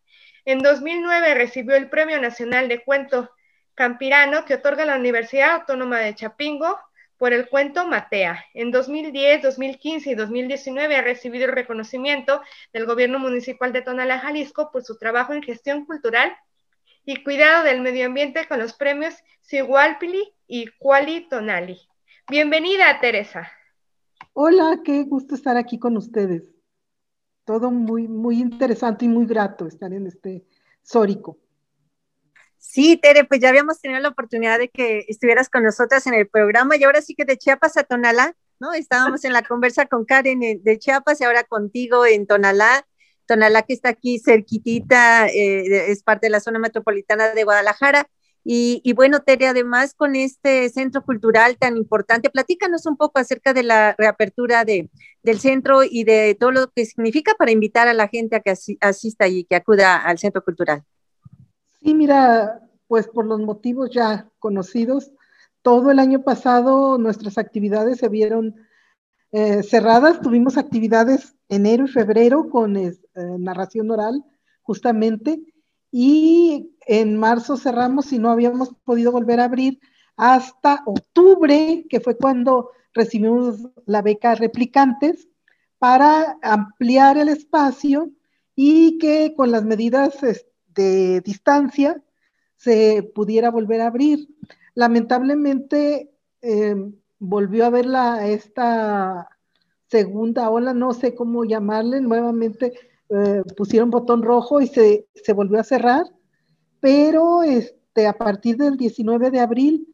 En 0.47 0.61
2009 0.61 1.35
recibió 1.35 1.77
el 1.77 1.91
Premio 1.91 2.19
Nacional 2.19 2.69
de 2.69 2.83
Cuento 2.83 3.31
Campirano 3.75 4.47
que 4.47 4.55
otorga 4.55 4.87
la 4.87 4.97
Universidad 4.97 5.51
Autónoma 5.57 5.99
de 5.99 6.15
Chapingo 6.15 6.79
por 7.19 7.35
el 7.35 7.51
cuento 7.51 7.87
Matea. 7.87 8.43
En 8.55 8.71
2010, 8.71 9.43
2015 9.43 10.11
y 10.11 10.15
2019 10.15 10.97
ha 10.97 11.03
recibido 11.03 11.45
el 11.45 11.53
reconocimiento 11.53 12.41
del 12.73 12.87
Gobierno 12.87 13.19
Municipal 13.19 13.75
de 13.75 13.83
Tonalá, 13.83 14.21
Jalisco, 14.21 14.71
por 14.73 14.85
su 14.85 14.97
trabajo 14.97 15.35
en 15.35 15.43
gestión 15.43 15.85
cultural 15.85 16.35
y 17.11 17.25
cuidado 17.25 17.65
del 17.65 17.81
medio 17.81 18.05
ambiente 18.05 18.47
con 18.47 18.59
los 18.59 18.75
premios 18.75 19.15
Sigualpili 19.41 20.35
y 20.47 20.67
Cuali 20.79 21.27
Tonali. 21.27 21.81
Bienvenida, 22.29 23.01
Teresa. 23.01 23.51
Hola, 24.35 24.81
qué 24.85 25.05
gusto 25.05 25.35
estar 25.35 25.57
aquí 25.57 25.79
con 25.79 25.97
ustedes. 25.97 26.43
Todo 27.47 27.71
muy, 27.71 28.09
muy 28.09 28.39
interesante 28.39 29.07
y 29.07 29.09
muy 29.09 29.25
grato 29.25 29.67
estar 29.67 29.91
en 29.95 30.07
este 30.07 30.45
Sórico. 30.83 31.39
Sí, 32.59 32.99
Tere, 32.99 33.25
pues 33.25 33.41
ya 33.41 33.49
habíamos 33.49 33.81
tenido 33.81 34.01
la 34.01 34.11
oportunidad 34.11 34.59
de 34.59 34.69
que 34.69 35.07
estuvieras 35.09 35.49
con 35.49 35.63
nosotras 35.63 36.07
en 36.07 36.13
el 36.13 36.29
programa 36.29 36.77
y 36.77 36.85
ahora 36.85 37.01
sí 37.01 37.15
que 37.15 37.25
de 37.25 37.39
Chiapas 37.39 37.79
a 37.79 37.85
Tonalá, 37.85 38.37
¿no? 38.61 38.75
Estábamos 38.75 39.25
en 39.25 39.33
la 39.33 39.43
conversa 39.43 39.87
con 39.87 40.05
Karen 40.05 40.41
de 40.63 40.79
Chiapas 40.79 41.23
y 41.23 41.25
ahora 41.25 41.45
contigo 41.45 42.05
en 42.05 42.27
Tonalá. 42.27 42.87
Tonalá 43.29 43.63
que 43.63 43.75
está 43.75 43.91
aquí 43.91 44.19
cerquitita, 44.19 45.29
eh, 45.29 45.91
es 45.93 46.03
parte 46.03 46.27
de 46.27 46.31
la 46.31 46.41
zona 46.41 46.59
metropolitana 46.59 47.29
de 47.35 47.45
Guadalajara. 47.45 48.09
Y, 48.51 48.95
bueno, 48.95 49.21
Tere, 49.21 49.47
además 49.47 49.93
con 49.95 50.17
este 50.17 50.71
centro 50.71 51.03
cultural 51.03 51.59
tan 51.59 51.77
importante, 51.77 52.31
platícanos 52.31 52.87
un 52.87 52.97
poco 52.97 53.19
acerca 53.19 53.53
de 53.53 53.63
la 53.63 53.95
reapertura 53.99 54.65
de, 54.65 54.89
del 55.23 55.39
centro 55.39 55.83
y 55.85 56.05
de 56.05 56.35
todo 56.35 56.53
lo 56.53 56.71
que 56.71 56.87
significa 56.87 57.35
para 57.35 57.51
invitar 57.51 57.89
a 57.89 57.93
la 57.93 58.09
gente 58.09 58.37
a 58.37 58.41
que 58.41 58.55
asista 58.81 59.29
y 59.29 59.45
que 59.45 59.55
acuda 59.55 59.99
al 59.99 60.17
centro 60.17 60.43
cultural. 60.43 60.83
Sí, 61.83 61.93
mira, 61.93 62.63
pues 62.87 63.07
por 63.07 63.27
los 63.27 63.39
motivos 63.41 63.91
ya 63.91 64.31
conocidos, 64.39 65.13
todo 65.61 65.91
el 65.91 65.99
año 65.99 66.23
pasado 66.23 66.97
nuestras 66.97 67.37
actividades 67.37 67.99
se 67.99 68.09
vieron 68.09 68.55
eh, 69.33 69.63
cerradas. 69.63 70.21
Tuvimos 70.21 70.57
actividades 70.57 71.35
enero 71.49 71.85
y 71.85 71.89
febrero 71.89 72.49
con 72.49 72.77
eh, 72.77 72.93
narración 73.15 73.91
oral, 73.91 74.25
justamente 74.63 75.41
y 75.91 76.75
en 76.87 77.17
marzo 77.17 77.57
cerramos 77.57 78.13
y 78.13 78.19
no 78.19 78.31
habíamos 78.31 78.75
podido 78.85 79.13
volver 79.13 79.41
a 79.41 79.45
abrir 79.45 79.81
hasta 80.17 80.83
octubre, 80.87 81.87
que 81.89 82.01
fue 82.01 82.17
cuando 82.17 82.71
recibimos 82.93 83.69
la 83.87 84.03
beca 84.03 84.35
replicantes 84.35 85.29
para 85.79 86.39
ampliar 86.43 87.17
el 87.17 87.29
espacio 87.29 88.11
y 88.57 88.99
que 88.99 89.35
con 89.37 89.53
las 89.53 89.65
medidas 89.65 90.19
de 90.75 91.21
distancia 91.21 92.03
se 92.57 93.05
pudiera 93.15 93.51
volver 93.51 93.81
a 93.81 93.87
abrir. 93.87 94.29
Lamentablemente 94.75 96.11
em, 96.41 96.95
volvió 97.19 97.65
a 97.65 97.69
haber 97.69 97.87
la, 97.87 98.29
esta 98.29 99.29
segunda 99.87 100.51
ola, 100.51 100.75
no 100.75 100.93
sé 100.93 101.15
cómo 101.15 101.45
llamarle, 101.45 102.01
nuevamente 102.01 102.75
eh, 103.09 103.43
pusieron 103.57 103.91
botón 103.91 104.23
rojo 104.23 104.61
y 104.61 104.67
se, 104.67 105.09
se, 105.15 105.33
volvió 105.33 105.59
a 105.61 105.65
cerrar, 105.65 106.07
pero 106.81 107.43
este, 107.43 108.07
a 108.07 108.13
partir 108.13 108.57
del 108.57 108.77
19 108.77 109.31
de 109.31 109.41
abril, 109.41 109.89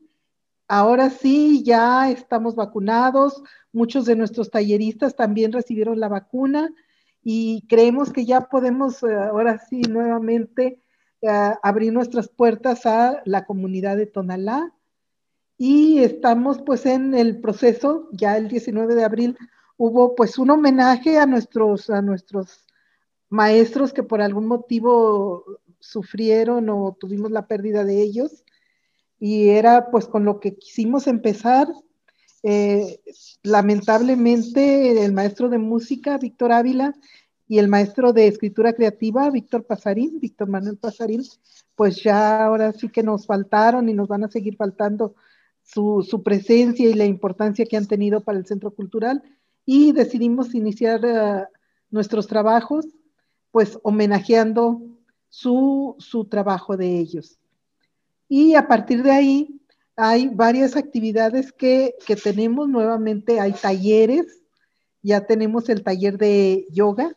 ahora 0.68 1.10
sí 1.10 1.62
ya 1.64 2.10
estamos 2.10 2.56
vacunados, 2.56 3.42
muchos 3.72 4.04
de 4.06 4.16
nuestros 4.16 4.50
talleristas 4.50 5.14
también 5.14 5.52
recibieron 5.52 6.00
la 6.00 6.08
vacuna 6.08 6.70
y 7.22 7.66
creemos 7.68 8.12
que 8.12 8.26
ya 8.26 8.42
podemos 8.42 9.02
eh, 9.02 9.14
ahora 9.14 9.58
sí 9.58 9.80
nuevamente 9.82 10.82
eh, 11.22 11.54
abrir 11.62 11.92
nuestras 11.92 12.28
puertas 12.28 12.84
a 12.84 13.22
la 13.24 13.46
comunidad 13.46 13.96
de 13.96 14.06
Tonalá 14.06 14.74
y 15.56 15.98
estamos 15.98 16.60
pues 16.64 16.86
en 16.86 17.14
el 17.14 17.40
proceso, 17.40 18.08
ya 18.12 18.36
el 18.36 18.48
19 18.48 18.94
de 18.94 19.04
abril 19.04 19.38
hubo 19.76 20.14
pues 20.14 20.38
un 20.38 20.50
homenaje 20.50 21.18
a 21.18 21.26
nuestros, 21.26 21.90
a 21.90 22.02
nuestros 22.02 22.64
maestros 23.28 23.92
que 23.92 24.02
por 24.02 24.20
algún 24.20 24.46
motivo 24.46 25.44
sufrieron 25.78 26.68
o 26.70 26.96
tuvimos 26.98 27.30
la 27.30 27.46
pérdida 27.46 27.84
de 27.84 28.02
ellos 28.02 28.44
y 29.18 29.50
era 29.50 29.90
pues 29.90 30.06
con 30.06 30.24
lo 30.24 30.40
que 30.40 30.56
quisimos 30.56 31.06
empezar. 31.06 31.68
Eh, 32.42 33.00
lamentablemente 33.42 35.02
el 35.02 35.12
maestro 35.12 35.48
de 35.48 35.58
música, 35.58 36.18
Víctor 36.18 36.52
Ávila, 36.52 36.94
y 37.46 37.58
el 37.58 37.68
maestro 37.68 38.12
de 38.12 38.26
escritura 38.26 38.72
creativa, 38.72 39.30
Víctor 39.30 39.64
Pasarín, 39.64 40.18
Víctor 40.20 40.48
Manuel 40.48 40.76
Pasarín, 40.76 41.22
pues 41.74 42.02
ya 42.02 42.44
ahora 42.44 42.72
sí 42.72 42.88
que 42.88 43.02
nos 43.02 43.26
faltaron 43.26 43.88
y 43.88 43.94
nos 43.94 44.08
van 44.08 44.24
a 44.24 44.30
seguir 44.30 44.56
faltando 44.56 45.14
su, 45.64 46.22
presencia 46.22 46.88
y 46.88 46.94
la 46.94 47.06
importancia 47.06 47.66
que 47.66 47.76
han 47.76 47.86
tenido 47.86 48.20
para 48.20 48.38
el 48.38 48.46
Centro 48.46 48.70
Cultural 48.70 49.22
y 49.64 49.92
decidimos 49.92 50.54
iniciar 50.54 51.00
eh, 51.04 51.44
nuestros 51.90 52.26
trabajos 52.26 52.86
pues 53.50 53.78
homenajeando 53.82 54.82
su, 55.28 55.96
trabajo 56.30 56.76
de 56.76 56.98
ellos. 56.98 57.38
Y 58.28 58.54
a 58.54 58.66
partir 58.66 59.02
de 59.02 59.10
ahí 59.10 59.60
hay 59.96 60.28
varias 60.28 60.76
actividades 60.76 61.52
que, 61.52 61.94
que 62.06 62.16
tenemos. 62.16 62.68
Nuevamente, 62.68 63.38
hay 63.38 63.52
talleres, 63.52 64.42
ya 65.02 65.24
tenemos 65.26 65.68
el 65.68 65.84
taller 65.84 66.18
de 66.18 66.66
yoga, 66.70 67.16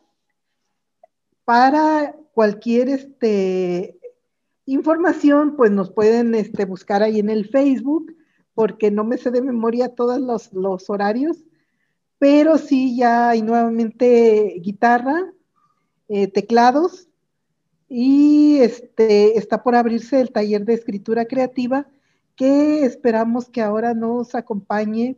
para 1.44 2.14
cualquier 2.34 2.90
este, 2.90 3.98
información, 4.66 5.56
pues 5.56 5.72
nos 5.72 5.90
pueden 5.90 6.36
este, 6.36 6.66
buscar 6.66 7.02
ahí 7.02 7.20
en 7.20 7.30
el 7.30 7.48
Facebook, 7.48 8.14
porque 8.58 8.90
no 8.90 9.04
me 9.04 9.20
sé 9.20 9.30
de 9.30 9.44
memoria 9.44 9.94
todos 9.94 10.50
los, 10.52 10.90
horarios, 10.90 11.38
pero 12.18 12.58
sí 12.58 12.98
ya 12.98 13.30
hay 13.30 13.44
nuevamente 13.44 14.56
guitarra, 14.64 15.32
eh, 16.08 16.28
teclados, 16.28 17.08
y 17.88 18.58
este, 18.58 19.38
está 19.38 19.62
por 19.62 19.76
abrirse 19.76 20.20
el 20.20 20.32
taller 20.32 20.66
de 20.66 20.74
escritura 20.74 21.26
creativa, 21.26 21.86
que 22.36 22.84
esperamos 22.84 23.48
que 23.48 23.62
ahora 23.62 23.94
nos 23.94 24.34
acompañe 24.34 25.18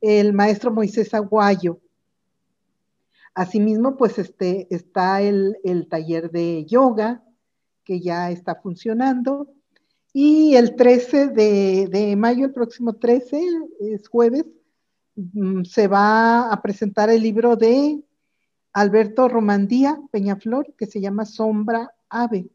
el 0.00 0.32
maestro 0.32 0.72
Moisés 0.72 1.14
Aguayo. 1.14 1.78
Asimismo, 3.34 3.96
pues 3.96 4.18
este, 4.18 4.66
está 4.74 5.22
el, 5.22 5.58
taller 5.88 6.32
de 6.32 6.64
yoga 6.64 7.22
que 7.84 8.00
ya 8.00 8.32
está 8.32 8.56
funcionando. 8.56 9.53
Y 10.14 10.54
el 10.54 10.76
13 10.76 11.28
de, 11.28 12.14
mayo, 12.16 12.46
el 12.46 12.52
próximo 12.52 12.94
13, 12.94 13.42
es 13.80 14.08
jueves, 14.08 14.46
mm, 15.16 15.64
se 15.64 15.88
va 15.88 16.50
a 16.50 16.62
presentar 16.62 17.10
el 17.10 17.20
libro 17.20 17.56
de 17.56 18.00
Alberto 18.72 19.28
Romandía 19.28 20.00
Peñaflor, 20.10 20.72
que 20.78 20.86
se 20.86 21.02
llama 21.02 21.26
Sombra 21.26 21.92
Ave. 22.08 22.48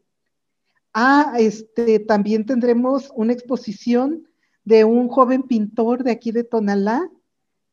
Ah, 0.92 1.34
este, 1.38 2.00
también 2.00 2.44
tendremos 2.46 3.12
una 3.14 3.32
exposición 3.32 4.26
de 4.64 4.84
un 4.84 5.08
joven 5.08 5.44
pintor 5.44 6.02
de 6.02 6.10
aquí 6.10 6.32
de 6.32 6.42
Tonalá, 6.42 7.08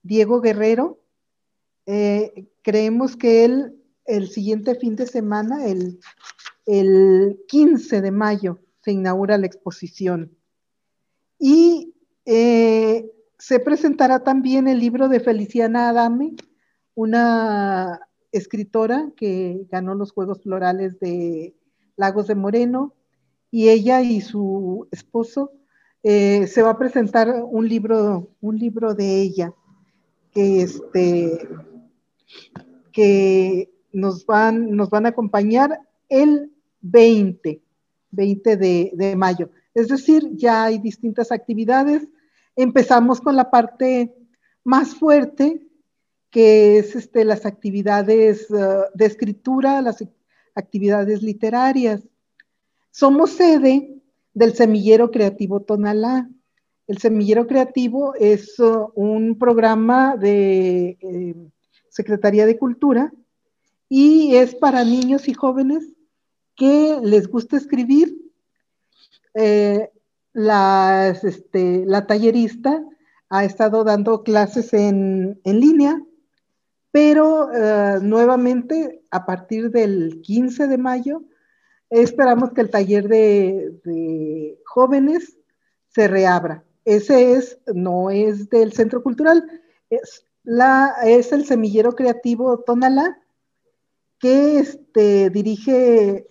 Diego 0.03 0.41
Guerrero, 0.41 0.99
eh, 1.87 2.49
creemos 2.63 3.15
que 3.15 3.45
él, 3.45 3.81
el 4.05 4.27
siguiente 4.27 4.75
fin 4.75 4.97
de 4.97 5.07
semana, 5.07 5.65
el, 5.65 5.99
15 7.47 8.01
de 8.01 8.11
mayo, 8.11 8.59
se 8.87 8.93
inaugura 8.93 9.37
la 9.37 9.47
exposición. 9.47 10.31
Y 11.37 11.93
eh, 12.23 13.11
se 13.37 13.59
presentará 13.59 14.23
también 14.23 14.69
el 14.69 14.79
libro 14.79 15.09
de 15.09 15.19
Feliciana 15.19 15.89
Adame, 15.89 16.37
una 16.95 17.99
escritora 18.31 19.11
que 19.17 19.67
ganó 19.69 19.93
los 19.93 20.13
Juegos 20.13 20.41
Florales 20.41 21.01
de 21.01 21.53
Lagos 21.97 22.27
de 22.27 22.35
Moreno, 22.35 22.93
y 23.51 23.67
ella 23.67 24.01
y 24.01 24.21
su 24.21 24.87
esposo 24.91 25.51
eh, 26.01 26.47
se 26.47 26.61
va 26.61 26.69
a 26.69 26.79
presentar 26.79 27.43
un 27.43 27.67
libro, 27.67 28.29
un 28.39 28.57
libro 28.57 28.93
de 28.93 29.21
ella, 29.21 29.53
que 30.31 30.61
este, 30.61 31.45
que 32.93 33.69
nos 33.91 34.25
van, 34.25 34.77
nos 34.77 34.89
van 34.89 35.07
a 35.07 35.09
acompañar 35.09 35.77
el 36.07 36.53
20, 36.79 37.66
20 38.11 38.57
de, 38.57 39.15
mayo. 39.17 39.49
Es 39.73 39.87
decir, 39.87 40.29
ya 40.33 40.65
hay 40.65 40.79
distintas 40.79 41.31
actividades. 41.31 42.07
Empezamos 42.55 43.21
con 43.21 43.35
la 43.35 43.49
parte 43.49 44.15
más 44.63 44.95
fuerte, 44.95 45.61
que 46.29 46.77
es 46.77 46.95
este, 46.95 47.25
las 47.25 47.45
actividades 47.45 48.49
uh, 48.49 48.85
de 48.93 49.05
escritura, 49.05 49.81
las 49.81 50.03
actividades 50.55 51.21
literarias. 51.21 52.07
Somos 52.91 53.31
sede 53.31 54.01
del 54.33 54.53
Semillero 54.53 55.11
Creativo 55.11 55.61
Tonalá. 55.61 56.29
El 56.87 56.97
Semillero 56.97 57.47
Creativo 57.47 58.13
es 58.15 58.59
uh, 58.59 58.91
un 58.95 59.37
programa 59.37 60.15
de 60.17 60.97
eh, 61.01 61.35
Secretaría 61.89 62.45
de 62.45 62.57
Cultura, 62.57 63.11
y 63.89 64.35
es 64.35 64.53
para 64.55 64.83
niños 64.83 65.27
y 65.27 65.33
jóvenes 65.33 65.96
que 66.57 66.99
les 67.01 67.27
gusta 67.29 67.55
escribir. 67.55 68.17
Eh, 69.33 69.89
este, 71.23 71.85
la 71.85 72.05
tallerista 72.05 72.83
ha 73.29 73.45
estado 73.45 73.83
dando 73.83 74.23
clases 74.23 74.73
en, 74.73 75.39
línea, 75.45 76.01
pero 76.91 77.49
eh, 77.53 77.99
nuevamente 78.01 79.03
a 79.11 79.25
partir 79.25 79.71
del 79.71 80.21
15 80.21 80.67
de 80.67 80.77
mayo 80.77 81.23
esperamos 81.89 82.51
que 82.51 82.61
el 82.61 82.69
taller 82.69 83.07
de, 83.07 84.59
jóvenes 84.65 85.37
se 85.89 86.07
reabra. 86.07 86.63
Ese 86.85 87.33
es, 87.33 87.59
no 87.73 88.09
es 88.09 88.49
del 88.49 88.73
centro 88.73 89.03
cultural, 89.03 89.43
es 89.89 90.25
la, 90.43 90.95
es 91.03 91.31
el 91.31 91.45
semillero 91.45 91.93
creativo 91.93 92.59
Tonala, 92.59 93.19
que 94.19 94.59
este, 94.59 95.29
dirige 95.29 96.27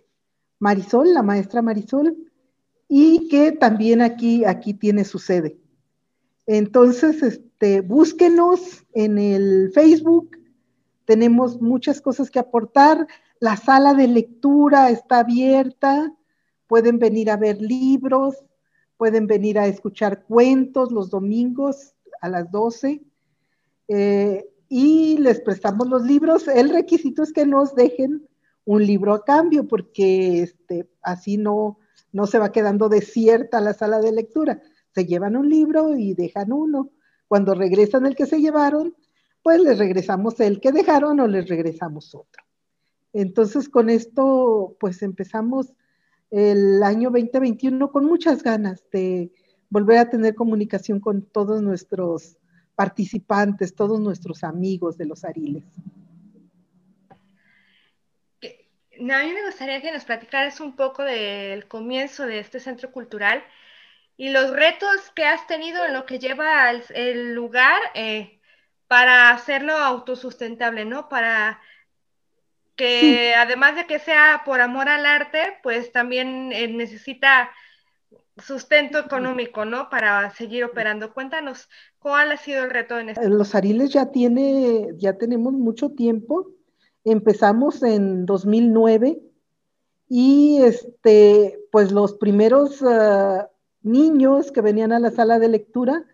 Marisol, 0.58 1.12
la 1.12 1.22
maestra 1.22 1.62
Marisol, 1.62 2.16
y 2.88 3.28
que 3.28 3.52
también 3.52 4.00
aquí, 4.00 4.44
aquí 4.44 4.74
tiene 4.74 5.04
su 5.04 5.18
sede. 5.18 5.58
Entonces, 6.46 7.22
este, 7.22 7.80
búsquenos 7.80 8.84
en 8.92 9.18
el 9.18 9.70
Facebook, 9.74 10.36
tenemos 11.04 11.60
muchas 11.60 12.00
cosas 12.00 12.30
que 12.30 12.38
aportar, 12.38 13.06
la 13.40 13.56
sala 13.56 13.94
de 13.94 14.08
lectura 14.08 14.90
está 14.90 15.20
abierta, 15.20 16.12
pueden 16.66 16.98
venir 16.98 17.30
a 17.30 17.36
ver 17.36 17.60
libros, 17.60 18.36
pueden 18.96 19.26
venir 19.26 19.58
a 19.58 19.66
escuchar 19.66 20.24
cuentos 20.24 20.90
los 20.90 21.10
domingos 21.10 21.94
a 22.20 22.28
las 22.28 22.50
12 22.50 23.02
eh, 23.88 24.46
y 24.68 25.18
les 25.18 25.40
prestamos 25.40 25.88
los 25.88 26.02
libros. 26.02 26.48
El 26.48 26.70
requisito 26.70 27.22
es 27.22 27.32
que 27.32 27.46
nos 27.46 27.74
dejen 27.74 28.26
un 28.66 28.84
libro 28.84 29.14
a 29.14 29.24
cambio, 29.24 29.66
porque 29.66 30.42
este, 30.42 30.90
así 31.00 31.38
no, 31.38 31.78
no 32.12 32.26
se 32.26 32.38
va 32.38 32.52
quedando 32.52 32.88
desierta 32.88 33.60
la 33.60 33.72
sala 33.72 34.00
de 34.00 34.12
lectura. 34.12 34.60
Se 34.94 35.06
llevan 35.06 35.36
un 35.36 35.48
libro 35.48 35.96
y 35.96 36.14
dejan 36.14 36.52
uno. 36.52 36.90
Cuando 37.28 37.54
regresan 37.54 38.06
el 38.06 38.14
que 38.14 38.26
se 38.26 38.40
llevaron, 38.40 38.94
pues 39.42 39.60
les 39.60 39.78
regresamos 39.78 40.38
el 40.40 40.60
que 40.60 40.72
dejaron 40.72 41.20
o 41.20 41.26
les 41.26 41.48
regresamos 41.48 42.14
otro. 42.14 42.44
Entonces, 43.12 43.68
con 43.68 43.88
esto, 43.88 44.76
pues 44.80 45.02
empezamos 45.02 45.72
el 46.30 46.82
año 46.82 47.10
2021 47.10 47.90
con 47.90 48.04
muchas 48.04 48.42
ganas 48.42 48.82
de 48.92 49.32
volver 49.70 49.98
a 49.98 50.10
tener 50.10 50.34
comunicación 50.34 51.00
con 51.00 51.22
todos 51.22 51.62
nuestros 51.62 52.36
participantes, 52.74 53.74
todos 53.74 54.00
nuestros 54.00 54.44
amigos 54.44 54.98
de 54.98 55.06
los 55.06 55.24
Ariles. 55.24 55.64
A 58.98 59.22
mí 59.24 59.32
me 59.32 59.44
gustaría 59.44 59.80
que 59.80 59.92
nos 59.92 60.04
platicaras 60.04 60.60
un 60.60 60.76
poco 60.76 61.02
del 61.02 61.66
comienzo 61.68 62.26
de 62.26 62.38
este 62.38 62.60
centro 62.60 62.90
cultural 62.92 63.44
y 64.16 64.30
los 64.30 64.50
retos 64.50 65.10
que 65.14 65.24
has 65.24 65.46
tenido 65.46 65.84
en 65.84 65.92
lo 65.92 66.06
que 66.06 66.18
lleva 66.18 66.70
el, 66.70 67.34
lugar 67.34 67.80
eh, 67.94 68.40
para 68.88 69.30
hacerlo 69.30 69.74
autosustentable, 69.74 70.84
¿no? 70.84 71.08
Para 71.08 71.60
que 72.76 73.34
además 73.34 73.76
de 73.76 73.86
que 73.86 73.98
sea 73.98 74.42
por 74.44 74.60
amor 74.60 74.88
al 74.88 75.06
arte, 75.06 75.58
pues 75.62 75.92
también 75.92 76.52
eh, 76.52 76.68
necesita 76.68 77.50
sustento 78.38 78.98
económico, 78.98 79.64
¿no? 79.64 79.88
Para 79.88 80.30
seguir 80.30 80.64
operando. 80.64 81.12
Cuéntanos, 81.14 81.68
¿cuál 81.98 82.32
ha 82.32 82.36
sido 82.36 82.64
el 82.64 82.70
reto 82.70 82.98
en 82.98 83.10
este? 83.10 83.28
Los 83.28 83.54
Ariles 83.54 83.90
ya 83.90 84.10
tiene, 84.10 84.88
ya 84.96 85.16
tenemos 85.16 85.54
mucho 85.54 85.90
tiempo. 85.90 86.55
Empezamos 87.08 87.84
en 87.84 88.26
2009 88.26 89.22
y 90.08 90.58
este, 90.60 91.56
pues 91.70 91.92
los 91.92 92.14
primeros 92.14 92.82
ah, 92.82 93.48
niños 93.82 94.50
que 94.50 94.60
venían 94.60 94.90
a 94.90 94.98
la 94.98 95.12
sala 95.12 95.38
de 95.38 95.48
lectura, 95.48 96.04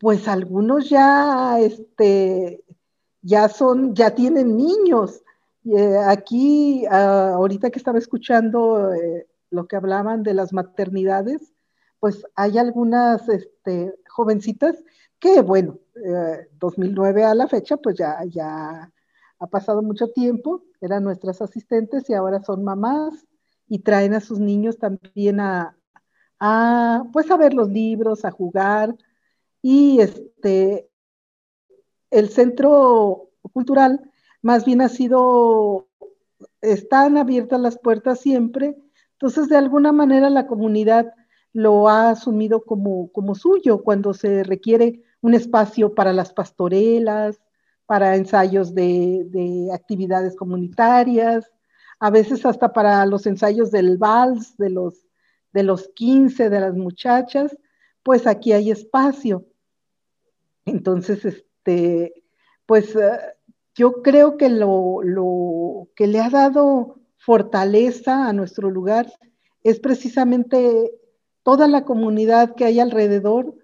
pues 0.00 0.26
algunos 0.26 0.90
ya, 0.90 1.60
este, 1.60 2.64
ya 3.20 3.48
son, 3.48 3.94
ya 3.94 4.16
tienen 4.16 4.56
niños. 4.56 5.22
Eh, 5.64 5.96
aquí, 6.04 6.86
ah, 6.90 7.34
ahorita 7.36 7.70
que 7.70 7.78
estaba 7.78 8.00
escuchando 8.00 8.92
eh, 8.92 9.28
lo 9.50 9.68
que 9.68 9.76
hablaban 9.76 10.24
de 10.24 10.34
las 10.34 10.52
maternidades, 10.52 11.52
pues 12.00 12.26
hay 12.34 12.58
algunas 12.58 13.28
este, 13.28 13.94
jovencitas 14.08 14.76
que, 15.20 15.40
bueno, 15.40 15.78
2009 16.58 17.20
eh, 17.20 17.24
a 17.26 17.34
la 17.36 17.46
fecha, 17.46 17.76
pues 17.76 17.96
ya, 17.96 18.18
ya 18.24 18.90
ha 19.42 19.48
pasado 19.48 19.82
mucho 19.82 20.06
tiempo, 20.12 20.62
eran 20.80 21.02
nuestras 21.02 21.42
asistentes 21.42 22.08
y 22.08 22.14
ahora 22.14 22.40
son 22.44 22.62
mamás 22.62 23.26
y 23.66 23.80
traen 23.80 24.14
a 24.14 24.20
sus 24.20 24.38
niños 24.38 24.78
también 24.78 25.40
a, 25.40 25.76
a 26.38 27.04
pues 27.12 27.28
a 27.28 27.36
ver 27.36 27.52
los 27.52 27.68
libros, 27.68 28.24
a 28.24 28.30
jugar. 28.30 28.94
Y 29.60 29.98
este 30.00 30.88
el 32.12 32.28
centro 32.28 33.30
cultural 33.52 34.12
más 34.42 34.64
bien 34.64 34.80
ha 34.80 34.88
sido 34.88 35.88
están 36.60 37.16
abiertas 37.16 37.60
las 37.60 37.78
puertas 37.78 38.20
siempre, 38.20 38.76
entonces 39.14 39.48
de 39.48 39.56
alguna 39.56 39.90
manera 39.90 40.30
la 40.30 40.46
comunidad 40.46 41.12
lo 41.52 41.88
ha 41.88 42.10
asumido 42.10 42.62
como, 42.64 43.10
como 43.10 43.34
suyo 43.34 43.82
cuando 43.82 44.14
se 44.14 44.44
requiere 44.44 45.02
un 45.20 45.34
espacio 45.34 45.96
para 45.96 46.12
las 46.12 46.32
pastorelas, 46.32 47.40
para 47.86 48.16
ensayos 48.16 48.74
de, 48.74 49.24
de 49.26 49.70
actividades 49.72 50.36
comunitarias, 50.36 51.50
a 52.00 52.10
veces 52.10 52.44
hasta 52.46 52.72
para 52.72 53.04
los 53.06 53.26
ensayos 53.26 53.70
del 53.70 53.98
vals, 53.98 54.56
de 54.56 54.70
los 54.70 55.06
de 55.52 55.62
los 55.62 55.88
15 55.94 56.50
de 56.50 56.60
las 56.60 56.74
muchachas, 56.74 57.56
pues 58.02 58.26
aquí 58.26 58.52
hay 58.52 58.70
espacio. 58.70 59.46
Entonces, 60.64 61.24
este, 61.24 62.24
pues 62.66 62.96
eh, 62.96 63.18
yo 63.74 64.02
creo 64.02 64.36
que 64.36 64.48
lo, 64.48 65.02
lo 65.02 65.88
que 65.94 66.06
le 66.06 66.20
ha 66.20 66.30
dado 66.30 67.00
fortaleza 67.16 68.28
a 68.28 68.32
nuestro 68.32 68.70
lugar 68.70 69.12
es 69.62 69.78
precisamente 69.78 70.92
toda 71.42 71.68
la 71.68 71.84
comunidad 71.84 72.54
que 72.54 72.64
hay 72.64 72.80
alrededor, 72.80 73.54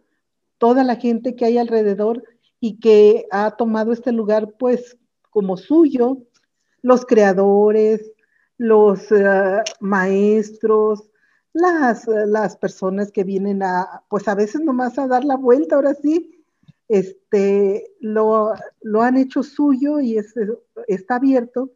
toda 0.58 0.84
la 0.84 0.96
gente 0.96 1.34
que 1.36 1.44
hay 1.44 1.58
alrededor 1.58 2.22
y 2.60 2.78
que 2.80 3.26
ha 3.30 3.52
tomado 3.52 3.92
este 3.92 4.12
lugar 4.12 4.54
pues 4.58 4.96
como 5.30 5.56
suyo, 5.56 6.18
los 6.82 7.04
creadores, 7.06 8.12
los 8.56 9.10
uh, 9.10 9.62
maestros, 9.80 11.08
las, 11.52 12.06
las 12.06 12.56
personas 12.56 13.10
que 13.12 13.24
vienen 13.24 13.62
a, 13.62 14.02
pues 14.08 14.28
a 14.28 14.34
veces 14.34 14.60
nomás 14.60 14.98
a 14.98 15.06
dar 15.06 15.24
la 15.24 15.36
vuelta, 15.36 15.76
ahora 15.76 15.94
sí, 15.94 16.44
este, 16.88 17.84
lo, 18.00 18.52
lo 18.80 19.02
han 19.02 19.16
hecho 19.16 19.42
suyo 19.42 20.00
y 20.00 20.18
es, 20.18 20.34
está 20.86 21.16
abierto 21.16 21.70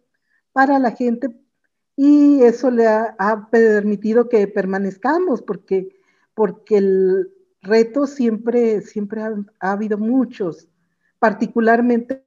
para 0.52 0.78
la 0.78 0.92
gente 0.92 1.28
y 1.96 2.42
eso 2.42 2.70
le 2.70 2.86
ha, 2.86 3.14
ha, 3.18 3.50
permitido 3.50 4.28
que 4.28 4.46
permanezcamos 4.48 5.42
porque, 5.42 5.94
porque 6.34 6.78
el 6.78 7.32
reto 7.60 8.06
siempre, 8.06 8.80
siempre 8.80 9.22
ha, 9.22 9.34
ha 9.60 9.72
habido 9.72 9.98
muchos, 9.98 10.68
particularmente 11.22 12.26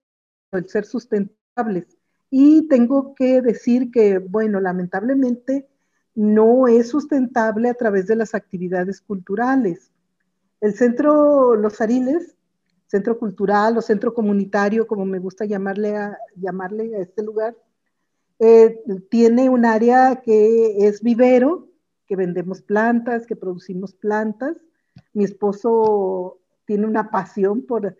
el 0.54 0.70
ser 0.70 0.86
sustentables. 0.86 1.98
Y 2.30 2.70
tengo 2.70 3.14
que 3.14 3.42
decir 3.42 3.92
que, 3.92 4.20
bueno, 4.20 4.62
lamentablemente, 4.62 5.68
no 6.14 6.70
es 6.70 6.92
sustentable 6.92 7.68
a 7.68 7.74
través 7.74 8.08
de 8.08 8.16
las 8.16 8.34
actividades 8.34 9.02
culturales. 9.02 9.92
El 10.62 10.76
centro 10.76 11.58
Los 11.58 11.82
Ariles, 11.82 12.38
centro 12.88 13.20
cultural 13.20 13.78
o 13.78 13.82
centro 13.82 14.14
comunitario, 14.14 14.88
como 14.88 15.04
me 15.04 15.20
gusta 15.20 15.44
llamarle 15.44 15.98
a, 15.98 16.18
llamarle 16.38 16.96
a 16.96 17.00
este 17.00 17.22
lugar, 17.22 17.54
eh, 18.40 18.80
tiene 19.10 19.50
un 19.50 19.66
área 19.66 20.22
que 20.24 20.88
es 20.88 21.02
vivero, 21.02 21.68
que 22.08 22.16
vendemos 22.16 22.62
plantas, 22.62 23.28
que 23.28 23.36
producimos 23.36 23.94
plantas. 23.94 24.56
Mi 25.12 25.26
esposo 25.26 26.40
tiene 26.64 26.88
una 26.88 27.12
pasión 27.12 27.62
por, 27.64 27.98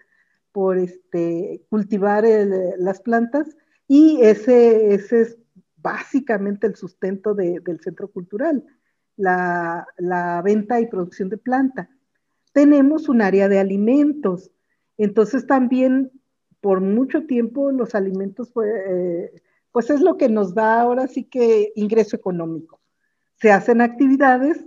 por 0.56 0.78
este, 0.78 1.66
cultivar 1.70 2.24
las 2.78 3.02
plantas 3.02 3.58
y 3.90 4.22
ese, 4.22 4.94
ese 4.94 5.22
es 5.24 5.38
básicamente 5.76 6.66
el 6.66 6.78
sustento 6.78 7.34
del 7.36 7.82
centro 7.82 8.10
cultural, 8.10 8.64
la, 9.18 9.86
venta 10.46 10.80
y 10.80 10.88
producción 10.88 11.28
de 11.28 11.38
planta. 11.38 11.90
Tenemos 12.54 13.10
un 13.10 13.22
área 13.22 13.50
de 13.50 13.60
alimentos, 13.60 14.50
entonces 14.98 15.46
también 15.46 16.10
por 16.62 16.80
mucho 16.80 17.26
tiempo 17.26 17.74
los 17.74 17.94
alimentos 17.94 18.54
eh, 18.66 19.34
pues 19.74 19.90
es 19.90 20.00
lo 20.00 20.16
que 20.16 20.30
nos 20.30 20.56
da 20.56 20.80
ahora 20.80 21.08
sí 21.08 21.26
que 21.26 21.74
ingreso 21.76 22.16
económico. 22.16 22.80
Se 23.42 23.52
hacen 23.52 23.82
actividades 23.82 24.64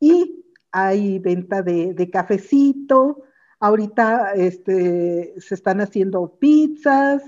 y 0.00 0.44
hay 0.70 1.18
venta 1.18 1.62
de, 1.62 2.10
cafecito, 2.12 3.22
ahorita 3.64 4.34
este, 4.34 5.34
se 5.40 5.54
están 5.54 5.80
haciendo 5.80 6.36
pizzas, 6.38 7.22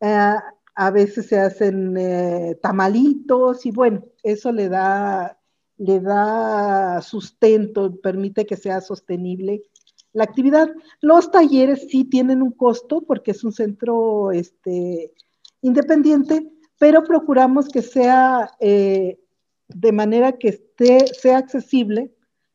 eh, 0.00 0.34
a 0.76 0.90
veces 0.92 1.26
se 1.26 1.40
hacen 1.40 1.96
eh, 1.96 2.56
tamalitos 2.62 3.66
y 3.66 3.72
bueno, 3.72 4.04
eso 4.22 4.52
le 4.52 4.68
da, 4.68 5.36
le 5.76 5.98
da 5.98 7.02
sustento, 7.02 8.00
permite 8.00 8.46
que 8.46 8.56
sea 8.56 8.80
sostenible 8.80 9.64
la 10.12 10.22
actividad. 10.22 10.68
Los 11.00 11.32
talleres 11.32 11.88
sí 11.90 12.04
tienen 12.04 12.40
un 12.40 12.52
costo 12.52 13.02
porque 13.02 13.32
es 13.32 13.42
un 13.42 13.52
centro 13.52 14.30
este, 14.30 15.12
independiente, 15.60 16.48
pero 16.78 17.02
procuramos 17.02 17.68
que 17.68 17.82
sea 17.82 18.52
eh, 18.60 19.18
de 19.66 19.90
manera 19.90 20.38
que 20.38 20.50
esté, 20.50 21.04
sea 21.08 21.38
accesible 21.38 22.14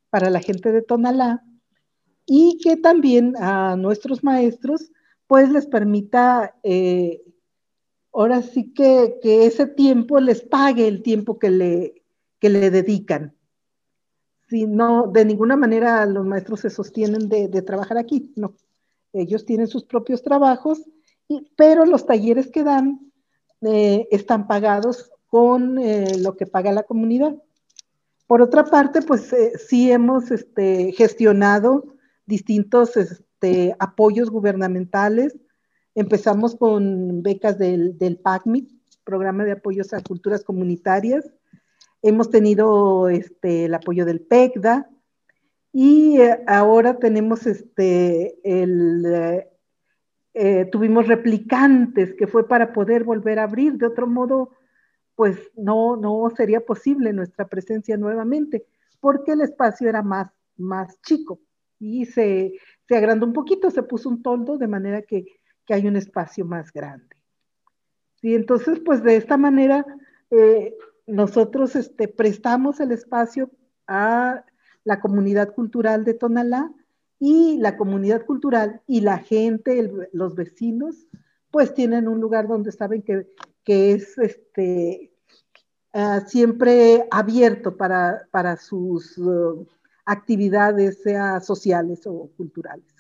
para 0.09 0.29
la 0.29 0.39
gente 0.39 0.71
de 0.71 0.81
Tonalá 0.81 1.43
y 2.26 2.59
que 2.63 2.78
también 2.78 3.36
a 3.38 3.76
nuestros 3.76 4.24
maestros 4.24 4.91
pues 5.28 5.49
les 5.49 5.65
permita 5.65 6.55
eh, 6.63 7.21
ahora 8.13 8.41
sí 8.41 8.74
que, 8.74 9.19
ese 9.24 9.67
tiempo 9.67 10.19
les 10.19 10.41
pague 10.41 10.88
el 10.88 11.01
tiempo 11.01 11.39
que 11.39 11.49
le, 11.49 12.03
le 12.39 12.69
dedican. 12.69 13.36
Si 14.47 14.67
no, 14.67 15.07
de 15.07 15.26
ninguna 15.26 15.55
manera 15.55 16.05
los 16.05 16.26
maestros 16.26 16.59
se 16.61 16.69
sostienen 16.69 17.28
de, 17.28 17.61
trabajar 17.61 17.97
aquí, 17.97 18.32
no. 18.36 18.53
Ellos 19.13 19.45
tienen 19.45 19.67
sus 19.67 19.86
propios 19.86 20.21
trabajos, 20.21 20.84
pero 21.55 21.86
los 21.86 22.05
talleres 22.05 22.49
que 22.49 22.63
dan 22.63 23.11
eh, 23.61 24.07
están 24.11 24.47
pagados 24.47 25.11
con 25.28 25.80
eh, 25.80 26.17
lo 26.19 26.36
que 26.36 26.45
paga 26.45 26.71
la 26.71 26.84
comunidad. 26.84 27.36
Por 28.28 28.41
otra 28.41 28.65
parte, 28.65 29.01
pues 29.01 29.34
sí 29.67 29.91
hemos 29.91 30.32
este, 30.32 30.91
gestionado 30.93 31.93
distintos 32.26 32.97
este, 32.97 33.76
apoyos 33.80 34.30
gubernamentales 34.30 35.36
Empezamos 35.95 36.55
con 36.55 37.21
becas 37.21 37.59
del, 37.59 37.97
del 37.99 38.17
PACMIT, 38.17 38.67
Programa 39.03 39.43
de 39.43 39.51
Apoyos 39.51 39.93
a 39.93 40.01
Culturas 40.01 40.43
Comunitarias. 40.43 41.32
Hemos 42.01 42.32
tenido 42.32 43.09
este, 43.09 43.65
el 43.65 43.76
apoyo 43.76 44.03
del 44.03 44.21
PECDA 44.21 44.89
y 45.71 46.19
eh, 46.19 46.43
ahora 46.47 46.97
tenemos 46.97 47.45
este, 47.45 48.39
el, 48.43 49.05
eh, 49.05 49.49
eh, 50.34 50.65
tuvimos 50.71 51.07
replicantes 51.07 52.15
que 52.15 52.26
fue 52.26 52.47
para 52.47 52.74
poder 52.74 53.03
volver 53.03 53.38
a 53.38 53.43
abrir. 53.43 53.74
De 53.74 53.86
otro 53.86 54.07
modo, 54.07 54.49
pues 55.13 55.38
no, 55.55 55.95
no 55.95 56.28
sería 56.36 56.65
posible 56.65 57.13
nuestra 57.13 57.47
presencia 57.47 57.97
nuevamente 57.97 58.65
porque 58.99 59.34
el 59.34 59.41
espacio 59.41 59.89
era 59.89 60.01
más, 60.01 60.32
más 60.57 60.99
chico 61.01 61.39
y 61.84 62.05
se, 62.05 62.53
se 62.88 62.95
agrandó 62.95 63.25
un 63.25 63.34
poquito, 63.34 63.69
se 63.71 63.84
puso 63.84 64.09
un 64.09 64.21
toldo 64.21 64.57
de 64.57 64.67
manera 64.67 65.01
que 65.01 65.25
que 65.65 65.73
hay 65.73 65.88
un 65.88 65.95
espacio 65.95 66.45
más 66.45 66.71
grande. 66.71 67.15
Y 68.21 68.36
entonces, 68.36 68.79
pues 68.84 69.03
de 69.03 69.15
esta 69.17 69.38
manera, 69.38 69.86
eh, 70.31 70.75
nosotros 71.07 71.75
este, 71.75 72.07
prestamos 72.07 72.79
el 72.79 72.91
espacio 72.91 73.51
a 73.88 74.45
la 74.84 74.99
comunidad 74.99 75.53
cultural 75.53 76.03
de 76.05 76.13
Tonalá 76.13 76.71
y 77.19 77.57
la 77.59 77.77
comunidad 77.77 78.25
cultural 78.25 78.81
y 78.88 79.01
la 79.01 79.17
gente, 79.19 79.91
los 80.11 80.36
vecinos, 80.36 81.07
pues 81.51 81.73
tienen 81.73 82.07
un 82.07 82.19
lugar 82.19 82.47
donde 82.47 82.71
saben 82.71 83.01
que, 83.01 83.27
es 83.65 84.17
este, 84.17 85.13
ah, 85.93 86.21
siempre 86.27 87.07
abierto 87.11 87.77
para, 87.77 88.27
para 88.31 88.57
sus 88.57 89.17
uh, 89.17 89.65
actividades, 90.05 91.01
sea 91.01 91.39
sociales 91.39 92.01
o 92.05 92.29
culturales. 92.35 92.93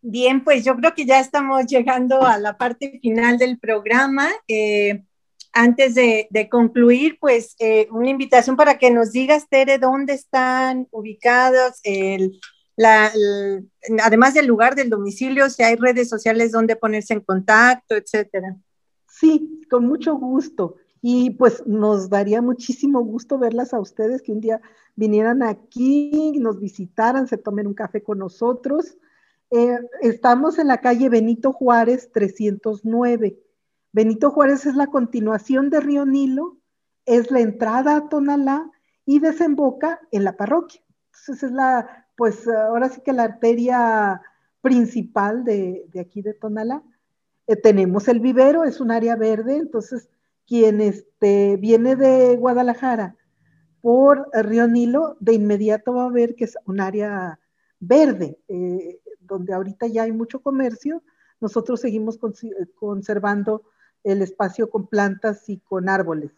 Bien, 0.00 0.44
pues 0.44 0.64
yo 0.64 0.76
creo 0.76 0.94
que 0.94 1.04
ya 1.04 1.18
estamos 1.18 1.66
llegando 1.66 2.22
a 2.22 2.38
la 2.38 2.56
parte 2.56 3.00
final 3.02 3.38
del 3.38 3.58
programa. 3.58 4.28
Eh, 4.46 5.02
antes 5.52 5.94
de, 5.96 6.48
concluir, 6.48 7.18
pues 7.18 7.56
eh, 7.58 7.88
una 7.90 8.10
invitación 8.10 8.56
para 8.56 8.78
que 8.78 8.90
nos 8.90 9.10
digas, 9.10 9.48
Tere, 9.48 9.78
dónde 9.78 10.12
están 10.12 10.86
ubicados, 10.92 11.80
además 14.04 14.34
del 14.34 14.46
lugar 14.46 14.76
del 14.76 14.90
domicilio, 14.90 15.50
si 15.50 15.62
hay 15.62 15.76
redes 15.76 16.08
sociales 16.08 16.52
donde 16.52 16.76
ponerse 16.76 17.14
en 17.14 17.20
contacto, 17.20 17.96
etcétera. 17.96 18.54
Sí, 19.08 19.62
con 19.70 19.86
mucho 19.86 20.14
gusto. 20.14 20.76
Y 21.08 21.30
pues 21.30 21.64
nos 21.68 22.10
daría 22.10 22.42
muchísimo 22.42 23.00
gusto 23.00 23.38
verlas 23.38 23.72
a 23.72 23.78
ustedes, 23.78 24.22
que 24.22 24.32
un 24.32 24.40
día 24.40 24.60
vinieran 24.96 25.40
aquí, 25.40 26.32
nos 26.40 26.58
visitaran, 26.58 27.28
se 27.28 27.38
tomen 27.38 27.68
un 27.68 27.74
café 27.74 28.02
con 28.02 28.18
nosotros. 28.18 28.98
Eh, 29.52 29.78
estamos 30.00 30.58
en 30.58 30.66
la 30.66 30.80
calle 30.80 31.08
Benito 31.08 31.52
Juárez 31.52 32.10
309. 32.10 33.38
Benito 33.92 34.32
Juárez 34.32 34.66
es 34.66 34.74
la 34.74 34.88
continuación 34.88 35.70
de 35.70 35.78
Río 35.78 36.06
Nilo, 36.06 36.56
es 37.04 37.30
la 37.30 37.38
entrada 37.38 37.94
a 37.94 38.08
Tonalá 38.08 38.68
y 39.04 39.20
desemboca 39.20 40.00
en 40.10 40.24
la 40.24 40.36
parroquia. 40.36 40.82
Entonces 41.12 41.44
es 41.44 41.52
la, 41.52 42.08
pues 42.16 42.48
ahora 42.48 42.88
sí 42.88 43.00
que 43.02 43.12
la 43.12 43.22
arteria 43.22 44.22
principal 44.60 45.44
de, 45.44 45.88
aquí 46.00 46.20
de 46.20 46.34
Tonalá. 46.34 46.82
Eh, 47.46 47.54
tenemos 47.54 48.08
el 48.08 48.18
vivero, 48.18 48.64
es 48.64 48.80
un 48.80 48.90
área 48.90 49.14
verde, 49.14 49.56
entonces 49.56 50.08
quien 50.46 50.80
este, 50.80 51.56
viene 51.56 51.96
de 51.96 52.36
Guadalajara 52.36 53.16
por 53.80 54.28
Río 54.32 54.66
Nilo, 54.66 55.16
de 55.20 55.34
inmediato 55.34 55.94
va 55.94 56.06
a 56.06 56.10
ver 56.10 56.34
que 56.34 56.44
es 56.44 56.56
un 56.66 56.80
área 56.80 57.38
verde, 57.78 58.38
eh, 58.48 59.00
donde 59.20 59.52
ahorita 59.52 59.86
ya 59.86 60.02
hay 60.04 60.12
mucho 60.12 60.40
comercio. 60.40 61.02
Nosotros 61.40 61.80
seguimos 61.80 62.18
conservando 62.74 63.62
el 64.02 64.22
espacio 64.22 64.70
con 64.70 64.86
plantas 64.86 65.48
y 65.48 65.58
con 65.58 65.88
árboles. 65.88 66.32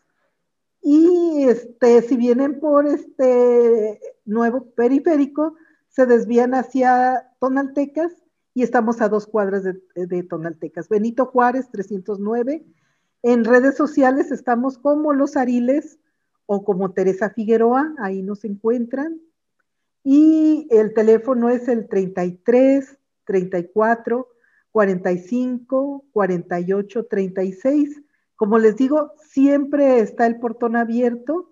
Y 0.82 1.44
este, 1.44 2.02
si 2.02 2.16
vienen 2.16 2.60
por 2.60 2.86
este 2.86 4.00
nuevo 4.24 4.70
periférico, 4.74 5.54
se 5.88 6.06
desvían 6.06 6.54
hacia 6.54 7.32
Tonaltecas 7.40 8.12
y 8.54 8.62
estamos 8.62 9.00
a 9.00 9.08
dos 9.08 9.26
cuadras 9.26 9.64
de, 9.64 9.80
de 9.94 10.22
Tonaltecas. 10.22 10.88
Benito 10.88 11.26
Juárez, 11.26 11.70
309. 11.70 12.64
En 13.22 13.44
redes 13.44 13.76
sociales 13.76 14.30
estamos 14.30 14.78
como 14.78 15.12
Los 15.12 15.36
Ariles 15.36 15.98
o 16.46 16.64
como 16.64 16.92
Teresa 16.92 17.30
Figueroa, 17.30 17.94
ahí 17.98 18.22
nos 18.22 18.44
encuentran. 18.44 19.20
Y 20.04 20.66
el 20.70 20.94
teléfono 20.94 21.48
es 21.50 21.68
el 21.68 21.88
33 21.88 22.96
34 23.24 24.28
45, 24.70 26.04
48, 26.12 27.06
36. 27.06 28.02
Como 28.36 28.58
les 28.58 28.76
digo, 28.76 29.12
siempre 29.16 30.00
está 30.00 30.26
el 30.26 30.38
portón 30.38 30.76
abierto 30.76 31.50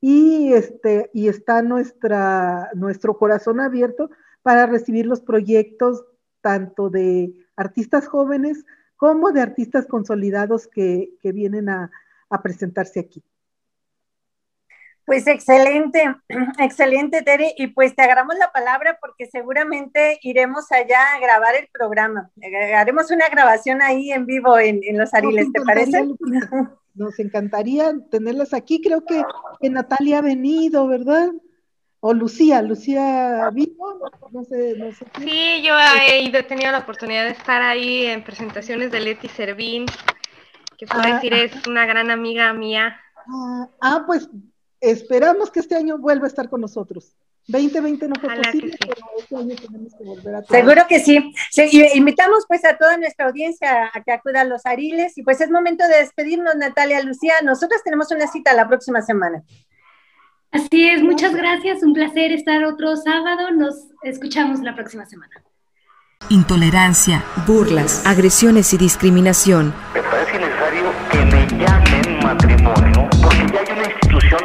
y, 0.00 0.52
este, 0.52 1.10
y 1.14 1.28
está 1.28 1.62
nuestra, 1.62 2.70
nuestro 2.74 3.18
corazón 3.18 3.60
abierto 3.60 4.10
para 4.42 4.66
recibir 4.66 5.06
los 5.06 5.20
proyectos 5.20 6.04
tanto 6.40 6.90
de 6.90 7.34
artistas 7.56 8.08
jóvenes 8.08 8.64
como 8.96 9.32
de 9.32 9.42
artistas 9.42 9.86
consolidados 9.86 10.66
que, 10.66 11.10
vienen 11.22 11.68
a 11.68 11.90
presentarse 12.42 13.00
aquí. 13.00 13.22
Pues 15.06 15.28
excelente, 15.28 16.02
excelente, 16.58 17.22
Tere. 17.22 17.54
Y 17.56 17.68
pues 17.68 17.94
te 17.94 18.02
agarramos 18.02 18.36
la 18.38 18.50
palabra 18.50 18.98
porque 19.00 19.26
seguramente 19.26 20.18
iremos 20.22 20.70
allá 20.72 21.14
a 21.14 21.20
grabar 21.20 21.54
el 21.54 21.68
programa. 21.72 22.30
Haremos 22.74 23.10
una 23.12 23.28
grabación 23.28 23.80
ahí 23.80 24.10
en 24.10 24.26
vivo 24.26 24.58
en, 24.58 24.80
Los 24.98 25.14
Ariles, 25.14 25.46
¿te 25.52 25.62
parece? 25.62 26.04
Nos 26.94 27.18
encantaría 27.20 27.94
tenerlas 28.10 28.52
aquí. 28.52 28.82
Creo 28.82 29.04
que, 29.04 29.22
Natalia 29.70 30.18
ha 30.18 30.22
venido, 30.22 30.88
¿verdad? 30.88 31.30
O 32.08 32.14
Lucía, 32.14 32.62
Lucía 32.62 33.50
vino, 33.52 33.74
no 34.30 34.44
sé, 34.44 34.76
no 34.78 34.92
sé. 34.92 35.06
Sí, 35.18 35.60
yo 35.64 35.74
he 35.76 36.22
ido, 36.22 36.38
he 36.38 36.44
tenido 36.44 36.70
la 36.70 36.78
oportunidad 36.78 37.24
de 37.24 37.32
estar 37.32 37.62
ahí 37.62 38.06
en 38.06 38.22
presentaciones 38.22 38.92
de 38.92 39.00
Leti 39.00 39.28
Servín, 39.28 39.86
que 40.78 40.86
puedo 40.86 41.02
ah, 41.02 41.14
decir 41.14 41.34
es 41.34 41.66
una 41.66 41.84
gran 41.84 42.12
amiga 42.12 42.52
mía. 42.52 43.00
ah, 43.26 43.68
ah 43.80 44.04
pues 44.06 44.28
Esperamos 44.80 45.50
que 45.50 45.58
este 45.58 45.74
año 45.74 45.98
vuelva 45.98 46.26
a 46.26 46.28
estar 46.28 46.48
con 46.48 46.60
nosotros. 46.60 47.16
2020 47.48 48.06
no 48.06 48.14
fue 48.20 48.36
posible, 48.36 48.76
pero 48.78 48.94
este 49.18 49.36
año 49.36 49.56
tenemos 49.56 49.92
que 49.98 50.04
volver 50.04 50.34
a 50.36 50.42
Seguro 50.44 50.82
que 50.88 51.00
sí. 51.00 51.32
Invitamos 51.94 52.44
pues 52.46 52.64
a 52.64 52.76
toda 52.76 52.96
nuestra 52.98 53.26
audiencia 53.26 53.90
a 53.92 54.04
que 54.04 54.12
acuda 54.12 54.42
a 54.42 54.44
los 54.44 54.64
Ariles 54.64 55.18
y 55.18 55.24
pues 55.24 55.40
es 55.40 55.50
momento 55.50 55.82
de 55.88 55.96
despedirnos, 55.96 56.54
Natalia 56.54 57.02
Lucía. 57.02 57.34
Nosotros 57.42 57.82
tenemos 57.82 58.12
una 58.12 58.28
cita 58.28 58.52
la 58.52 58.68
próxima 58.68 59.02
semana. 59.02 59.42
Así 60.52 60.88
es, 60.88 61.02
muchas 61.02 61.34
gracias. 61.34 61.82
Un 61.82 61.92
placer 61.92 62.32
estar 62.32 62.64
otro 62.64 62.96
sábado. 62.96 63.50
Nos 63.52 63.74
escuchamos 64.02 64.60
la 64.60 64.74
próxima 64.74 65.04
semana. 65.06 65.32
Intolerancia, 66.28 67.22
burlas, 67.46 68.04
agresiones 68.06 68.72
y 68.72 68.78
discriminación. 68.78 69.72
Me 69.94 70.02
parece 70.02 70.38
necesario 70.38 70.90
que 71.12 71.18
me 71.18 71.46
llamen 71.58 72.24
matrimonio 72.24 73.08
porque 73.22 73.46
ya 73.52 73.60
hay 73.60 73.78
una 73.78 73.86
institución 73.86 74.40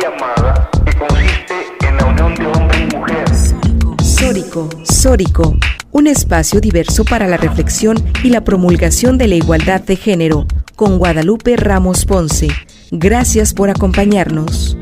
llamada 0.00 0.70
que 0.84 0.96
consiste 0.96 1.54
en 1.88 1.96
la 1.96 2.04
unión 2.06 2.34
de 2.34 2.46
hombre 2.46 2.78
y 2.80 2.96
mujer. 2.96 3.24
Sórico, 4.04 4.68
Sórico, 4.84 5.56
un 5.90 6.06
espacio 6.06 6.60
diverso 6.60 7.04
para 7.04 7.26
la 7.26 7.36
reflexión 7.36 7.96
y 8.22 8.30
la 8.30 8.44
promulgación 8.44 9.18
de 9.18 9.28
la 9.28 9.34
igualdad 9.34 9.80
de 9.80 9.96
género, 9.96 10.46
con 10.76 10.98
Guadalupe 10.98 11.56
Ramos 11.56 12.04
Ponce. 12.04 12.48
Gracias 12.90 13.54
por 13.54 13.70
acompañarnos. 13.70 14.76